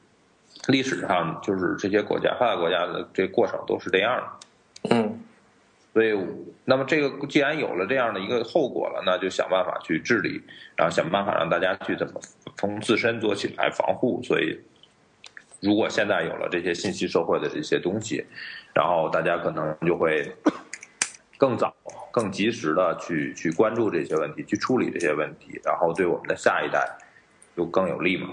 [0.68, 4.94] 历史上就是这些国家发达国家的这过程都是这样的。
[4.94, 5.24] 嗯
[5.94, 6.14] 所以，
[6.66, 10.42] 那么这个既然有了这样的一个后果了，那就想办法去治理，
[10.76, 12.20] 然后想办法让大家去怎么
[12.58, 14.22] 从自身做起来防护。
[14.22, 14.60] 所以，
[15.62, 18.26] 如果现在有了这些信息社会的这些东西，
[18.74, 20.30] 然后大家可能就会
[21.42, 21.74] 更早、
[22.12, 26.88] 更及时的去去关注这些问题，去处理这些问题，然后对我们的下一代
[27.58, 28.30] 就更有利嘛。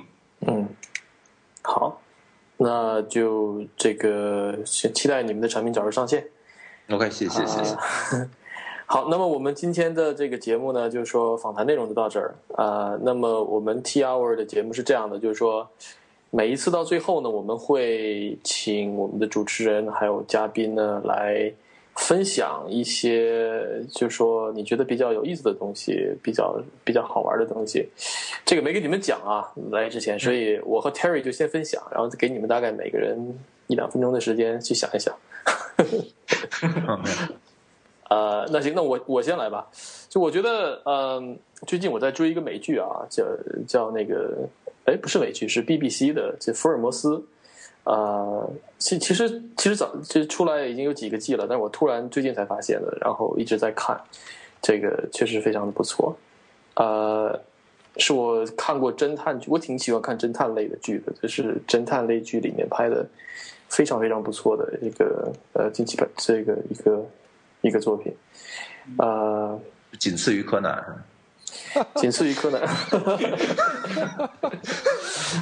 [0.47, 0.69] 嗯，
[1.63, 1.99] 好，
[2.59, 6.29] 那就这个期期待你们的产品早日上线。
[6.91, 7.75] OK，谢谢谢谢。
[7.75, 7.81] 啊
[8.85, 15.67] 好，那么我们今天的这个节目呢，就是说访谈内容就到这儿啊、那么我们 T Hour 的节目是这样的，就是说
[16.29, 21.51] 每一次到最后呢，我们会请我们的主持人还有嘉宾呢来
[21.99, 23.61] 分享一些，
[23.91, 27.87] 就是说你觉得比较有意思的东西，比较比较好玩的东西。
[28.47, 33.19] 这个没给你们讲啊，来之前，所以我和 Terry 就先分享，然后给你们大概每个人
[33.67, 35.15] 一两分钟的时间去想一想。
[38.09, 39.67] 呃，那行，那我我先来吧。
[40.09, 43.25] 就我觉得，嗯、最近我在追一个美剧啊，叫
[43.67, 44.49] 叫那个，
[44.87, 47.23] 哎，不是美剧，是 BBC 的，叫福尔摩斯。
[47.89, 48.47] 呃，
[48.79, 53.99] 其其实其实早这出来已经有几个季了，但是我突然最近才发现的，然后一直在看，
[54.61, 56.15] 这个确实非常的不错。
[56.75, 57.41] 呃，
[57.97, 63.07] 是我看过侦探剧，我挺喜欢看侦探类的剧的，就是侦探类剧里面拍的
[63.71, 67.07] 非常非常不错的一个呃近期版这个一个
[67.63, 68.15] 一个作品，
[68.99, 69.59] 呃，
[69.99, 70.85] 仅次于柯南。
[71.95, 72.61] 仅次于柯南，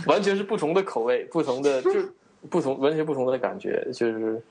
[0.07, 2.09] 完全是不同的口味，不同的就是
[2.51, 4.43] 不同完全不同的感觉，就是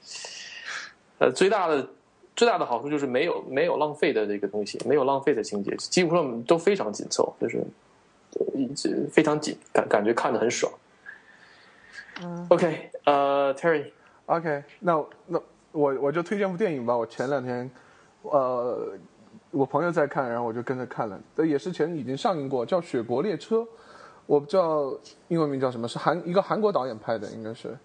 [1.20, 1.88] 呃最大的
[2.36, 7.64] 最大的好处就是没有没有浪费的这个东西，没有浪费的情节，几乎上都非常紧凑，就是
[8.40, 10.72] 呃一直非常紧，感感觉看得很爽。
[12.48, 15.42] OK，呃，Terry，OK，那那
[15.74, 16.96] 我我就推荐部电影吧。
[16.96, 17.70] 我前两天，
[18.22, 18.94] 呃，
[19.52, 21.20] 我朋友在看，然后我就跟着看了。
[21.36, 23.58] 这也是前已经上映过，叫《雪国列车》，
[24.26, 24.94] 我不知道
[25.28, 27.76] 英文名叫什么，是韩一个韩国导演拍的，应该是。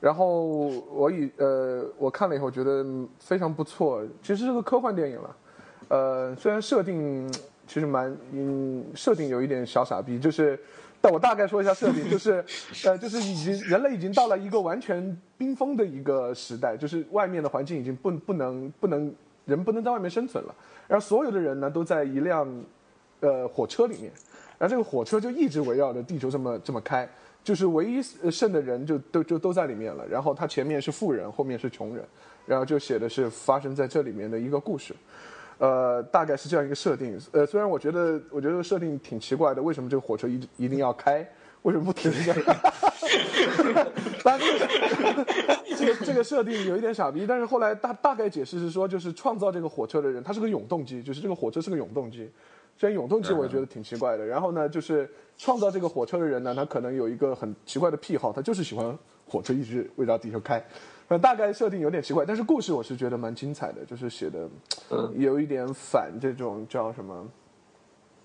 [0.00, 0.44] 然后
[0.92, 2.84] 我以呃我看了以后觉得
[3.18, 5.36] 非常不错，其实是个科幻电影了。
[5.88, 7.32] 呃，虽然设定
[7.66, 10.58] 其实蛮嗯设定有一点小傻逼，就是。
[11.00, 12.42] 但我大概说一下设定，就是，
[12.88, 19.14] 呃，就是已经人类已经到了一个完全冰封的一个时代，就是外面的环境已经不不能不能
[19.44, 20.54] 人不能在外面生存了，
[20.88, 22.48] 然后所有的人呢都在一辆
[23.20, 24.10] 呃火车里面，
[24.58, 27.08] 然后这个火车就一直围绕着地球这么这么开，
[27.42, 32.04] 就是唯一剩的人就都就都在里面了，然后他前面是富人，后面是穷人，
[32.46, 34.94] 然后就写的是发生在这里面的一个故事。
[35.58, 37.20] 呃，大概是这样一个设定。
[37.30, 41.26] 呃，虽然我觉得，我觉得设定挺奇怪的，为什么这个火车一一定要开？
[41.62, 42.60] 为什么不停下来？
[44.22, 44.48] 当然，
[45.78, 52.28] 这个这个设定有一点傻逼，但是后来大大概解释是说，就是创造这个火车的人，他是个永动机，就是这个火车是个永动机。
[52.76, 58.96] 虽然永动机我也觉得挺奇怪的，然后呢，就是创造这个火车的人呢，他可能有一个很奇怪的癖好，他就是喜欢
[59.26, 60.62] 火车一直围绕地球开。
[61.08, 64.48] 呃，大概设定有点奇怪，但是故事我是觉得蛮精彩的，就是写的
[65.16, 67.28] 有一点反这种叫什么，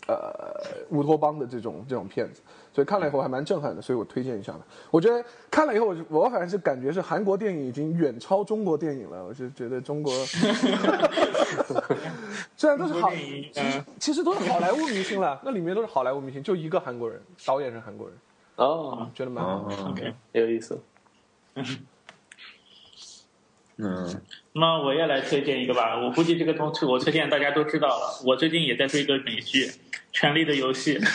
[0.10, 0.60] 呃，
[0.90, 2.42] 乌托邦的这种这种片子，
[2.74, 4.62] 所以看了以后还蛮震撼的，所以我推荐一下的。
[4.90, 10.12] 我觉得看了以后，我我反正是感觉是韩国电影已经远超中国电影了，我是觉得中国
[12.58, 18.18] 虽然都是好，其实其实都是好莱坞明星了，那里面都是好莱坞明星，就一个韩国人，导演是韩国人，
[18.56, 19.52] 哦，觉得蛮好。
[19.70, 20.82] 哦，OK，有意思。
[23.82, 24.22] 嗯，
[24.52, 25.98] 那我也来推荐一个吧。
[25.98, 28.22] 我估计这个东西我推荐大家都知道了。
[28.26, 29.68] 我最近也在追一个美剧
[30.12, 31.00] 《权力的游戏》。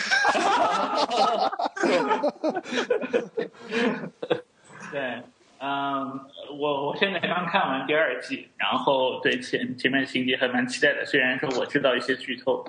[4.91, 5.21] 对，
[5.59, 6.19] 嗯，
[6.57, 11.05] 我我现在刚看完第二季，然后对前前面情节还蛮期待的。
[11.05, 12.65] 虽然说我知道一些剧透，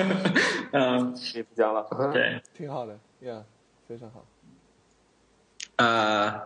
[0.72, 1.86] 嗯，也不讲了。
[2.12, 3.42] 对，挺好的，Yeah，
[3.86, 4.24] 非常好。
[5.76, 6.40] 呃，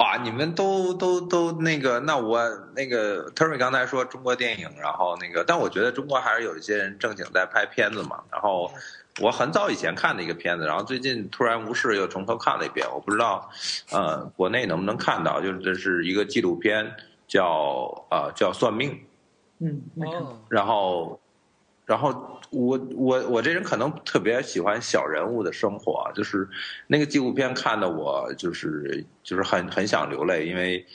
[0.00, 2.42] 哇，你们都都都那个，那我
[2.74, 8.24] 那个 Terry 刚才说中国电影，然后那个，但我觉得中国还是有一些人正经在拍片子嘛。
[8.32, 8.72] 然后
[9.20, 13.50] 我很早以前看的一个片子，然后最近突然无事又从头看了一遍，我不知道
[13.92, 16.90] 呃国内能不能看到，就是这是一个纪录片，
[17.28, 18.98] 叫呃叫算命。
[19.58, 21.19] 嗯，哦，然后，
[21.90, 26.48] 然后我我我这人可能特别喜欢小人物的生活，就是
[26.86, 30.86] 那个纪录片看的我就是就是很很想流泪，因为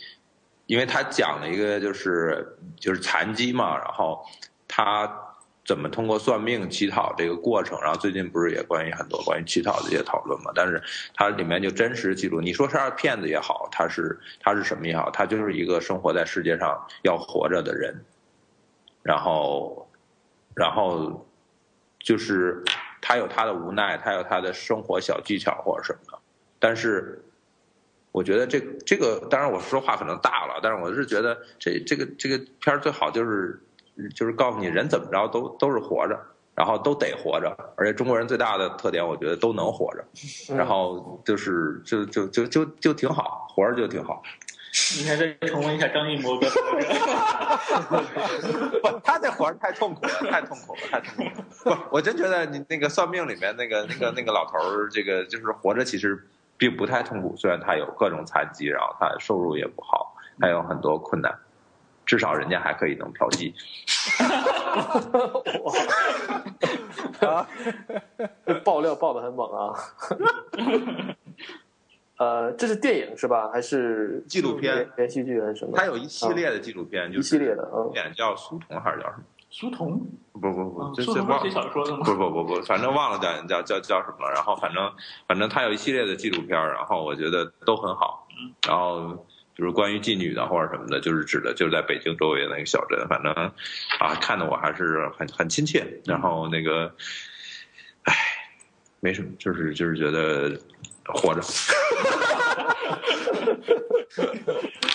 [0.68, 4.24] 因为他讲了一个就是就是残疾嘛，然后
[4.70, 5.12] 他
[5.66, 10.52] 怎么通过算命乞讨这个过程，然后最近不是也关于很多关于乞讨的一些讨论嘛？
[10.56, 10.82] 但是
[11.14, 17.94] 它里面就真实记录，你说他是骗子也好，他是他是什么也好，他就是一个生活在世界上要活着的人，
[19.04, 19.85] 然后
[20.56, 21.28] 然后
[22.00, 22.64] 就是
[23.02, 26.20] 他有他的无奈，他有他的生活小技巧或者什么的，
[26.60, 27.22] 但是。
[28.12, 33.62] 我觉得这这个，当然我说话可能大了，但是我是觉得这这个这个片儿最好就是
[34.16, 36.18] 就是告诉你人怎么着都都是活着，
[36.56, 40.06] 然后都得活着，而且中国人最大的特点，我觉得都能活着，
[40.56, 44.24] 然后就是就就就就就挺好，活着就挺好。
[44.98, 46.48] 你还在重温一下张艺谋的。
[48.82, 51.48] 不，他这活儿太痛苦了，太痛苦了，太痛苦了。
[51.64, 56.28] 不，我真觉得你那个算命里面那个那个那个老头儿，这个就是活着，其实。
[56.58, 61.38] 并不太痛苦，虽然他有各种残疾，然后他收入也不好，还有很多困难，
[62.06, 63.54] 至少人家还可以能嫖妓。
[67.28, 67.46] 啊！
[68.64, 69.76] 爆料爆的很猛啊！
[72.18, 73.50] 呃，这是电影是吧？
[73.52, 75.74] 还是纪录片、连续剧还是什么？
[75.76, 79.24] 它有一系列的纪录片，就一系列的，嗯，叫苏童还是叫什么？
[79.50, 80.06] 苏童？
[80.34, 82.04] 不不不，这是忘写小说的吗？
[82.04, 84.34] 不不不不，反正忘了叫叫叫叫什么了。
[84.34, 84.92] 然后反正
[85.28, 88.28] 反正他有一系列的纪录片，然后我觉得都很好。
[88.68, 89.26] 然后
[89.56, 93.08] 就是关于妓女的或者什么的，就是指的就是在北京周围的那个小镇。
[93.08, 93.32] 反正
[94.00, 95.86] 啊，看的我还是很很亲切。
[96.06, 96.94] 然后那个，
[98.04, 98.14] 唉，
[99.00, 100.50] 没什么，就是就是觉得
[101.14, 101.42] 活着。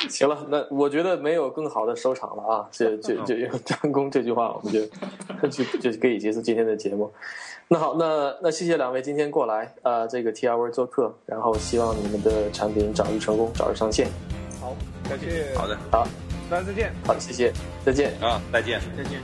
[0.08, 2.66] 行了，那我觉得没有更好的收场了啊！
[2.72, 4.80] 这这这用张工这句话，我们就
[5.48, 7.12] 就就可以结束今天的节目。
[7.68, 14.08] 那好，那那谢谢两位今天过来啊，这个 T R V 做客，然后希望你们的产品早日成功，早日上线。
[14.60, 14.74] 好，
[15.08, 15.54] 感谢。
[15.54, 16.08] 好的，好，
[16.50, 16.92] 大家再见。
[17.06, 17.52] 好，谢谢，
[17.84, 19.20] 再见啊，再见，再见。